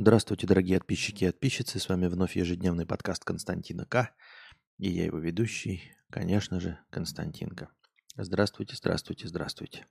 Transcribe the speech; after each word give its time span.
Здравствуйте, 0.00 0.46
дорогие 0.46 0.78
подписчики 0.78 1.24
и 1.24 1.26
подписчицы. 1.26 1.80
С 1.80 1.88
вами 1.88 2.06
вновь 2.06 2.36
ежедневный 2.36 2.86
подкаст 2.86 3.24
Константина 3.24 3.84
К. 3.84 4.14
И 4.78 4.88
я 4.88 5.06
его 5.06 5.18
ведущий, 5.18 5.92
конечно 6.08 6.60
же, 6.60 6.78
Константинка. 6.90 7.68
Здравствуйте, 8.16 8.76
здравствуйте, 8.76 9.26
здравствуйте. 9.26 9.88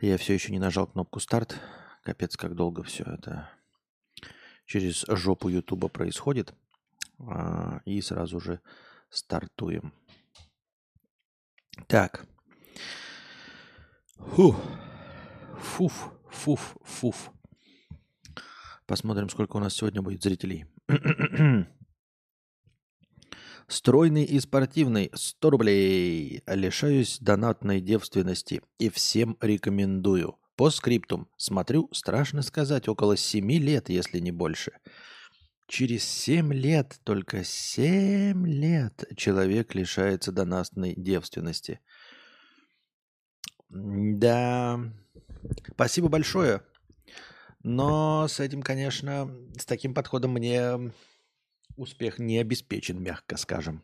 Я 0.00 0.18
все 0.18 0.34
еще 0.34 0.52
не 0.52 0.58
нажал 0.58 0.86
кнопку 0.86 1.18
старт. 1.18 1.58
Капец, 2.02 2.36
как 2.36 2.54
долго 2.54 2.82
все 2.82 3.04
это 3.04 3.48
через 4.66 5.06
жопу 5.08 5.48
Ютуба 5.48 5.88
происходит. 5.88 6.52
А, 7.20 7.80
и 7.86 8.02
сразу 8.02 8.38
же 8.38 8.60
стартуем. 9.08 9.94
Так. 11.86 12.26
Фух. 14.18 14.62
Фуф, 15.58 16.12
фуф, 16.28 16.76
фуф. 16.84 17.32
Посмотрим, 18.90 19.28
сколько 19.28 19.56
у 19.56 19.60
нас 19.60 19.74
сегодня 19.74 20.02
будет 20.02 20.20
зрителей. 20.20 20.66
Стройный 23.68 24.24
и 24.24 24.40
спортивный 24.40 25.12
100 25.14 25.50
рублей. 25.50 26.42
Лишаюсь 26.48 27.20
донатной 27.20 27.80
девственности 27.80 28.62
и 28.80 28.88
всем 28.88 29.36
рекомендую. 29.40 30.40
По 30.56 30.70
скриптум. 30.70 31.28
Смотрю, 31.36 31.88
страшно 31.92 32.42
сказать, 32.42 32.88
около 32.88 33.16
7 33.16 33.48
лет, 33.60 33.90
если 33.90 34.18
не 34.18 34.32
больше. 34.32 34.72
Через 35.68 36.02
7 36.02 36.52
лет, 36.52 36.98
только 37.04 37.44
7 37.44 38.44
лет 38.44 39.04
человек 39.16 39.72
лишается 39.76 40.32
донатной 40.32 40.94
девственности. 40.96 41.78
Да, 43.68 44.80
спасибо 45.76 46.08
большое. 46.08 46.64
Но 47.62 48.26
с 48.26 48.40
этим, 48.40 48.62
конечно, 48.62 49.30
с 49.58 49.66
таким 49.66 49.94
подходом 49.94 50.32
мне 50.32 50.92
успех 51.76 52.18
не 52.18 52.38
обеспечен, 52.38 53.02
мягко 53.02 53.36
скажем. 53.36 53.82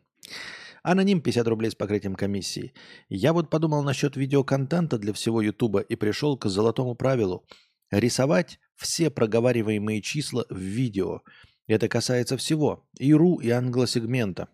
Аноним 0.83 1.21
50 1.21 1.47
рублей 1.47 1.71
с 1.71 1.75
покрытием 1.75 2.15
комиссии. 2.15 2.73
Я 3.09 3.33
вот 3.33 3.49
подумал 3.49 3.83
насчет 3.83 4.15
видеоконтента 4.15 4.97
для 4.97 5.13
всего 5.13 5.41
Ютуба 5.41 5.81
и 5.81 5.95
пришел 5.95 6.37
к 6.37 6.47
золотому 6.47 6.95
правилу. 6.95 7.45
Рисовать 7.91 8.59
все 8.75 9.09
проговариваемые 9.09 10.01
числа 10.01 10.45
в 10.49 10.57
видео. 10.57 11.21
Это 11.67 11.89
касается 11.89 12.37
всего. 12.37 12.87
И 12.97 13.13
ру, 13.13 13.39
и 13.39 13.49
англосегмента. 13.49 14.49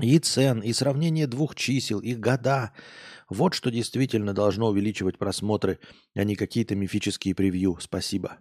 И 0.00 0.18
цен, 0.18 0.60
и 0.60 0.72
сравнение 0.72 1.26
двух 1.26 1.54
чисел, 1.54 2.00
и 2.00 2.14
года. 2.14 2.72
Вот 3.28 3.54
что 3.54 3.70
действительно 3.70 4.34
должно 4.34 4.68
увеличивать 4.68 5.18
просмотры, 5.18 5.78
а 6.14 6.24
не 6.24 6.36
какие-то 6.36 6.76
мифические 6.76 7.34
превью. 7.34 7.78
Спасибо. 7.80 8.38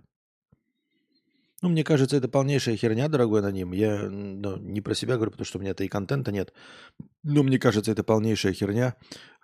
Ну, 1.61 1.69
мне 1.69 1.83
кажется, 1.83 2.17
это 2.17 2.27
полнейшая 2.27 2.75
херня, 2.75 3.07
дорогой 3.07 3.39
аноним. 3.39 3.71
Я 3.71 4.09
ну, 4.09 4.57
не 4.57 4.81
про 4.81 4.93
себя 4.93 5.15
говорю, 5.15 5.31
потому 5.31 5.45
что 5.45 5.57
у 5.57 5.61
меня-то 5.61 5.83
и 5.83 5.87
контента 5.87 6.31
нет. 6.31 6.53
Но 7.23 7.41
мне 7.43 7.57
кажется, 7.57 7.91
это 7.91 8.03
полнейшая 8.03 8.53
херня. 8.53 8.95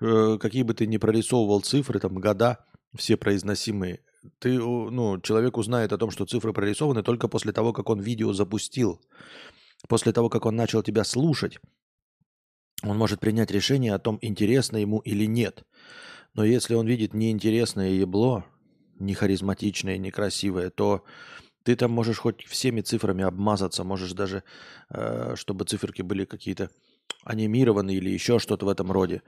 Э, 0.02 0.38
какие 0.40 0.64
бы 0.64 0.74
ты 0.74 0.86
ни 0.86 0.98
прорисовывал 0.98 1.62
цифры, 1.62 2.00
там, 2.00 2.16
года, 2.16 2.66
все 2.96 3.16
произносимые, 3.16 4.02
ты, 4.40 4.60
ну, 4.60 5.20
человек 5.22 5.58
узнает 5.58 5.94
о 5.94 5.98
том, 5.98 6.12
что 6.12 6.26
цифры 6.26 6.54
прорисованы 6.54 7.02
только 7.02 7.28
после 7.28 7.54
того, 7.54 7.74
как 7.74 7.90
он 7.90 8.00
видео 8.02 8.34
запустил. 8.34 9.02
После 9.88 10.12
того, 10.12 10.30
как 10.30 10.46
он 10.46 10.56
начал 10.56 10.84
тебя 10.84 11.04
слушать, 11.04 11.60
он 12.84 12.98
может 12.98 13.20
принять 13.20 13.52
решение 13.52 13.94
о 13.94 14.00
том, 14.00 14.18
интересно 14.22 14.78
ему 14.78 15.00
или 15.00 15.26
нет. 15.26 15.64
Но 16.34 16.44
если 16.44 16.76
он 16.76 16.88
видит 16.88 17.14
неинтересное 17.14 17.90
ебло, 17.90 18.46
не 19.00 19.14
харизматичное, 19.14 19.98
некрасивое, 19.98 20.70
то 20.70 21.04
ты 21.64 21.76
там 21.76 21.92
можешь 21.92 22.18
хоть 22.18 22.46
всеми 22.46 22.82
цифрами 22.82 23.24
обмазаться, 23.24 23.84
можешь 23.84 24.14
даже, 24.14 24.44
э, 24.90 25.36
чтобы 25.36 25.66
циферки 25.66 26.02
были 26.02 26.26
какие-то 26.26 26.70
анимированы 27.24 27.94
или 27.94 28.10
еще 28.10 28.40
что-то 28.40 28.66
в 28.66 28.70
этом 28.70 28.92
роде. 28.92 29.22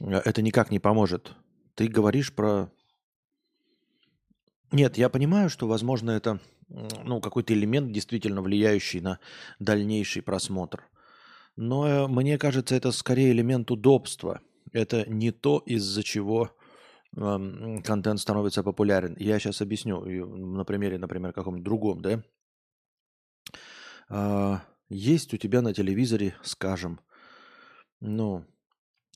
Это 0.00 0.42
никак 0.42 0.70
не 0.70 0.78
поможет. 0.78 1.32
Ты 1.74 1.88
говоришь 1.88 2.34
про... 2.34 2.70
Нет, 4.70 4.98
я 4.98 5.08
понимаю, 5.08 5.48
что, 5.48 5.66
возможно, 5.66 6.10
это 6.10 6.40
ну, 6.68 7.22
какой-то 7.22 7.54
элемент, 7.54 7.90
действительно 7.90 8.42
влияющий 8.42 9.00
на 9.00 9.18
дальнейший 9.58 10.20
просмотр– 10.20 10.84
но 11.58 11.88
э, 11.88 12.06
мне 12.06 12.38
кажется, 12.38 12.76
это 12.76 12.92
скорее 12.92 13.32
элемент 13.32 13.70
удобства. 13.72 14.40
Это 14.72 15.04
не 15.10 15.32
то, 15.32 15.58
из-за 15.66 16.04
чего 16.04 16.50
э, 17.16 17.80
контент 17.84 18.20
становится 18.20 18.62
популярен. 18.62 19.16
Я 19.18 19.40
сейчас 19.40 19.60
объясню 19.60 20.00
на 20.04 20.64
примере, 20.64 20.98
например, 20.98 21.32
каком-нибудь 21.32 21.64
другом, 21.64 22.00
да. 22.00 22.22
Э, 24.08 24.58
есть 24.88 25.34
у 25.34 25.36
тебя 25.36 25.60
на 25.60 25.74
телевизоре, 25.74 26.36
скажем, 26.42 27.00
ну, 28.00 28.44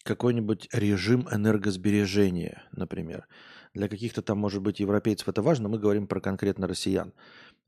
какой-нибудь 0.03 0.69
режим 0.73 1.29
энергосбережения, 1.31 2.65
например. 2.73 3.29
Для 3.73 3.89
каких-то 3.89 4.21
там, 4.21 4.39
может 4.39 4.63
быть, 4.63 4.81
европейцев 4.81 5.29
это 5.29 5.43
важно, 5.43 5.69
мы 5.69 5.79
говорим 5.79 6.09
про 6.09 6.21
конкретно 6.21 6.67
россиян. 6.67 7.15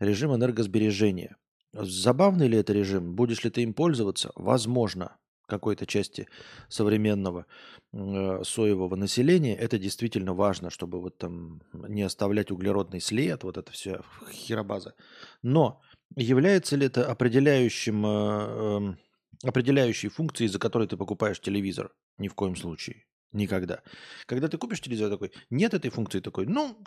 Режим 0.01 0.35
энергосбережения. 0.35 1.37
Забавный 1.75 2.49
ли 2.49 2.59
это 2.59 2.73
режим? 2.73 3.15
Будешь 3.15 3.45
ли 3.45 3.51
ты 3.51 3.63
им 3.63 3.75
пользоваться? 3.75 4.31
Возможно, 4.37 5.17
какой-то 5.47 5.87
части 5.87 6.27
современного 6.69 7.47
э, 7.93 8.43
соевого 8.45 8.97
населения 8.97 9.57
это 9.57 9.79
действительно 9.79 10.35
важно, 10.35 10.71
чтобы 10.71 11.01
вот 11.01 11.19
там 11.19 11.63
не 11.73 12.03
оставлять 12.03 12.51
углеродный 12.51 13.01
след, 13.01 13.45
вот 13.45 13.59
это 13.59 13.73
все 13.73 14.03
херобаза. 14.33 14.95
Но 15.43 15.81
является 16.17 16.77
ли 16.77 16.87
это 16.87 17.11
определяющим, 17.11 18.07
э, 18.07 18.97
э, 19.43 19.49
определяющей 19.49 20.09
функцией, 20.09 20.49
за 20.49 20.59
которой 20.59 20.89
ты 20.89 20.97
покупаешь 20.97 21.41
телевизор? 21.41 21.93
Ни 22.19 22.29
в 22.29 22.35
коем 22.35 22.57
случае. 22.57 23.05
Никогда. 23.33 23.83
Когда 24.27 24.47
ты 24.47 24.59
купишь 24.59 24.81
телевизор 24.81 25.11
такой, 25.11 25.33
нет 25.51 25.75
этой 25.75 25.91
функции 25.91 26.21
такой, 26.21 26.47
ну, 26.47 26.81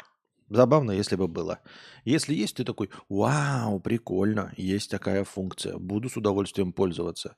Забавно, 0.49 0.91
если 0.91 1.15
бы 1.15 1.27
было. 1.27 1.59
Если 2.05 2.33
есть, 2.33 2.55
ты 2.55 2.63
такой, 2.63 2.89
вау, 3.09 3.79
прикольно, 3.79 4.53
есть 4.55 4.89
такая 4.89 5.23
функция, 5.25 5.77
буду 5.77 6.09
с 6.09 6.15
удовольствием 6.15 6.71
пользоваться. 6.71 7.35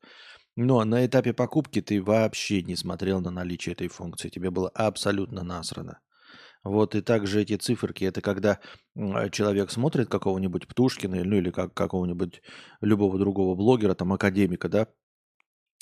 Но 0.56 0.84
на 0.84 1.06
этапе 1.06 1.34
покупки 1.34 1.81
ты 1.81 2.02
вообще 2.03 2.62
не 2.62 2.75
смотрел 2.75 3.22
на 3.22 3.31
наличие 3.31 3.74
этой 3.74 3.88
функции, 3.88 4.30
тебе 4.30 4.52
было 4.52 4.70
абсолютно 4.70 5.44
насрано. 5.44 6.00
Вот 6.64 6.94
и 6.94 7.02
также 7.02 7.42
эти 7.42 7.56
циферки, 7.56 8.03
это 8.03 8.22
когда 8.22 8.59
человек 9.31 9.72
смотрит 9.72 10.09
какого-нибудь 10.09 10.68
Птушкина, 10.68 11.24
ну 11.24 11.38
или 11.38 11.52
как, 11.52 11.74
какого-нибудь 11.74 12.41
любого 12.81 13.18
другого 13.18 13.56
блогера, 13.56 13.96
там 13.96 14.14
академика, 14.14 14.68
да, 14.68 14.88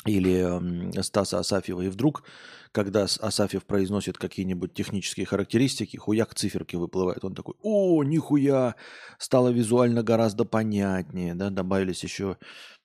или 0.07 1.01
Стаса 1.01 1.39
Асафьева. 1.39 1.81
И 1.81 1.89
вдруг, 1.89 2.23
когда 2.71 3.03
Асафьев 3.03 3.65
произносит 3.65 4.17
какие-нибудь 4.17 4.73
технические 4.73 5.25
характеристики, 5.25 5.97
хуяк 5.97 6.33
циферки 6.33 6.75
выплывает. 6.75 7.23
Он 7.23 7.35
такой, 7.35 7.55
о, 7.61 8.03
нихуя, 8.03 8.75
стало 9.17 9.49
визуально 9.49 10.03
гораздо 10.03 10.45
понятнее. 10.45 11.35
Да? 11.35 11.49
Добавились 11.49 12.03
еще 12.03 12.37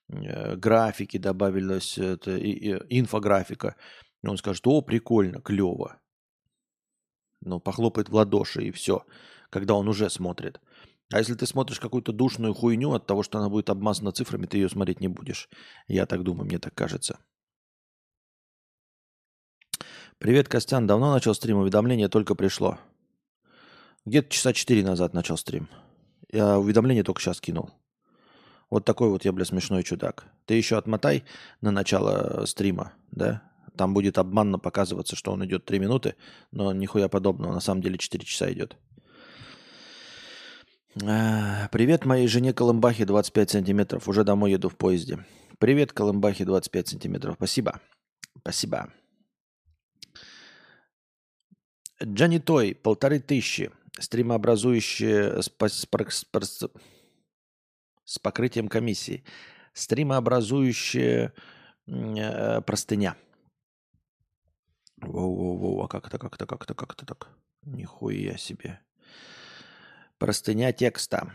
э, 0.09 0.55
графики, 0.55 1.17
добавилась 1.17 1.97
это, 1.97 2.35
и, 2.37 2.51
и, 2.51 2.99
инфографика. 2.99 3.75
И 4.23 4.27
он 4.27 4.37
скажет, 4.37 4.65
о, 4.67 4.81
прикольно, 4.81 5.41
клево. 5.41 5.97
Ну, 7.41 7.59
похлопает 7.59 8.09
в 8.09 8.15
ладоши 8.15 8.63
и 8.63 8.71
все, 8.71 9.05
когда 9.49 9.73
он 9.75 9.87
уже 9.87 10.09
смотрит. 10.09 10.61
А 11.13 11.19
если 11.19 11.35
ты 11.35 11.45
смотришь 11.45 11.79
какую-то 11.79 12.11
душную 12.11 12.55
хуйню 12.55 12.91
от 12.91 13.05
того, 13.05 13.21
что 13.21 13.37
она 13.37 13.47
будет 13.47 13.69
обмазана 13.69 14.11
цифрами, 14.11 14.47
ты 14.47 14.57
ее 14.57 14.67
смотреть 14.67 14.99
не 14.99 15.07
будешь. 15.07 15.47
Я 15.87 16.07
так 16.07 16.23
думаю, 16.23 16.47
мне 16.47 16.57
так 16.57 16.73
кажется. 16.73 17.19
Привет, 20.17 20.47
Костян. 20.47 20.87
Давно 20.87 21.13
начал 21.13 21.35
стрим? 21.35 21.57
Уведомление 21.57 22.09
только 22.09 22.33
пришло. 22.33 22.79
Где-то 24.05 24.29
часа 24.29 24.53
четыре 24.53 24.83
назад 24.83 25.13
начал 25.13 25.37
стрим. 25.37 25.69
Я 26.31 26.57
уведомление 26.57 27.03
только 27.03 27.21
сейчас 27.21 27.39
кинул. 27.39 27.69
Вот 28.71 28.83
такой 28.83 29.09
вот 29.09 29.23
я, 29.23 29.31
бля, 29.33 29.45
смешной 29.45 29.83
чудак. 29.83 30.25
Ты 30.47 30.55
еще 30.55 30.77
отмотай 30.77 31.25
на 31.61 31.69
начало 31.69 32.43
стрима, 32.47 32.93
да? 33.11 33.43
Там 33.77 33.93
будет 33.93 34.17
обманно 34.17 34.57
показываться, 34.57 35.15
что 35.15 35.31
он 35.31 35.45
идет 35.45 35.65
3 35.65 35.77
минуты, 35.77 36.15
но 36.49 36.73
нихуя 36.73 37.07
подобного. 37.07 37.53
На 37.53 37.59
самом 37.59 37.83
деле 37.83 37.99
4 37.99 38.25
часа 38.25 38.51
идет. 38.51 38.77
А, 41.01 41.69
привет 41.69 42.05
моей 42.05 42.27
жене 42.27 42.53
Колымбахе 42.53 43.05
25 43.05 43.49
сантиметров. 43.49 44.07
Уже 44.07 44.23
домой 44.23 44.51
еду 44.51 44.69
в 44.69 44.75
поезде. 44.75 45.25
Привет 45.57 45.91
Колымбахе 45.91 46.45
25 46.45 46.87
сантиметров. 46.87 47.35
Спасибо. 47.37 47.81
Спасибо. 48.37 48.93
Джани 52.01 52.37
Той, 52.37 52.75
полторы 52.75 53.19
тысячи. 53.19 53.71
Стримообразующие 53.97 55.41
с, 55.41 55.51
с, 55.59 55.87
с, 56.09 56.69
с 58.05 58.19
покрытием 58.19 58.67
комиссии. 58.67 59.23
Стримообразующая 59.73 61.33
э, 61.87 62.61
простыня. 62.61 63.15
Воу-воу-воу, 65.01 65.83
а 65.83 65.87
как 65.87 66.07
это, 66.07 66.19
как 66.19 66.35
это, 66.35 66.45
как 66.45 66.63
это, 66.63 66.75
как 66.75 66.93
это 66.93 67.05
так? 67.07 67.29
Нихуя 67.63 68.37
себе. 68.37 68.79
Простыня 70.23 70.71
текста. 70.71 71.33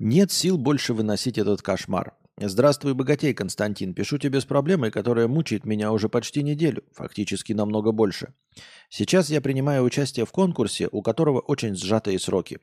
Нет 0.00 0.32
сил 0.32 0.58
больше 0.58 0.94
выносить 0.94 1.38
этот 1.38 1.62
кошмар. 1.62 2.16
Здравствуй, 2.36 2.94
богатей, 2.94 3.32
Константин. 3.34 3.94
Пишу 3.94 4.18
тебе 4.18 4.40
с 4.40 4.44
проблемой, 4.46 4.90
которая 4.90 5.28
мучает 5.28 5.64
меня 5.64 5.92
уже 5.92 6.08
почти 6.08 6.42
неделю, 6.42 6.82
фактически 6.92 7.52
намного 7.52 7.92
больше. 7.92 8.34
Сейчас 8.88 9.30
я 9.30 9.40
принимаю 9.40 9.84
участие 9.84 10.26
в 10.26 10.32
конкурсе, 10.32 10.88
у 10.90 11.02
которого 11.02 11.38
очень 11.38 11.76
сжатые 11.76 12.18
сроки. 12.18 12.58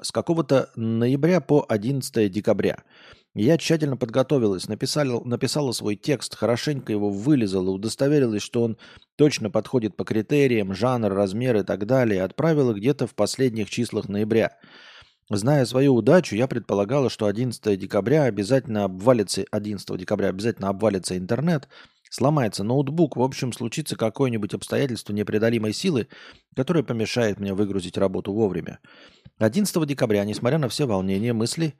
С 0.00 0.12
какого-то 0.12 0.70
ноября 0.76 1.40
по 1.40 1.66
11 1.68 2.30
декабря– 2.30 2.84
я 3.34 3.58
тщательно 3.58 3.96
подготовилась, 3.96 4.66
написала, 4.66 5.22
написала 5.24 5.70
свой 5.70 5.94
текст, 5.94 6.34
хорошенько 6.34 6.90
его 6.90 7.10
вылезала, 7.10 7.70
удостоверилась, 7.70 8.42
что 8.42 8.64
он 8.64 8.76
точно 9.14 9.50
подходит 9.50 9.96
по 9.96 10.04
критериям, 10.04 10.74
жанр, 10.74 11.12
размер 11.12 11.58
и 11.58 11.62
так 11.62 11.86
далее, 11.86 12.24
отправила 12.24 12.72
где-то 12.72 13.06
в 13.06 13.14
последних 13.14 13.70
числах 13.70 14.08
ноября. 14.08 14.56
Зная 15.28 15.64
свою 15.64 15.94
удачу, 15.94 16.34
я 16.34 16.48
предполагала, 16.48 17.08
что 17.08 17.26
11 17.26 17.78
декабря 17.78 18.24
обязательно 18.24 18.82
обвалится, 18.82 19.44
11 19.52 19.96
декабря 19.96 20.30
обязательно 20.30 20.68
обвалится 20.68 21.16
интернет, 21.16 21.68
сломается 22.10 22.64
ноутбук, 22.64 23.16
в 23.16 23.22
общем, 23.22 23.52
случится 23.52 23.94
какое-нибудь 23.94 24.54
обстоятельство 24.54 25.12
непреодолимой 25.12 25.72
силы, 25.72 26.08
которое 26.56 26.82
помешает 26.82 27.38
мне 27.38 27.54
выгрузить 27.54 27.96
работу 27.96 28.32
вовремя. 28.32 28.80
11 29.38 29.86
декабря, 29.86 30.24
несмотря 30.24 30.58
на 30.58 30.68
все 30.68 30.88
волнения, 30.88 31.32
мысли 31.32 31.74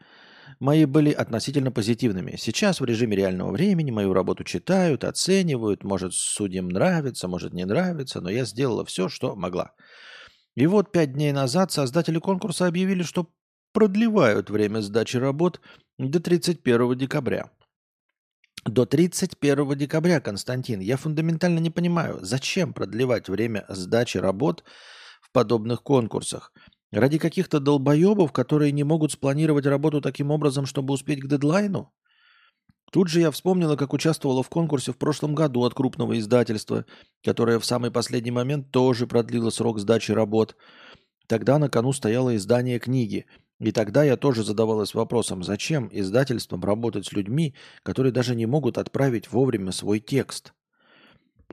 мои 0.60 0.84
были 0.84 1.10
относительно 1.10 1.72
позитивными. 1.72 2.36
Сейчас 2.36 2.80
в 2.80 2.84
режиме 2.84 3.16
реального 3.16 3.50
времени 3.50 3.90
мою 3.90 4.12
работу 4.12 4.44
читают, 4.44 5.04
оценивают, 5.04 5.82
может, 5.82 6.14
судьям 6.14 6.68
нравится, 6.68 7.26
может, 7.26 7.52
не 7.54 7.64
нравится, 7.64 8.20
но 8.20 8.30
я 8.30 8.44
сделала 8.44 8.84
все, 8.84 9.08
что 9.08 9.34
могла. 9.34 9.72
И 10.54 10.66
вот 10.66 10.92
пять 10.92 11.14
дней 11.14 11.32
назад 11.32 11.72
создатели 11.72 12.18
конкурса 12.18 12.66
объявили, 12.66 13.02
что 13.02 13.28
продлевают 13.72 14.50
время 14.50 14.80
сдачи 14.80 15.16
работ 15.16 15.60
до 15.98 16.20
31 16.20 16.98
декабря. 16.98 17.50
До 18.66 18.84
31 18.84 19.78
декабря, 19.78 20.20
Константин, 20.20 20.80
я 20.80 20.98
фундаментально 20.98 21.60
не 21.60 21.70
понимаю, 21.70 22.18
зачем 22.20 22.74
продлевать 22.74 23.30
время 23.30 23.64
сдачи 23.70 24.18
работ 24.18 24.64
в 25.22 25.32
подобных 25.32 25.82
конкурсах? 25.82 26.52
Ради 26.92 27.18
каких-то 27.18 27.60
долбоебов, 27.60 28.32
которые 28.32 28.72
не 28.72 28.82
могут 28.82 29.12
спланировать 29.12 29.66
работу 29.66 30.00
таким 30.00 30.30
образом, 30.30 30.66
чтобы 30.66 30.94
успеть 30.94 31.20
к 31.20 31.28
дедлайну? 31.28 31.92
Тут 32.90 33.08
же 33.08 33.20
я 33.20 33.30
вспомнила, 33.30 33.76
как 33.76 33.92
участвовала 33.92 34.42
в 34.42 34.48
конкурсе 34.48 34.92
в 34.92 34.98
прошлом 34.98 35.36
году 35.36 35.62
от 35.62 35.74
крупного 35.74 36.18
издательства, 36.18 36.84
которое 37.22 37.60
в 37.60 37.64
самый 37.64 37.92
последний 37.92 38.32
момент 38.32 38.72
тоже 38.72 39.06
продлило 39.06 39.50
срок 39.50 39.78
сдачи 39.78 40.10
работ. 40.10 40.56
Тогда 41.28 41.60
на 41.60 41.68
кону 41.68 41.92
стояло 41.92 42.34
издание 42.34 42.80
книги. 42.80 43.26
И 43.60 43.70
тогда 43.70 44.02
я 44.02 44.16
тоже 44.16 44.42
задавалась 44.42 44.94
вопросом, 44.94 45.44
зачем 45.44 45.88
издательствам 45.92 46.64
работать 46.64 47.06
с 47.06 47.12
людьми, 47.12 47.54
которые 47.84 48.10
даже 48.10 48.34
не 48.34 48.46
могут 48.46 48.78
отправить 48.78 49.30
вовремя 49.30 49.70
свой 49.70 50.00
текст. 50.00 50.52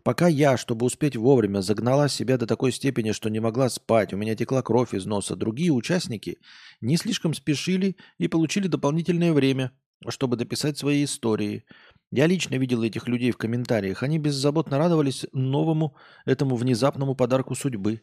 Пока 0.07 0.29
я, 0.29 0.55
чтобы 0.55 0.85
успеть 0.85 1.17
вовремя, 1.17 1.59
загнала 1.59 2.07
себя 2.07 2.37
до 2.37 2.47
такой 2.47 2.71
степени, 2.71 3.11
что 3.11 3.29
не 3.29 3.41
могла 3.41 3.67
спать, 3.67 4.13
у 4.13 4.17
меня 4.17 4.37
текла 4.37 4.61
кровь 4.61 4.93
из 4.93 5.05
носа, 5.05 5.35
другие 5.35 5.73
участники 5.73 6.37
не 6.79 6.95
слишком 6.95 7.33
спешили 7.33 7.97
и 8.17 8.29
получили 8.29 8.69
дополнительное 8.69 9.33
время, 9.33 9.73
чтобы 10.07 10.37
дописать 10.37 10.77
свои 10.77 11.03
истории. 11.03 11.65
Я 12.09 12.25
лично 12.25 12.55
видел 12.55 12.83
этих 12.83 13.09
людей 13.09 13.31
в 13.31 13.37
комментариях. 13.37 14.01
Они 14.01 14.17
беззаботно 14.17 14.77
радовались 14.77 15.25
новому, 15.33 15.97
этому 16.25 16.55
внезапному 16.55 17.13
подарку 17.13 17.53
судьбы. 17.53 18.01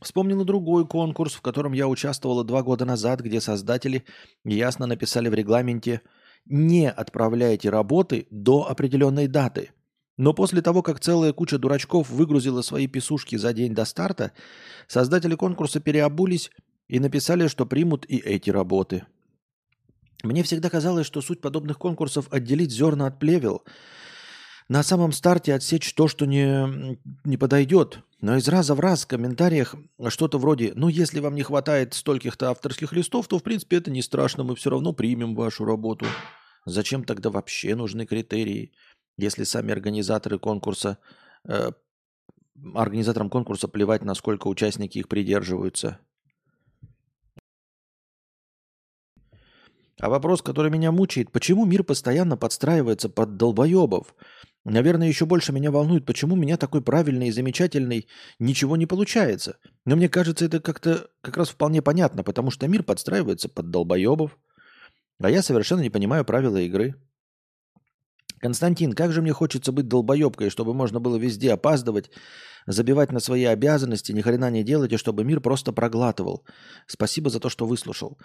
Вспомнила 0.00 0.42
другой 0.42 0.86
конкурс, 0.86 1.34
в 1.34 1.42
котором 1.42 1.74
я 1.74 1.86
участвовала 1.86 2.44
два 2.44 2.62
года 2.62 2.86
назад, 2.86 3.20
где 3.20 3.42
создатели 3.42 4.06
ясно 4.42 4.86
написали 4.86 5.28
в 5.28 5.34
регламенте 5.34 6.00
«Не 6.46 6.90
отправляйте 6.90 7.68
работы 7.68 8.26
до 8.30 8.70
определенной 8.70 9.26
даты». 9.26 9.72
Но 10.16 10.32
после 10.32 10.62
того, 10.62 10.82
как 10.82 11.00
целая 11.00 11.32
куча 11.32 11.58
дурачков 11.58 12.08
выгрузила 12.08 12.62
свои 12.62 12.86
писушки 12.86 13.36
за 13.36 13.52
день 13.52 13.74
до 13.74 13.84
старта, 13.84 14.32
создатели 14.88 15.34
конкурса 15.34 15.80
переобулись 15.80 16.50
и 16.88 17.00
написали, 17.00 17.48
что 17.48 17.66
примут 17.66 18.06
и 18.08 18.16
эти 18.16 18.50
работы. 18.50 19.04
Мне 20.22 20.42
всегда 20.42 20.70
казалось, 20.70 21.06
что 21.06 21.20
суть 21.20 21.40
подобных 21.40 21.78
конкурсов– 21.78 22.28
отделить 22.30 22.70
зерна 22.70 23.06
от 23.06 23.18
плевел, 23.18 23.62
на 24.68 24.82
самом 24.82 25.12
старте 25.12 25.54
отсечь 25.54 25.94
то, 25.94 26.08
что 26.08 26.26
не, 26.26 26.98
не 27.24 27.36
подойдет. 27.36 28.00
Но 28.20 28.36
из 28.36 28.48
раза 28.48 28.74
в 28.74 28.80
раз 28.80 29.04
в 29.04 29.06
комментариях 29.06 29.76
что-то 30.08 30.38
вроде 30.38 30.72
«Ну, 30.74 30.88
если 30.88 31.20
вам 31.20 31.36
не 31.36 31.42
хватает 31.42 31.94
стольких-то 31.94 32.50
авторских 32.50 32.92
листов, 32.92 33.28
то, 33.28 33.38
в 33.38 33.44
принципе, 33.44 33.76
это 33.76 33.92
не 33.92 34.02
страшно, 34.02 34.42
мы 34.42 34.56
все 34.56 34.70
равно 34.70 34.92
примем 34.92 35.36
вашу 35.36 35.64
работу». 35.64 36.06
Зачем 36.64 37.04
тогда 37.04 37.30
вообще 37.30 37.76
нужны 37.76 38.06
критерии? 38.06 38.72
Если 39.16 39.44
сами 39.44 39.72
организаторы 39.72 40.38
конкурса, 40.38 40.98
э, 41.48 41.70
организаторам 42.74 43.30
конкурса 43.30 43.68
плевать, 43.68 44.02
насколько 44.02 44.48
участники 44.48 44.98
их 44.98 45.08
придерживаются. 45.08 45.98
А 49.98 50.10
вопрос, 50.10 50.42
который 50.42 50.70
меня 50.70 50.92
мучает, 50.92 51.32
почему 51.32 51.64
мир 51.64 51.82
постоянно 51.82 52.36
подстраивается 52.36 53.08
под 53.08 53.36
долбоебов? 53.36 54.14
Наверное, 54.64 55.08
еще 55.08 55.24
больше 55.24 55.52
меня 55.52 55.70
волнует, 55.70 56.04
почему 56.04 56.34
у 56.34 56.38
меня 56.38 56.56
такой 56.58 56.82
правильный 56.82 57.28
и 57.28 57.32
замечательный 57.32 58.08
ничего 58.38 58.76
не 58.76 58.84
получается. 58.84 59.58
Но 59.86 59.96
мне 59.96 60.08
кажется, 60.08 60.44
это 60.44 60.60
как-то 60.60 61.08
как 61.22 61.36
раз 61.36 61.48
вполне 61.48 61.80
понятно, 61.80 62.24
потому 62.24 62.50
что 62.50 62.66
мир 62.68 62.82
подстраивается 62.82 63.48
под 63.48 63.70
долбоебов, 63.70 64.36
а 65.18 65.30
я 65.30 65.42
совершенно 65.42 65.80
не 65.80 65.90
понимаю 65.90 66.24
правила 66.24 66.58
игры. 66.58 66.96
Константин, 68.46 68.92
как 68.92 69.12
же 69.12 69.22
мне 69.22 69.32
хочется 69.32 69.72
быть 69.72 69.88
долбоебкой, 69.88 70.50
чтобы 70.50 70.72
можно 70.72 71.00
было 71.00 71.16
везде 71.16 71.52
опаздывать, 71.52 72.12
забивать 72.68 73.10
на 73.10 73.18
свои 73.18 73.42
обязанности, 73.42 74.12
ни 74.12 74.20
хрена 74.20 74.50
не 74.50 74.62
делать, 74.62 74.92
и 74.92 74.96
чтобы 74.96 75.24
мир 75.24 75.40
просто 75.40 75.72
проглатывал. 75.72 76.44
Спасибо 76.86 77.28
за 77.28 77.40
то, 77.40 77.48
что 77.48 77.66
выслушал. 77.66 78.18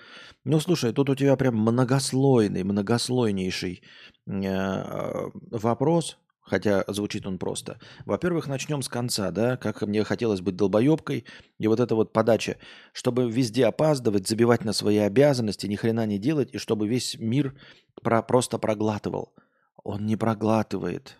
Ну, 0.43 0.59
слушай, 0.59 0.93
тут 0.93 1.09
у 1.09 1.15
тебя 1.15 1.35
прям 1.37 1.55
многослойный, 1.55 2.63
многослойнейший 2.63 3.81
э, 4.27 5.29
вопрос, 5.49 6.19
хотя 6.39 6.83
звучит 6.87 7.25
он 7.25 7.39
просто. 7.39 7.79
Во-первых, 8.05 8.47
начнем 8.47 8.83
с 8.83 8.89
конца, 8.89 9.31
да, 9.31 9.57
как 9.57 9.81
мне 9.81 10.03
хотелось 10.03 10.41
быть 10.41 10.55
долбоебкой, 10.55 11.25
и 11.57 11.67
вот 11.67 11.79
эта 11.79 11.95
вот 11.95 12.13
подача, 12.13 12.57
чтобы 12.93 13.27
везде 13.27 13.65
опаздывать, 13.65 14.27
забивать 14.27 14.65
на 14.65 14.73
свои 14.73 14.97
обязанности, 14.97 15.65
ни 15.65 15.75
хрена 15.75 16.05
не 16.05 16.19
делать, 16.19 16.53
и 16.53 16.59
чтобы 16.59 16.87
весь 16.87 17.17
мир 17.17 17.55
про 18.03 18.21
просто 18.21 18.59
проглатывал– 18.59 19.33
он 19.83 20.05
не 20.05 20.15
проглатывает. 20.15 21.17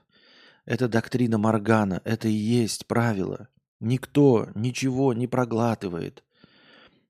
Это 0.66 0.88
доктрина 0.88 1.38
Моргана, 1.38 2.02
это 2.06 2.28
и 2.28 2.34
есть 2.34 2.86
правило. 2.86 3.48
Никто 3.80 4.48
ничего 4.56 5.14
не 5.14 5.28
проглатывает. 5.28 6.24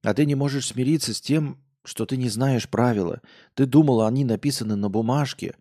А 0.04 0.14
ты 0.14 0.26
не 0.26 0.36
можешь 0.36 0.68
смириться 0.68 1.14
с 1.14 1.22
тем, 1.22 1.58
что 1.84 2.06
ты 2.06 2.18
не 2.18 2.30
знаешь 2.30 2.70
правила. 2.70 3.22
Ты 3.54 3.66
думала, 3.66 4.08
они 4.08 4.24
написаны 4.24 4.76
на 4.76 4.90
бумажке, 4.90 5.56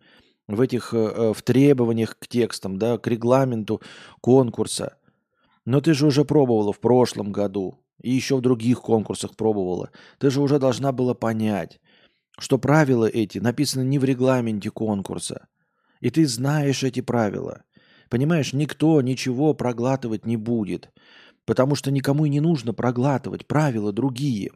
в 0.47 0.59
этих, 0.61 0.93
э, 0.93 0.97
э, 0.97 1.33
в 1.33 1.41
требованиях 1.41 2.17
к 2.17 2.27
текстам, 2.27 2.77
да, 2.77 2.97
к 2.97 3.07
регламенту 3.07 3.81
конкурса. 4.19 4.97
Но 5.65 5.81
ты 5.81 5.93
же 5.93 6.07
уже 6.07 6.25
пробовала 6.25 6.73
в 6.73 6.79
прошлом 6.79 7.31
году 7.31 7.79
и 8.01 8.11
еще 8.11 8.37
в 8.37 8.41
других 8.41 8.81
конкурсах 8.81 9.35
пробовала. 9.35 9.91
Ты 10.17 10.29
же 10.29 10.41
уже 10.41 10.59
должна 10.59 10.91
была 10.91 11.13
понять, 11.13 11.79
что 12.37 12.57
правила 12.57 13.05
эти 13.05 13.37
написаны 13.37 13.83
не 13.83 13.99
в 13.99 14.03
регламенте 14.03 14.71
конкурса, 14.71 15.47
и 16.01 16.09
ты 16.09 16.27
знаешь 16.27 16.83
эти 16.83 16.99
правила. 17.01 17.63
Понимаешь, 18.09 18.51
никто 18.51 19.01
ничего 19.01 19.53
проглатывать 19.53 20.25
не 20.25 20.35
будет, 20.35 20.91
потому 21.45 21.75
что 21.75 21.91
никому 21.91 22.25
и 22.25 22.29
не 22.29 22.41
нужно 22.41 22.73
проглатывать. 22.73 23.47
Правила 23.47 23.93
другие. 23.93 24.51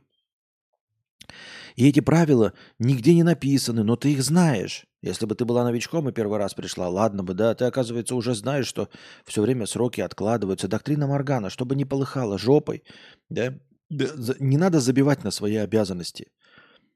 И 1.76 1.88
эти 1.88 2.00
правила 2.00 2.54
нигде 2.80 3.14
не 3.14 3.24
написаны, 3.24 3.84
но 3.84 3.96
ты 3.96 4.14
их 4.14 4.24
знаешь. 4.24 4.86
Если 5.02 5.26
бы 5.26 5.36
ты 5.36 5.46
была 5.46 5.64
новичком 5.64 6.10
и 6.10 6.14
первый 6.14 6.40
раз 6.40 6.54
пришла, 6.54 6.90
ладно 6.90 7.24
бы, 7.24 7.34
да, 7.34 7.54
ты, 7.54 7.66
оказывается, 7.66 8.16
уже 8.16 8.34
знаешь, 8.34 8.68
что 8.68 8.90
все 9.26 9.42
время 9.42 9.66
сроки 9.66 10.02
откладываются. 10.02 10.68
Доктрина 10.68 11.08
Моргана, 11.08 11.50
чтобы 11.50 11.76
не 11.76 11.86
полыхало 11.86 12.38
жопой, 12.38 12.84
да, 13.30 13.58
не 13.90 14.58
надо 14.58 14.80
забивать 14.80 15.24
на 15.24 15.32
свои 15.32 15.58
обязанности. 15.58 16.32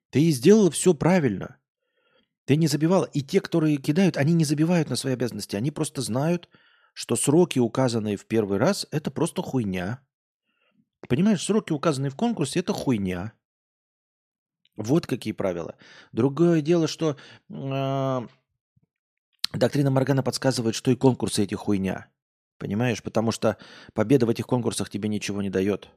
Ты 0.09 0.31
сделала 0.31 0.71
все 0.71 0.93
правильно. 0.93 1.57
Ты 2.49 2.55
не 2.55 2.65
забивала. 2.65 3.05
И 3.13 3.21
те, 3.21 3.41
которые 3.41 3.77
кидают, 3.77 4.17
они 4.17 4.33
не 4.33 4.43
забивают 4.43 4.89
на 4.89 4.95
свои 4.95 5.13
обязанности. 5.13 5.55
Они 5.55 5.69
просто 5.69 6.01
знают, 6.01 6.49
что 6.93 7.15
сроки, 7.15 7.59
указанные 7.59 8.17
в 8.17 8.25
первый 8.25 8.57
раз, 8.57 8.87
это 8.89 9.11
просто 9.11 9.43
хуйня. 9.43 9.99
Понимаешь, 11.07 11.43
сроки, 11.43 11.73
указанные 11.73 12.09
в 12.09 12.15
конкурсе, 12.15 12.61
это 12.61 12.73
хуйня. 12.73 13.33
Вот 14.77 15.05
какие 15.05 15.31
правила. 15.31 15.75
Другое 16.11 16.61
дело, 16.61 16.87
что 16.87 17.17
э, 17.51 18.27
доктрина 19.53 19.91
Моргана 19.91 20.23
подсказывает, 20.23 20.73
что 20.73 20.89
и 20.89 20.95
конкурсы 20.95 21.43
эти 21.43 21.53
хуйня. 21.53 22.07
Понимаешь? 22.57 23.03
Потому 23.03 23.31
что 23.31 23.57
победа 23.93 24.25
в 24.25 24.29
этих 24.31 24.47
конкурсах 24.47 24.89
тебе 24.89 25.07
ничего 25.07 25.43
не 25.43 25.51
дает. 25.51 25.91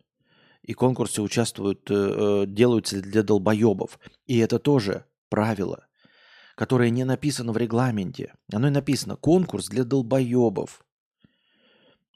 И 0.61 0.75
конкурсы 0.75 1.23
участвуют, 1.23 1.91
э, 1.91 1.95
э 1.95 2.45
делаются 2.47 3.01
для 3.01 3.23
долбоебов. 3.23 3.99
И 4.27 4.37
это 4.37 4.59
тоже 4.59 5.07
правило, 5.31 5.87
которое 6.55 6.91
не 6.91 7.05
написано 7.05 7.53
в 7.53 7.57
регламенте. 7.57 8.35
Оно 8.53 8.69
и 8.69 8.71
написано 8.71 9.17
«конкурс 9.17 9.69
для 9.69 9.85
долбоебов». 9.85 10.85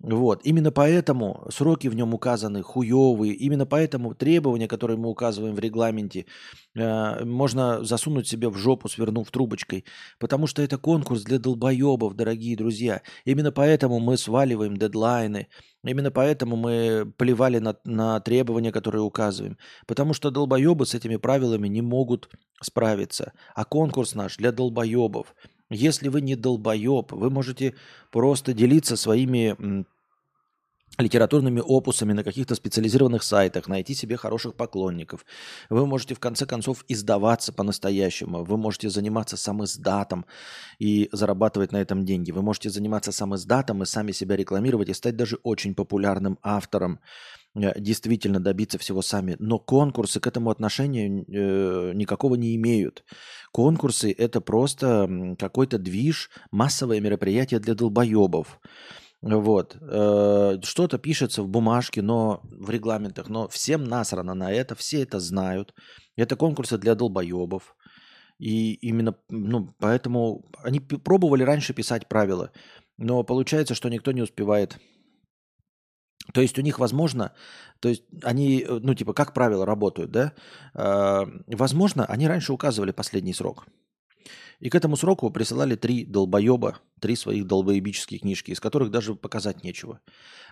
Вот. 0.03 0.43
Именно 0.45 0.73
поэтому 0.73 1.47
сроки 1.51 1.89
в 1.89 1.95
нем 1.95 2.13
указаны 2.13 2.63
хуевые. 2.63 3.33
Именно 3.33 3.65
поэтому 3.65 4.15
требования, 4.15 4.69
которые 4.69 4.99
мы 4.99 5.09
указываем 5.09 5.55
в 5.55 5.59
регламенте, 5.59 6.27
э, 6.75 7.25
можно 7.25 7.83
засунуть 7.83 8.29
себе 8.29 8.51
в 8.51 8.57
жопу, 8.59 8.91
свернув 8.91 9.31
трубочкой. 9.31 9.87
Потому 10.19 10.47
что 10.47 10.61
это 10.61 10.77
конкурс 10.77 11.23
для 11.23 11.39
долбоебов, 11.39 12.15
дорогие 12.15 12.57
друзья. 12.57 13.01
Именно 13.25 13.53
поэтому 13.53 13.99
мы 13.99 14.19
сваливаем 14.19 14.77
дедлайны. 14.77 15.49
Именно 15.83 16.11
поэтому 16.11 16.57
мы 16.57 17.11
плевали 17.17 17.59
на, 17.59 17.77
на 17.85 18.21
требования, 18.21 18.73
которые 18.73 19.03
указываем. 19.03 19.57
Потому 19.87 20.13
что 20.13 20.31
долбоебы 20.31 20.85
с 20.85 20.95
этими 20.95 21.17
правилами 21.17 21.69
не 21.69 21.81
могут 21.81 22.29
справиться. 22.61 23.33
А 23.55 23.65
конкурс 23.65 24.15
наш 24.15 24.37
для 24.37 24.53
долбоебов. 24.53 25.35
Если 25.71 26.09
вы 26.09 26.21
не 26.21 26.37
долбоеб, 26.37 27.13
вы 27.13 27.31
можете 27.31 27.75
просто 28.11 28.53
делиться 28.53 28.97
своими 28.97 29.85
литературными 30.99 31.61
опусами 31.61 32.13
на 32.13 32.25
каких-то 32.25 32.55
специализированных 32.55 33.23
сайтах, 33.23 33.69
найти 33.69 33.95
себе 33.95 34.17
хороших 34.17 34.55
поклонников. 34.55 35.27
Вы 35.69 35.87
можете 35.87 36.15
в 36.15 36.21
конце 36.21 36.47
концов 36.47 36.85
издаваться 36.89 37.53
по-настоящему. 37.53 38.45
Вы 38.45 38.57
можете 38.57 38.89
заниматься 38.89 39.37
сам 39.37 39.63
издатом 39.65 40.25
и 40.79 41.09
зарабатывать 41.13 41.73
на 41.73 41.79
этом 41.79 42.05
деньги. 42.05 42.31
Вы 42.31 42.43
можете 42.43 42.71
заниматься 42.71 43.13
сам 43.13 43.35
издатом 43.35 43.83
и 43.83 43.87
сами 43.87 44.13
себя 44.13 44.37
рекламировать 44.37 44.89
и 44.89 44.95
стать 44.95 45.17
даже 45.17 45.37
очень 45.43 45.75
популярным 45.75 46.39
автором 46.43 47.01
действительно 47.57 48.41
добиться 48.41 48.79
всего 48.79 49.03
сами. 49.03 49.37
Но 49.39 49.59
конкурсы 49.59 50.21
к 50.21 50.27
этому 50.27 50.51
отношения 50.51 51.09
э, 51.09 51.93
никакого 51.95 52.35
не 52.35 52.55
имеют. 52.57 53.05
Конкурсы– 53.53 54.13
это 54.19 54.41
просто 54.41 55.37
какой-то 55.39 55.79
движ, 55.79 56.31
массовое 56.51 57.01
мероприятие 57.01 57.61
для 57.61 57.75
долбоебов. 57.75 58.61
Вот. 59.23 59.77
Э, 59.81 60.59
что-то 60.63 60.99
пишется 60.99 61.43
в 61.43 61.49
бумажке, 61.49 62.03
но 62.03 62.41
в 62.45 62.71
регламентах, 62.71 63.29
но 63.29 63.49
всем 63.49 63.85
насрано 63.85 64.35
на 64.35 64.53
это, 64.53 64.75
все 64.75 65.03
это 65.03 65.19
знают. 65.19 65.75
Это 66.17 66.37
конкурсы 66.37 66.79
для 66.79 66.95
долбоебов. 66.95 67.75
И 68.39 68.75
именно, 68.75 69.17
ну, 69.31 69.75
поэтому 69.79 70.45
они 70.63 70.81
пробовали 70.81 71.43
раньше 71.43 71.73
писать 71.73 72.07
правила, 72.07 72.53
но 72.99 73.25
получается, 73.25 73.75
что 73.75 73.89
никто 73.89 74.13
не 74.13 74.21
успевает 74.21 74.79
то 76.33 76.41
есть 76.41 76.59
у 76.59 76.63
них, 76.63 76.79
возможно, 76.79 77.33
то 77.81 77.89
есть 77.89 78.05
они, 78.23 78.63
э, 78.63 78.79
ну, 78.83 78.95
типа, 78.95 79.13
как 79.13 79.33
правило, 79.33 79.67
работают, 79.67 80.11
да? 80.11 80.33
Э, 80.75 81.25
возможно, 81.47 82.05
они 82.07 82.27
раньше 82.27 82.53
указывали 82.53 82.93
последний 82.93 83.35
срок. 83.35 83.67
И 84.59 84.71
к 84.71 84.75
этому 84.75 84.97
сроку 84.97 85.31
присылали 85.31 85.77
три 85.77 86.05
долбоеба, 86.05 86.79
три 87.01 87.15
своих 87.15 87.47
долбоебические 87.47 88.21
книжки, 88.21 88.53
из 88.53 88.61
которых 88.61 88.91
даже 88.91 89.15
показать 89.15 89.63
нечего. 89.63 90.01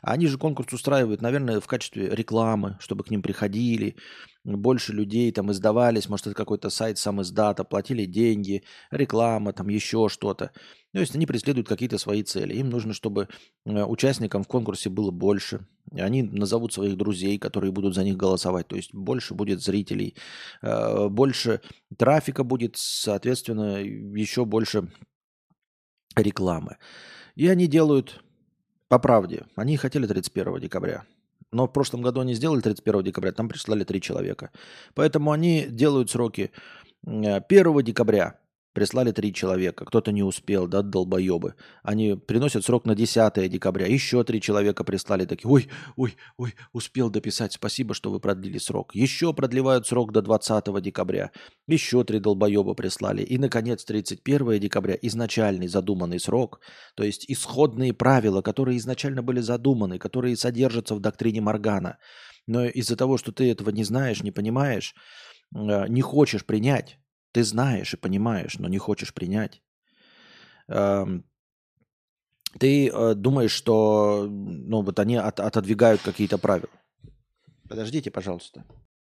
А 0.02 0.12
они 0.12 0.26
же 0.26 0.36
конкурс 0.36 0.72
устраивают, 0.72 1.22
наверное, 1.22 1.60
в 1.60 1.66
качестве 1.66 2.14
рекламы, 2.14 2.76
чтобы 2.80 3.04
к 3.04 3.10
ним 3.10 3.22
приходили, 3.22 3.96
больше 4.44 4.92
людей 4.92 5.32
там 5.32 5.50
издавались, 5.50 6.08
может, 6.08 6.26
это 6.26 6.36
какой-то 6.36 6.68
сайт 6.68 6.98
сам 6.98 7.22
издата, 7.22 7.64
платили 7.64 8.04
деньги, 8.04 8.64
реклама, 8.90 9.54
там 9.54 9.68
еще 9.68 10.08
что-то. 10.10 10.50
То 10.94 11.00
есть 11.00 11.16
они 11.16 11.26
преследуют 11.26 11.66
какие-то 11.66 11.98
свои 11.98 12.22
цели. 12.22 12.54
Им 12.54 12.70
нужно, 12.70 12.94
чтобы 12.94 13.28
э, 13.66 13.82
участникам 13.82 14.44
в 14.44 14.46
конкурсе 14.46 14.90
было 14.90 15.10
больше. 15.10 15.66
Они 15.90 16.22
назовут 16.22 16.72
своих 16.72 16.96
друзей, 16.96 17.36
которые 17.36 17.72
будут 17.72 17.96
за 17.96 18.04
них 18.04 18.16
голосовать. 18.16 18.68
То 18.68 18.76
есть 18.76 18.94
больше 18.94 19.34
будет 19.34 19.60
зрителей, 19.60 20.14
э, 20.62 21.08
больше 21.08 21.62
трафика 21.98 22.44
будет, 22.44 22.76
соответственно, 22.76 23.82
еще 23.82 24.44
больше 24.44 24.88
рекламы. 26.14 26.76
И 27.34 27.48
они 27.48 27.66
делают 27.66 28.22
по 28.86 29.00
правде. 29.00 29.46
Они 29.56 29.76
хотели 29.76 30.06
31 30.06 30.60
декабря. 30.60 31.04
Но 31.50 31.66
в 31.66 31.72
прошлом 31.72 32.02
году 32.02 32.20
они 32.20 32.34
сделали 32.34 32.60
31 32.60 33.02
декабря, 33.02 33.32
там 33.32 33.48
прислали 33.48 33.82
три 33.82 34.00
человека. 34.00 34.52
Поэтому 34.94 35.32
они 35.32 35.66
делают 35.68 36.08
сроки 36.08 36.52
1 37.04 37.24
э, 37.24 37.82
декабря 37.82 38.38
Прислали 38.74 39.12
три 39.12 39.32
человека, 39.32 39.84
кто-то 39.84 40.10
не 40.10 40.24
успел, 40.24 40.66
да, 40.66 40.82
долбоебы. 40.82 41.54
Они 41.84 42.16
приносят 42.16 42.64
срок 42.64 42.86
на 42.86 42.96
10 42.96 43.48
декабря. 43.48 43.86
Еще 43.86 44.24
три 44.24 44.40
человека 44.40 44.82
прислали 44.82 45.26
такие, 45.26 45.48
ой, 45.48 45.68
ой, 45.94 46.16
ой, 46.36 46.54
успел 46.72 47.08
дописать, 47.08 47.52
спасибо, 47.52 47.94
что 47.94 48.10
вы 48.10 48.18
продлили 48.18 48.58
срок. 48.58 48.92
Еще 48.92 49.32
продлевают 49.32 49.86
срок 49.86 50.10
до 50.12 50.22
20 50.22 50.82
декабря. 50.82 51.30
Еще 51.68 52.02
три 52.02 52.18
долбоеба 52.18 52.74
прислали. 52.74 53.22
И, 53.22 53.38
наконец, 53.38 53.84
31 53.84 54.58
декабря, 54.58 54.98
изначальный 55.02 55.68
задуманный 55.68 56.18
срок, 56.18 56.60
то 56.96 57.04
есть 57.04 57.26
исходные 57.28 57.92
правила, 57.92 58.42
которые 58.42 58.78
изначально 58.78 59.22
были 59.22 59.38
задуманы, 59.38 60.00
которые 60.00 60.36
содержатся 60.36 60.96
в 60.96 61.00
доктрине 61.00 61.40
Моргана. 61.40 61.98
Но 62.48 62.64
из-за 62.64 62.96
того, 62.96 63.18
что 63.18 63.30
ты 63.30 63.48
этого 63.52 63.70
не 63.70 63.84
знаешь, 63.84 64.24
не 64.24 64.32
понимаешь, 64.32 64.96
э, 65.54 65.86
не 65.88 66.00
хочешь 66.00 66.44
принять, 66.44 66.98
ты 67.34 67.42
знаешь 67.42 67.92
и 67.92 67.96
понимаешь, 67.96 68.58
но 68.60 68.68
не 68.68 68.78
хочешь 68.78 69.12
принять. 69.12 69.60
Эм, 70.68 71.24
ты 72.60 72.88
э, 72.88 73.14
думаешь, 73.14 73.50
что 73.50 74.28
ну, 74.28 74.82
вот 74.82 75.00
они 75.00 75.16
от, 75.16 75.40
отодвигают 75.40 76.00
какие-то 76.00 76.38
правила. 76.38 76.70
Подождите, 77.68 78.12
пожалуйста. 78.12 78.64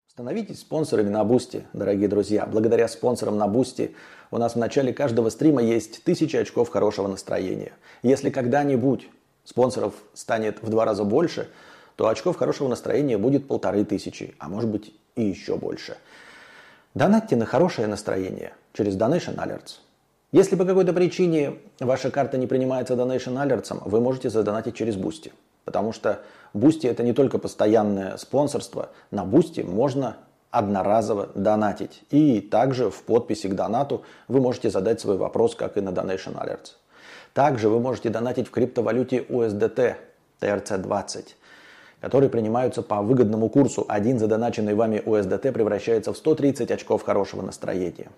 Становитесь 0.07 0.61
спонсорами 0.61 1.11
на 1.11 1.23
Boosty, 1.23 1.67
дорогие 1.75 2.09
друзья. 2.09 2.47
Благодаря 2.47 2.89
спонсорам 2.89 3.37
на 3.37 3.47
Boosty 3.47 3.95
у 4.31 4.39
нас 4.39 4.55
в 4.55 4.59
начале 4.59 4.95
каждого 4.95 5.29
стрима 5.29 5.63
есть 5.63 6.03
тысячи 6.03 6.37
очков 6.37 6.71
хорошего 6.71 7.09
настроения. 7.09 7.73
Если 8.03 8.31
когда-нибудь 8.31 9.11
спонсоров 9.45 9.93
станет 10.15 10.63
в 10.63 10.71
два 10.71 10.87
раза 10.87 11.05
больше, 11.05 11.51
то 11.97 12.09
очков 12.09 12.37
хорошего 12.37 12.69
настроения 12.69 13.19
будет 13.19 13.47
полторы 13.47 13.85
тысячи, 13.85 14.35
а 14.39 14.49
может 14.49 14.71
быть 14.71 14.95
и 15.15 15.25
еще 15.25 15.57
больше– 15.57 15.99
Донатьте 16.95 17.35
на 17.35 17.45
хорошее 17.45 17.89
настроение 17.89 18.53
через 18.73 18.97
Donation 18.97 19.35
Alerts. 19.35 19.81
Если 20.31 20.55
по 20.55 20.65
какой-то 20.65 20.93
причине 20.93 21.57
ваша 21.81 22.13
карта 22.13 22.39
не 22.39 22.47
принимается 22.47 22.95
Donation 22.95 23.35
Alerts, 23.35 23.77
вы 23.85 24.01
можете 24.01 24.31
задонатить 24.31 24.77
через 24.77 24.95
Boosty. 24.95 25.33
Потому 25.65 25.93
что 25.93 26.21
Boosty 26.55 26.89
это 26.89 27.03
не 27.03 27.13
только 27.13 27.39
постоянное 27.39 28.17
спонсорство. 28.17 28.91
На 29.11 29.25
Boosty 29.25 29.69
можно 29.69 30.19
одноразово 30.53 31.31
донатить. 31.35 32.05
И 32.11 32.41
также 32.41 32.91
в 32.91 33.03
подписи 33.03 33.49
к 33.49 33.55
донату 33.55 34.05
вы 34.29 34.41
можете 34.41 34.71
задать 34.71 35.01
свой 35.01 35.17
вопрос, 35.17 35.57
как 35.57 35.77
и 35.77 35.81
на 35.81 35.89
Donation 35.89 36.41
Alerts. 36.41 36.75
Также 37.33 37.69
вы 37.69 37.81
можете 37.81 38.09
донатить 38.09 38.47
в 38.47 38.53
криптовалюте 38.53 39.19
USDT 39.19 39.97
TRC20 40.41 41.25
которые 42.05 42.29
принимаются 42.29 42.83
по 42.83 43.01
выгодному 43.01 43.49
курсу. 43.49 43.87
Один 43.89 44.19
задоначенный 44.19 44.75
вами 44.75 45.03
USDT 45.07 45.53
превращается 45.53 46.13
в 46.13 46.19
130 46.19 46.71
очков 46.71 47.03
хорошего 47.03 47.41
настроения. 47.41 48.09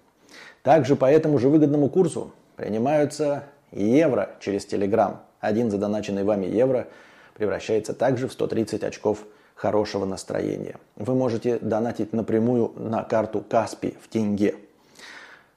Также 0.64 0.96
по 0.96 1.04
этому 1.04 1.38
же 1.38 1.48
выгодному 1.48 1.88
курсу 1.88 2.32
принимаются 2.56 3.44
евро 3.70 4.30
через 4.40 4.66
Telegram. 4.66 5.18
Один 5.38 5.70
задоначенный 5.70 6.24
вами 6.24 6.46
евро 6.46 6.88
превращается 7.34 7.94
также 7.94 8.26
в 8.26 8.32
130 8.32 8.82
очков 8.82 9.20
хорошего 9.54 10.04
настроения. 10.04 10.74
Вы 10.96 11.14
можете 11.14 11.60
донатить 11.60 12.12
напрямую 12.12 12.72
на 12.74 13.04
карту 13.04 13.44
Каспи 13.48 13.94
в 14.02 14.08
тенге. 14.08 14.56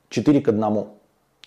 4 0.09 0.41
к 0.41 0.49
1. 0.49 0.87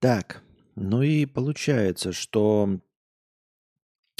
Так, 0.00 0.42
ну 0.76 1.02
и 1.02 1.26
получается, 1.26 2.12
что 2.12 2.80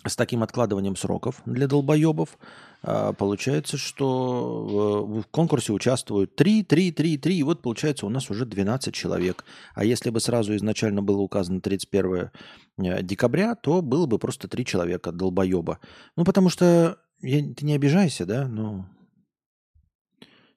с 0.06 0.14
таким 0.16 0.42
откладыванием 0.42 0.96
сроков 0.96 1.42
для 1.44 1.66
долбоебов 1.66 2.38
а, 2.82 3.12
получается, 3.12 3.76
что 3.76 5.04
в 5.06 5.25
конкурсе 5.30 5.72
участвуют 5.72 6.37
3, 6.37 6.64
3, 6.64 6.92
3, 6.92 7.18
3, 7.18 7.38
и 7.38 7.42
вот 7.42 7.62
получается 7.62 8.06
у 8.06 8.08
нас 8.08 8.30
уже 8.30 8.46
12 8.46 8.94
человек. 8.94 9.44
А 9.75 9.84
если 9.84 10.10
бы 10.10 10.20
сразу 10.20 10.54
изначально 10.56 11.02
было 11.02 11.20
указано 11.20 11.60
31 11.60 12.30
э, 12.78 13.02
декабря, 13.02 13.54
то 13.54 13.82
было 13.82 14.06
бы 14.06 14.18
просто 14.18 14.49
3 14.49 14.64
человека 14.64 15.12
долбоеба. 15.12 15.78
Ну, 16.16 16.25
потому 16.25 16.49
что, 16.49 16.99
я, 17.20 17.40
ты 17.54 17.66
не 17.66 17.75
обижайся, 17.75 18.25
да, 18.25 18.49
ну, 18.49 18.87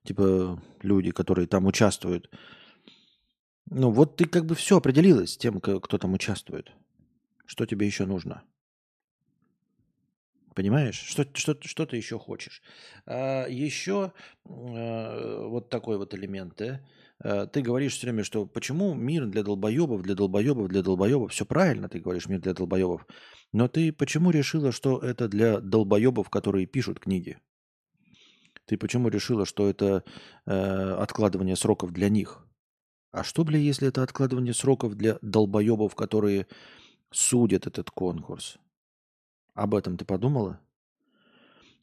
типа 0.06 0.62
люди, 0.82 1.12
которые 1.12 1.48
там 1.48 1.66
участвуют. 1.66 2.30
Ну, 3.76 3.90
вот 3.90 4.18
ты 4.18 4.26
как 4.26 4.46
бы 4.46 4.54
все 4.54 4.78
определилась 4.78 5.34
с 5.34 5.38
тем, 5.38 5.60
кто 5.60 5.98
там 5.98 6.14
участвует. 6.14 6.72
Что 7.48 7.66
тебе 7.66 7.88
еще 7.88 8.06
нужно? 8.06 8.44
Понимаешь? 10.54 10.96
Что, 10.96 11.26
что, 11.34 11.58
что 11.60 11.86
ты 11.88 11.98
еще 11.98 12.20
хочешь? 12.20 12.62
А, 13.08 13.48
еще 13.48 14.14
а, 14.46 15.48
вот 15.48 15.70
такой 15.70 15.98
вот 15.98 16.14
элемент. 16.14 16.54
Да? 16.58 16.82
А, 17.20 17.48
ты 17.48 17.64
говоришь 17.64 17.94
все 17.94 18.06
время, 18.06 18.24
что 18.24 18.46
почему 18.46 18.94
мир 18.94 19.26
для 19.26 19.42
долбоебов, 19.42 20.04
для 20.04 20.14
долбоебов, 20.14 20.68
для 20.68 20.84
долбоебов. 20.84 21.32
Все 21.32 21.44
правильно, 21.44 21.90
ты 21.90 22.00
говоришь, 22.00 22.28
мир 22.28 22.42
для 22.42 22.54
долбоебов. 22.54 23.08
Но 23.54 23.68
ты 23.68 23.92
почему 23.92 24.30
решила, 24.30 24.72
что 24.72 25.00
это 25.00 25.28
для 25.28 25.60
долбоебов, 25.60 26.30
которые 26.30 26.68
пишут 26.68 27.00
книги? 27.00 27.40
Ты 28.66 28.78
почему 28.78 29.10
решила, 29.10 29.48
что 29.48 29.68
это 29.68 30.04
э, 30.46 30.52
откладывание 30.52 31.56
сроков 31.56 31.92
для 31.92 32.10
них? 32.10 32.46
А 33.14 33.24
что, 33.24 33.44
бля, 33.44 33.60
если 33.60 33.88
это 33.88 34.02
откладывание 34.02 34.56
сроков 34.56 34.96
для 34.96 35.20
долбоебов, 35.22 35.94
которые 35.94 36.48
судят 37.12 37.68
этот 37.68 37.92
конкурс? 37.92 38.58
Об 39.54 39.76
этом 39.76 39.98
ты 39.98 40.04
подумала? 40.04 40.60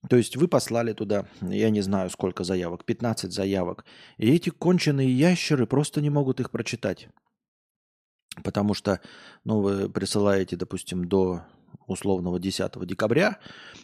То 0.09 0.17
есть 0.17 0.37
вы 0.37 0.49
послали 0.49 0.93
туда, 0.93 1.29
я 1.41 1.71
не 1.71 1.83
знаю 1.83 2.11
сколько 2.11 2.43
заявок, 2.43 2.85
15 2.85 3.33
заявок. 3.33 3.85
И 4.17 4.29
эти 4.29 4.51
конченые 4.51 5.09
ящеры 5.09 5.69
просто 5.69 6.01
не 6.01 6.11
могут 6.11 6.41
их 6.41 6.51
прочитать. 6.51 7.09
Потому 8.43 8.75
что 8.75 9.01
ну, 9.45 9.61
вы 9.61 9.89
присылаете, 9.89 10.57
допустим, 10.57 11.07
до 11.07 11.45
условного 11.87 12.39
10 12.39 12.87
декабря, 12.87 13.39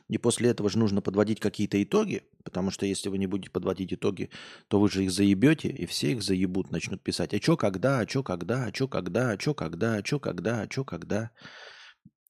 и 0.09 0.19
после 0.19 0.51
этого 0.51 0.71
же 0.71 0.79
нужно 0.79 1.03
подводить 1.03 1.41
какие-то 1.41 1.83
итоги, 1.83 2.23
потому 2.45 2.71
что 2.71 2.87
если 2.87 3.09
вы 3.09 3.19
не 3.19 3.27
будете 3.27 3.51
подводить 3.51 3.93
итоги, 3.95 4.31
то 4.69 4.81
вы 4.81 4.89
же 4.91 5.05
их 5.05 5.11
заебете, 5.11 5.69
и 5.69 5.87
все 5.87 6.13
их 6.13 6.23
заебут, 6.23 6.71
начнут 6.71 7.03
писать, 7.03 7.35
а 7.35 7.39
чё 7.41 7.57
когда, 7.57 8.01
а 8.01 8.07
чё 8.07 8.23
когда, 8.23 8.65
а 8.67 8.73
чё 8.73 8.89
когда, 8.89 9.31
а 9.33 9.37
чё 9.37 9.55
когда, 9.55 9.95
а 9.97 10.03
чё 10.03 10.19
когда, 10.21 10.61
а 10.63 10.67
чё 10.69 10.85
когда. 10.85 11.31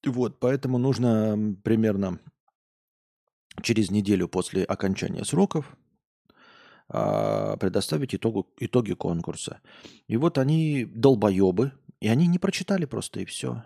Вот, 0.05 0.41
поэтому 0.41 0.79
нужно 0.79 1.57
примерно 1.65 2.21
через 3.63 3.91
неделю 3.91 4.29
после 4.29 4.65
окончания 4.65 5.25
сроков 5.25 5.77
а, 6.89 7.57
предоставить 7.57 8.15
итогу, 8.15 8.47
итоги 8.59 8.93
конкурса. 8.95 9.61
И 10.09 10.17
вот 10.17 10.39
они 10.39 10.85
долбоебы, 10.85 11.73
и 12.01 12.09
они 12.09 12.27
не 12.27 12.39
прочитали 12.39 12.85
просто, 12.85 13.21
и 13.21 13.25
все. 13.25 13.65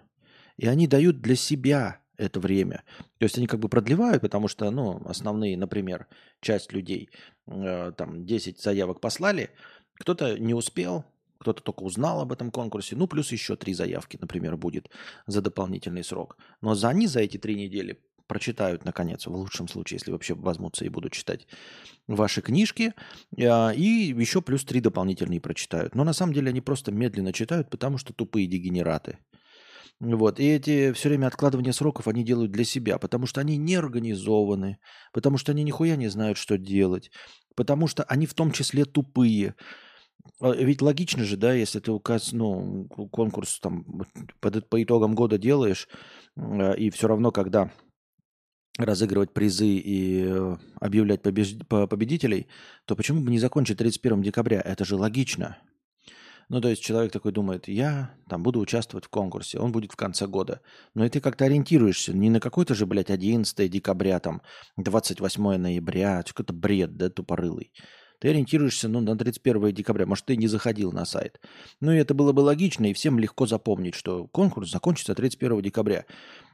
И 0.60 0.66
они 0.66 0.86
дают 0.86 1.22
для 1.22 1.36
себя 1.36 2.00
это 2.18 2.38
время. 2.38 2.84
То 3.16 3.24
есть 3.24 3.38
они 3.38 3.46
как 3.46 3.60
бы 3.60 3.70
продлевают, 3.70 4.20
потому 4.20 4.46
что, 4.46 4.70
ну, 4.70 5.00
основные, 5.06 5.56
например, 5.56 6.06
часть 6.42 6.70
людей, 6.74 7.08
э, 7.46 7.92
там, 7.96 8.26
10 8.26 8.60
заявок 8.60 9.00
послали, 9.00 9.48
кто-то 9.94 10.38
не 10.38 10.52
успел, 10.52 11.06
кто-то 11.38 11.62
только 11.62 11.82
узнал 11.82 12.20
об 12.20 12.30
этом 12.30 12.50
конкурсе, 12.50 12.94
ну, 12.94 13.06
плюс 13.06 13.32
еще 13.32 13.56
три 13.56 13.72
заявки, 13.72 14.18
например, 14.20 14.58
будет 14.58 14.90
за 15.26 15.40
дополнительный 15.40 16.04
срок. 16.04 16.36
Но 16.60 16.74
за 16.74 16.90
они 16.90 17.06
за 17.06 17.20
эти 17.20 17.38
три 17.38 17.54
недели 17.54 17.98
прочитают, 18.26 18.84
наконец, 18.84 19.26
в 19.26 19.34
лучшем 19.34 19.66
случае, 19.66 19.96
если 19.96 20.12
вообще 20.12 20.34
возьмутся 20.34 20.84
и 20.84 20.90
будут 20.90 21.12
читать 21.12 21.46
ваши 22.06 22.42
книжки, 22.42 22.92
а, 23.42 23.70
и 23.70 24.12
еще 24.14 24.42
плюс 24.42 24.66
три 24.66 24.82
дополнительные 24.82 25.40
прочитают. 25.40 25.94
Но 25.94 26.04
на 26.04 26.12
самом 26.12 26.34
деле 26.34 26.50
они 26.50 26.60
просто 26.60 26.92
медленно 26.92 27.32
читают, 27.32 27.70
потому 27.70 27.96
что 27.96 28.12
тупые 28.12 28.46
дегенераты. 28.46 29.16
Вот. 30.00 30.40
И 30.40 30.48
эти 30.48 30.92
все 30.92 31.10
время 31.10 31.26
откладывания 31.26 31.72
сроков 31.72 32.08
они 32.08 32.24
делают 32.24 32.50
для 32.50 32.64
себя, 32.64 32.98
потому 32.98 33.26
что 33.26 33.40
они 33.42 33.58
не 33.58 33.74
организованы, 33.74 34.78
потому 35.12 35.36
что 35.36 35.52
они 35.52 35.62
нихуя 35.62 35.96
не 35.96 36.08
знают, 36.08 36.38
что 36.38 36.56
делать, 36.56 37.10
потому 37.54 37.86
что 37.86 38.02
они 38.04 38.26
в 38.26 38.32
том 38.32 38.50
числе 38.50 38.86
тупые. 38.86 39.54
А, 40.40 40.52
ведь 40.52 40.80
логично 40.80 41.24
же, 41.24 41.36
да, 41.36 41.52
если 41.52 41.80
ты 41.80 41.92
указ, 41.92 42.32
ну, 42.32 42.86
конкурс 43.12 43.60
там 43.60 43.84
по, 44.40 44.50
по 44.50 44.82
итогам 44.82 45.14
года 45.14 45.36
делаешь, 45.36 45.86
а, 46.36 46.72
и 46.72 46.88
все 46.88 47.06
равно, 47.06 47.30
когда 47.30 47.70
разыгрывать 48.78 49.34
призы 49.34 49.66
и 49.66 50.24
э, 50.24 50.56
объявлять 50.80 51.20
побеж... 51.20 51.56
победителей, 51.68 52.46
то 52.86 52.96
почему 52.96 53.20
бы 53.20 53.30
не 53.30 53.38
закончить 53.38 53.76
31 53.76 54.22
декабря? 54.22 54.62
Это 54.64 54.86
же 54.86 54.96
логично. 54.96 55.58
Ну, 56.50 56.60
то 56.60 56.68
есть 56.68 56.82
человек 56.82 57.12
такой 57.12 57.30
думает, 57.30 57.68
я 57.68 58.12
там 58.28 58.42
буду 58.42 58.58
участвовать 58.58 59.04
в 59.04 59.08
конкурсе, 59.08 59.60
он 59.60 59.70
будет 59.70 59.92
в 59.92 59.96
конце 59.96 60.26
года. 60.26 60.60
Но 60.94 61.04
и 61.04 61.08
ты 61.08 61.20
как-то 61.20 61.44
ориентируешься 61.44 62.12
не 62.12 62.28
на 62.28 62.40
какой-то 62.40 62.74
же, 62.74 62.86
блядь, 62.86 63.08
11 63.08 63.70
декабря, 63.70 64.18
там, 64.18 64.42
28 64.76 65.56
ноября, 65.56 66.24
какой-то 66.24 66.52
бред, 66.52 66.96
да, 66.96 67.08
тупорылый 67.08 67.72
ты 68.20 68.28
ориентируешься 68.28 68.86
ну, 68.86 69.00
на 69.00 69.16
31 69.16 69.72
декабря. 69.72 70.04
Может, 70.04 70.26
ты 70.26 70.36
не 70.36 70.46
заходил 70.46 70.92
на 70.92 71.06
сайт. 71.06 71.40
Ну, 71.80 71.90
и 71.90 71.96
это 71.96 72.12
было 72.12 72.32
бы 72.32 72.40
логично, 72.40 72.84
и 72.84 72.92
всем 72.92 73.18
легко 73.18 73.46
запомнить, 73.46 73.94
что 73.94 74.26
конкурс 74.28 74.70
закончится 74.70 75.14
31 75.14 75.62
декабря. 75.62 76.04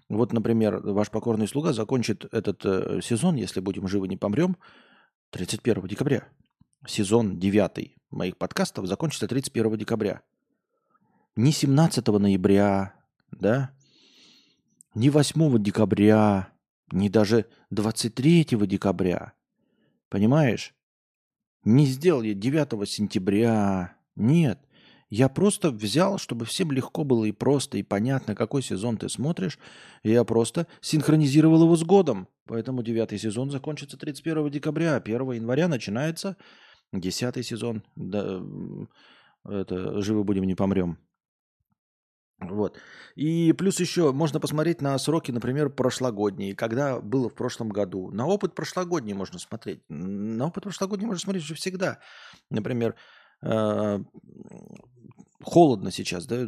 Вот, 0.09 0.33
например, 0.33 0.79
ваш 0.79 1.11
покорный 1.11 1.49
слуга 1.49 1.73
закончит 1.73 2.25
этот 2.33 2.65
э, 2.65 3.01
сезон, 3.03 3.35
если 3.35 3.59
будем 3.59 3.89
живы, 3.89 4.07
не 4.07 4.17
помрем, 4.17 4.57
31 5.31 5.89
декабря. 5.89 6.29
Сезон 6.87 7.39
9 7.39 7.97
моих 8.11 8.37
подкастов 8.37 8.87
закончится 8.87 9.29
31 9.29 9.77
декабря. 9.77 10.23
Не 11.37 11.53
17 11.53 12.07
ноября, 12.07 12.95
да, 13.31 13.73
не 14.95 15.11
8 15.11 15.62
декабря, 15.62 16.53
не 16.91 17.11
даже 17.11 17.47
23 17.71 18.45
декабря. 18.45 19.35
Понимаешь? 20.09 20.75
Не 21.65 21.85
сделал 21.85 22.23
я 22.23 22.33
9 22.33 22.89
сентября. 22.89 23.97
Нет. 24.15 24.59
Я 25.11 25.29
просто 25.29 25.71
взял, 25.71 26.19
чтобы 26.19 26.47
всем 26.47 26.73
легко 26.73 27.05
было 27.05 27.27
и 27.27 27.33
просто, 27.33 27.77
и 27.79 27.83
понятно, 27.83 28.35
какой 28.35 28.62
сезон 28.62 28.97
ты 28.97 29.09
смотришь. 29.09 29.59
Я 30.03 30.25
просто 30.25 30.67
синхронизировал 30.81 31.62
его 31.65 31.77
с 31.77 31.85
годом. 31.85 32.29
Поэтому 32.47 32.83
девятый 32.83 33.19
сезон 33.19 33.51
закончится 33.51 33.97
31 33.97 34.51
декабря, 34.51 34.95
а 34.95 35.01
1 35.01 35.33
января 35.33 35.69
начинается 35.69 36.37
десятый 37.01 37.43
сезон. 37.43 37.83
Да, 37.97 38.43
это 39.45 40.01
«Живы 40.03 40.25
будем, 40.25 40.45
не 40.45 40.55
помрем». 40.55 40.99
Вот. 42.39 42.79
И 43.15 43.53
плюс 43.53 43.81
еще 43.81 44.13
можно 44.13 44.41
посмотреть 44.41 44.83
на 44.83 44.99
сроки, 44.99 45.31
например, 45.31 45.71
прошлогодние, 45.71 46.55
когда 46.55 47.01
было 47.01 47.31
в 47.31 47.35
прошлом 47.35 47.71
году. 47.71 48.11
На 48.11 48.27
опыт 48.27 48.55
прошлогодний 48.55 49.15
можно 49.15 49.39
смотреть. 49.39 49.81
На 49.89 50.47
опыт 50.47 50.65
прошлогодний 50.65 51.07
можно 51.07 51.21
смотреть 51.21 51.45
уже 51.45 51.55
всегда. 51.55 51.99
Например, 52.51 52.95
э, 53.43 53.99
холодно 55.43 55.91
сейчас, 55.91 56.27
да? 56.27 56.47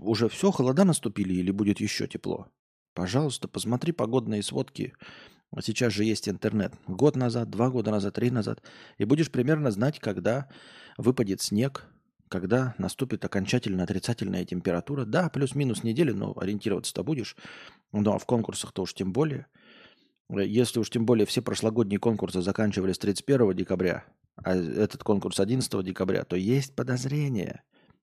Уже 0.00 0.28
все, 0.28 0.50
холода 0.50 0.84
наступили 0.84 1.34
или 1.34 1.52
будет 1.52 1.78
еще 1.78 2.08
тепло? 2.08 2.48
Пожалуйста, 2.94 3.46
посмотри 3.46 3.92
погодные 3.92 4.42
сводки 4.42 4.92
А 4.98 5.37
сейчас 5.60 5.92
же 5.92 6.04
есть 6.04 6.28
интернет. 6.28 6.74
Год 6.86 7.16
назад, 7.16 7.50
два 7.50 7.70
года 7.70 7.90
назад, 7.90 8.14
три 8.14 8.30
назад. 8.30 8.62
И 8.98 9.04
будешь 9.04 9.30
примерно 9.30 9.70
знать, 9.70 9.98
когда 9.98 10.48
выпадет 10.96 11.40
снег, 11.40 11.86
когда 12.28 12.74
наступит 12.78 13.24
окончательно 13.24 13.84
отрицательная 13.84 14.44
температура. 14.44 15.04
Да, 15.04 15.28
плюс-минус 15.30 15.82
недели, 15.82 16.12
но 16.12 16.34
ориентироваться-то 16.36 17.02
будешь. 17.02 17.36
Ну 17.92 18.12
а 18.12 18.18
в 18.18 18.26
конкурсах-то 18.26 18.82
уж 18.82 18.94
тем 18.94 19.12
более. 19.12 19.46
Если 20.30 20.78
уж 20.78 20.90
тем 20.90 21.06
более 21.06 21.24
все 21.24 21.40
прошлогодние 21.40 21.98
конкурсы 21.98 22.42
заканчивались 22.42 22.98
31 22.98 23.54
декабря, 23.54 24.04
а 24.36 24.54
этот 24.54 25.02
конкурс 25.02 25.40
11 25.40 25.82
декабря, 25.82 26.24
то 26.24 26.36
есть 26.36 26.74
подозрение, 26.74 27.62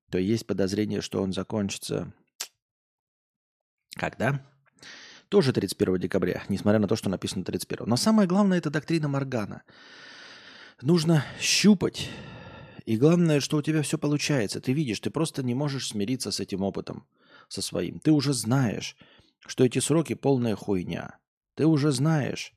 то 0.10 0.17
есть 0.17 0.47
подозрение, 0.47 1.01
что 1.01 1.21
он 1.21 1.34
закончится 1.34 2.12
когда? 3.95 4.41
Тоже 5.29 5.53
31 5.53 5.97
декабря, 5.97 6.43
несмотря 6.49 6.79
на 6.79 6.88
то, 6.88 6.95
что 6.95 7.09
написано 7.09 7.43
31. 7.43 7.88
Но 7.88 7.97
самое 7.97 8.27
главное– 8.27 8.57
это 8.59 8.69
доктрина 8.69 9.07
Моргана. 9.07 9.63
Нужно 10.81 11.23
щупать 11.39 12.09
и 12.85 12.97
главное, 12.97 13.39
что 13.39 13.57
у 13.57 13.61
тебя 13.61 13.81
все 13.81 13.97
получается. 13.97 14.61
Ты 14.61 14.73
видишь, 14.73 14.99
ты 14.99 15.09
просто 15.09 15.41
не 15.41 15.55
можешь 15.55 15.88
смириться 15.88 16.31
с 16.31 16.39
этим 16.39 16.61
опытом, 16.61 17.07
со 17.47 17.61
своим. 17.61 17.99
Ты 17.99 18.11
уже 18.11 18.33
знаешь, 18.33 18.95
что 19.39 19.65
эти 19.65 19.79
сроки 19.79 20.13
полная 20.13 20.55
хуйня. 20.55 21.17
Ты 21.55 21.65
уже 21.65 21.91
знаешь, 21.91 22.53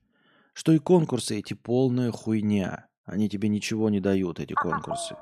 что 0.52 0.72
и 0.72 0.78
конкурсы 0.78 1.38
эти 1.38 1.54
полная 1.54 2.11
хуйня. 2.11 2.88
Они 3.04 3.28
тебе 3.31 3.48
ничего 3.48 3.88
не 3.88 4.00
дают, 4.00 4.38
эти 4.38 4.52
конкурсы. 4.52 5.16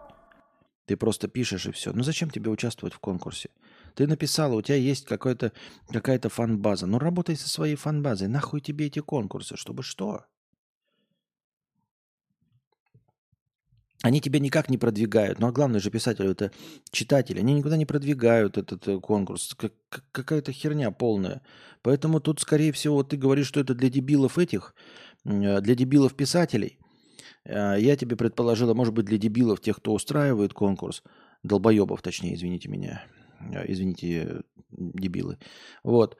Ты 0.86 0.96
просто 0.96 1.28
пишешь 1.28 1.66
и 1.66 1.72
все. 1.72 1.92
Ну 1.92 2.02
зачем 2.02 2.30
тебе 2.30 2.50
участвовать 2.50 2.94
в 2.94 2.98
конкурсе? 2.98 3.50
Ты 3.96 4.06
написала, 4.06 4.54
у 4.54 4.62
тебя 4.62 4.76
есть 4.76 5.06
какая-то 5.06 6.28
фан-база. 6.28 6.86
Ну 6.86 6.98
работай 6.98 7.34
со 7.34 7.48
своей 7.48 7.76
фан-базой. 7.76 8.28
Нахуй 8.28 8.60
тебе 8.60 8.86
эти 8.86 9.00
конкурсы? 9.00 9.56
Чтобы 9.56 9.82
что? 9.82 10.26
Они 14.02 14.20
тебя 14.20 14.38
никак 14.38 14.68
не 14.68 14.76
продвигают. 14.76 15.38
Ну 15.38 15.46
а 15.46 15.52
главное 15.52 15.80
же 15.80 15.90
писатель 15.90 16.26
это 16.26 16.52
читатели. 16.90 17.40
Они 17.40 17.54
никуда 17.54 17.78
не 17.78 17.86
продвигают 17.86 18.58
этот 18.58 18.86
э, 18.86 19.00
конкурс. 19.00 19.54
Как, 19.54 19.72
какая-то 20.12 20.52
херня 20.52 20.90
полная. 20.90 21.40
Поэтому 21.80 22.20
тут, 22.20 22.40
скорее 22.40 22.72
всего, 22.72 23.02
ты 23.02 23.16
говоришь, 23.16 23.46
что 23.46 23.60
это 23.60 23.74
для 23.74 23.88
дебилов 23.88 24.36
этих, 24.36 24.74
э, 25.24 25.62
для 25.62 25.74
дебилов 25.74 26.14
писателей. 26.14 26.78
Э, 27.46 27.76
я 27.78 27.96
тебе 27.96 28.14
предположила, 28.16 28.74
может 28.74 28.92
быть, 28.92 29.06
для 29.06 29.16
дебилов, 29.16 29.62
тех, 29.62 29.78
кто 29.78 29.94
устраивает 29.94 30.52
конкурс, 30.52 31.02
долбоебов, 31.42 32.02
точнее, 32.02 32.34
извините 32.34 32.68
меня, 32.68 33.02
извините, 33.66 34.42
дебилы. 34.70 35.38
Вот. 35.82 36.16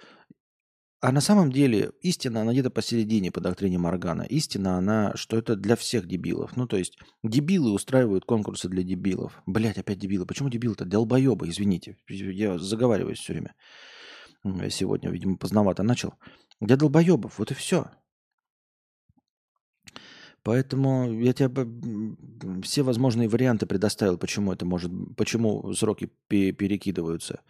А 1.01 1.13
на 1.13 1.21
самом 1.21 1.53
деле 1.53 1.93
истина, 2.01 2.41
она 2.41 2.53
где-то 2.53 2.71
посередине 2.71 3.31
по 3.31 3.41
доктрине 3.41 3.79
Моргана. 3.79 4.23
Истина, 4.23 4.79
она, 4.79 5.13
что 5.15 5.37
это 5.37 5.55
для 5.55 5.77
всех 5.77 6.07
дебилов. 6.07 6.57
Ну, 6.57 6.67
то 6.67 6.77
есть 6.79 6.99
дебилы 7.23 7.73
устраивают 7.73 8.25
конкурсы 8.25 8.69
для 8.69 8.83
дебилов. 8.83 9.41
Блять, 9.47 9.79
опять 9.79 9.99
дебилы. 9.99 10.27
Почему 10.27 10.49
дебилы-то? 10.49 10.85
Долбоебы, 10.85 11.49
извините. 11.49 11.97
Я 12.09 12.59
заговариваюсь 12.59 13.19
все 13.19 13.35
время. 13.35 13.55
Сегодня, 14.71 15.11
видимо, 15.11 15.37
поздновато 15.37 15.83
начал. 15.83 16.15
Для 16.61 16.77
долбоебов, 16.77 17.39
вот 17.39 17.51
и 17.51 17.55
все. 17.55 17.91
Поэтому 20.47 21.13
я 21.13 21.33
тебе 21.33 21.51
все 22.63 22.85
возможные 22.85 23.29
варианты 23.29 23.67
предоставил, 23.67 24.17
почему 24.17 24.53
это 24.53 24.65
может, 24.65 24.93
почему 25.17 25.73
сроки 25.73 26.09
перекидываются. 26.29 27.41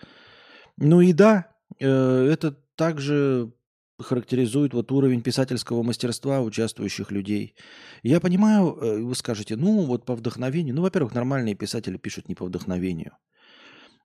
Ну 0.79 1.03
и 1.03 1.13
да, 1.13 1.53
э, 1.79 1.87
это 1.87 2.53
также 2.75 3.53
характеризует 4.01 4.73
вот 4.73 4.91
уровень 4.93 5.21
писательского 5.21 5.83
мастерства 5.83 6.41
участвующих 6.41 7.13
людей. 7.13 7.55
Я 8.03 8.19
понимаю, 8.19 8.79
э, 8.81 9.03
вы 9.03 9.15
скажете, 9.15 9.57
ну 9.57 9.83
вот 9.83 10.07
по 10.07 10.15
вдохновению. 10.15 10.75
Ну, 10.75 10.81
во-первых, 10.81 11.15
нормальные 11.15 11.55
писатели 11.55 11.99
пишут 11.99 12.31
не 12.31 12.35
по 12.35 12.47
вдохновению. 12.47 13.13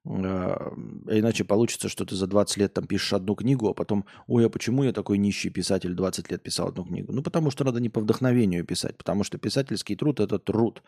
А 0.04 0.74
иначе 1.08 1.44
получится, 1.44 1.88
что 1.88 2.06
ты 2.06 2.16
за 2.16 2.26
20 2.26 2.58
лет 2.58 2.74
там 2.74 2.88
пишешь 2.88 3.14
одну 3.14 3.36
книгу, 3.36 3.70
а 3.70 3.74
потом, 3.74 4.06
ой, 4.28 4.46
а 4.48 4.50
почему 4.50 4.84
я 4.84 4.94
такой 4.94 5.20
нищий 5.20 5.52
писатель 5.52 5.94
20 5.94 6.32
лет 6.32 6.42
писал 6.42 6.70
одну 6.70 6.86
книгу? 6.86 7.14
Ну, 7.14 7.22
потому 7.22 7.52
что 7.52 7.64
надо 7.64 7.80
не 7.80 7.90
по 7.90 8.02
вдохновению 8.02 8.66
писать, 8.66 8.98
потому 8.98 9.24
что 9.24 9.38
писательский 9.38 9.96
труд– 9.96 10.20
это 10.22 10.40
труд, 10.40 10.82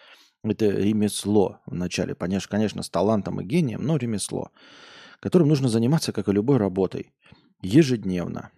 это 0.44 0.66
ремесло 0.66 1.60
вначале. 1.68 2.16
Конечно, 2.16 2.50
конечно, 2.50 2.82
с 2.82 2.90
талантом 2.90 3.40
и 3.40 3.44
гением, 3.44 3.84
но 3.86 3.98
ремесло, 3.98 4.50
которым 5.20 5.50
нужно 5.50 5.70
заниматься, 5.70 6.12
как 6.12 6.28
и 6.28 6.34
любой 6.34 6.58
работой 6.58 7.14
ежедневно. 7.62 8.50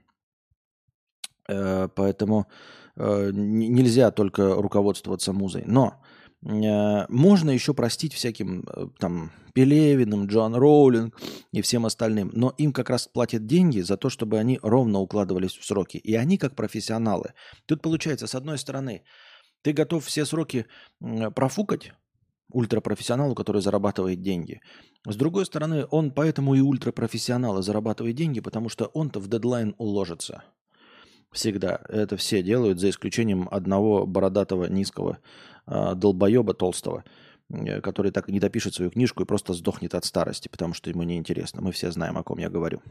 Э, 1.50 1.90
поэтому 1.94 2.48
э, 2.96 3.32
нельзя 3.34 4.12
только 4.12 4.56
руководствоваться 4.56 5.34
музой. 5.34 5.64
Но 5.66 6.02
можно 6.46 7.50
еще 7.50 7.74
простить 7.74 8.14
всяким 8.14 8.66
там 9.00 9.32
Пелевиным, 9.54 10.28
Джон 10.28 10.54
Роулинг 10.54 11.20
и 11.52 11.62
всем 11.62 11.86
остальным. 11.86 12.30
Но 12.34 12.54
им 12.58 12.72
как 12.72 12.90
раз 12.90 13.08
платят 13.08 13.48
деньги 13.48 13.80
за 13.80 13.98
то, 13.98 14.10
чтобы 14.10 14.38
они 14.38 14.60
ровно 14.62 15.00
укладывались 15.00 15.58
в 15.58 15.66
сроки. 15.66 15.98
И 15.98 16.14
они 16.14 16.38
как 16.38 16.56
профессионалы. 16.56 17.34
Тут 17.66 17.82
получается, 17.82 18.28
с 18.28 18.36
одной 18.36 18.58
стороны, 18.58 19.04
ты 19.64 19.74
готов 19.74 20.06
все 20.06 20.26
сроки 20.26 20.68
профукать, 21.34 21.94
ультрапрофессионалу, 22.52 23.34
который 23.34 23.62
зарабатывает 23.62 24.22
деньги. 24.22 24.62
С 25.08 25.16
другой 25.16 25.46
стороны, 25.46 25.88
он 25.90 26.12
поэтому 26.12 26.54
и 26.54 26.60
ультрапрофессионал 26.60 27.60
и 27.60 27.64
зарабатывает 27.64 28.16
деньги, 28.16 28.40
потому 28.42 28.70
что 28.70 28.86
он-то 28.86 29.20
в 29.20 29.28
дедлайн 29.28 29.74
уложится. 29.78 30.44
Всегда. 31.32 31.82
Это 31.90 32.18
все 32.18 32.44
делают, 32.44 32.80
за 32.80 32.90
исключением 32.90 33.48
одного 33.52 34.06
бородатого 34.06 34.66
низкого 34.66 35.18
э, 35.18 35.55
долбоеба 35.68 36.54
толстого, 36.54 37.04
который 37.84 38.12
так 38.12 38.30
и 38.30 38.32
не 38.32 38.40
допишет 38.40 38.74
свою 38.74 38.92
книжку 38.92 39.24
и 39.24 39.26
просто 39.26 39.54
сдохнет 39.54 39.96
от 39.96 40.06
старости, 40.06 40.48
потому 40.48 40.74
что 40.74 40.90
ему 40.90 41.04
неинтересно. 41.04 41.62
Мы 41.62 41.72
все 41.72 41.92
знаем, 41.92 42.18
о 42.18 42.24
ком 42.24 42.40
я 42.40 42.50
говорю. 42.50 42.82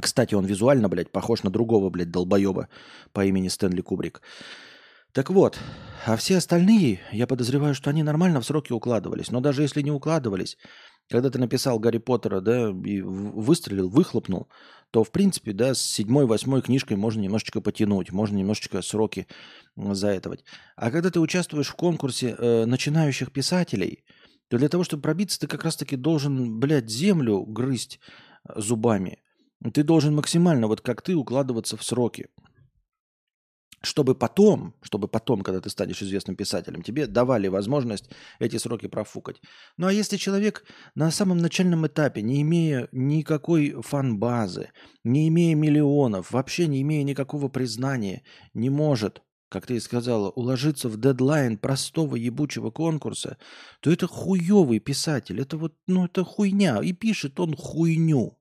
Кстати, 0.00 0.34
он 0.34 0.46
визуально, 0.46 0.88
блядь, 0.88 1.10
похож 1.10 1.42
на 1.42 1.50
другого, 1.50 1.90
блядь, 1.90 2.10
долбоеба 2.10 2.68
по 3.12 3.24
имени 3.24 3.48
Стэнли 3.48 3.80
Кубрик. 3.80 4.22
Так 5.12 5.30
вот, 5.30 5.58
а 6.06 6.14
все 6.14 6.36
остальные, 6.36 7.00
я 7.10 7.26
подозреваю, 7.26 7.74
что 7.74 7.90
они 7.90 8.04
нормально 8.04 8.40
в 8.40 8.46
сроки 8.46 8.72
укладывались. 8.72 9.32
Но 9.32 9.40
даже 9.40 9.62
если 9.62 9.82
не 9.82 9.90
укладывались, 9.90 10.56
когда 11.10 11.28
ты 11.28 11.38
написал 11.38 11.78
Гарри 11.80 11.98
Поттера, 11.98 12.40
да, 12.40 12.70
и 12.70 13.00
выстрелил, 13.00 13.88
выхлопнул, 13.88 14.48
то, 14.92 15.02
в 15.02 15.10
принципе, 15.10 15.52
да, 15.52 15.74
с 15.74 15.80
седьмой, 15.80 16.26
восьмой 16.26 16.62
книжкой 16.62 16.96
можно 16.96 17.20
немножечко 17.20 17.60
потянуть, 17.60 18.12
можно 18.12 18.36
немножечко 18.36 18.80
сроки 18.80 19.26
заэтовать. 19.76 20.44
А 20.76 20.90
когда 20.90 21.10
ты 21.10 21.18
участвуешь 21.18 21.68
в 21.68 21.74
конкурсе 21.74 22.36
э, 22.38 22.64
начинающих 22.64 23.32
писателей, 23.32 24.04
то 24.48 24.56
для 24.56 24.68
того, 24.68 24.84
чтобы 24.84 25.02
пробиться, 25.02 25.40
ты 25.40 25.48
как 25.48 25.64
раз-таки 25.64 25.96
должен, 25.96 26.58
блядь, 26.60 26.88
землю 26.88 27.42
грызть 27.42 27.98
э, 28.48 28.60
зубами. 28.60 29.18
Ты 29.74 29.82
должен 29.82 30.14
максимально, 30.14 30.68
вот 30.68 30.80
как 30.80 31.02
ты, 31.02 31.16
укладываться 31.16 31.76
в 31.76 31.84
сроки 31.84 32.28
чтобы 33.82 34.14
потом, 34.14 34.74
чтобы 34.82 35.08
потом, 35.08 35.42
когда 35.42 35.60
ты 35.60 35.70
станешь 35.70 36.02
известным 36.02 36.36
писателем, 36.36 36.82
тебе 36.82 37.06
давали 37.06 37.48
возможность 37.48 38.10
эти 38.38 38.56
сроки 38.56 38.88
профукать. 38.88 39.40
Ну 39.76 39.86
а 39.86 39.92
если 39.92 40.16
человек 40.16 40.64
на 40.94 41.10
самом 41.10 41.38
начальном 41.38 41.86
этапе, 41.86 42.22
не 42.22 42.42
имея 42.42 42.88
никакой 42.92 43.72
фан-базы, 43.80 44.70
не 45.04 45.28
имея 45.28 45.54
миллионов, 45.54 46.30
вообще 46.30 46.66
не 46.66 46.82
имея 46.82 47.04
никакого 47.04 47.48
признания, 47.48 48.22
не 48.52 48.68
может, 48.68 49.22
как 49.48 49.66
ты 49.66 49.76
и 49.76 49.80
сказала, 49.80 50.30
уложиться 50.30 50.88
в 50.88 50.98
дедлайн 51.00 51.56
простого 51.56 52.16
ебучего 52.16 52.70
конкурса, 52.70 53.38
то 53.80 53.90
это 53.90 54.06
хуёвый 54.06 54.78
писатель, 54.78 55.40
это 55.40 55.56
вот, 55.56 55.74
ну 55.86 56.04
это 56.04 56.22
хуйня, 56.22 56.80
и 56.82 56.92
пишет 56.92 57.40
он 57.40 57.56
хуйню. 57.56 58.39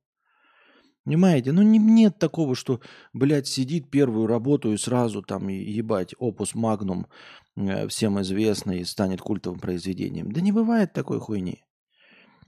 Понимаете? 1.09 1.51
Ну 1.53 1.63
не, 1.63 1.79
нет 1.79 2.19
такого, 2.19 2.53
что, 2.53 2.81
блядь, 3.13 3.47
сидит 3.47 3.89
первую 3.89 4.27
работу 4.27 4.71
и 4.71 4.77
сразу 4.77 5.23
там 5.23 5.47
ебать 5.47 6.13
опус 6.19 6.53
магнум 6.53 7.07
э, 7.55 7.87
всем 7.87 8.21
известный 8.21 8.85
станет 8.85 9.19
культовым 9.19 9.59
произведением. 9.59 10.31
Да 10.31 10.39
не 10.39 10.51
бывает 10.51 10.93
такой 10.93 11.19
хуйни. 11.19 11.63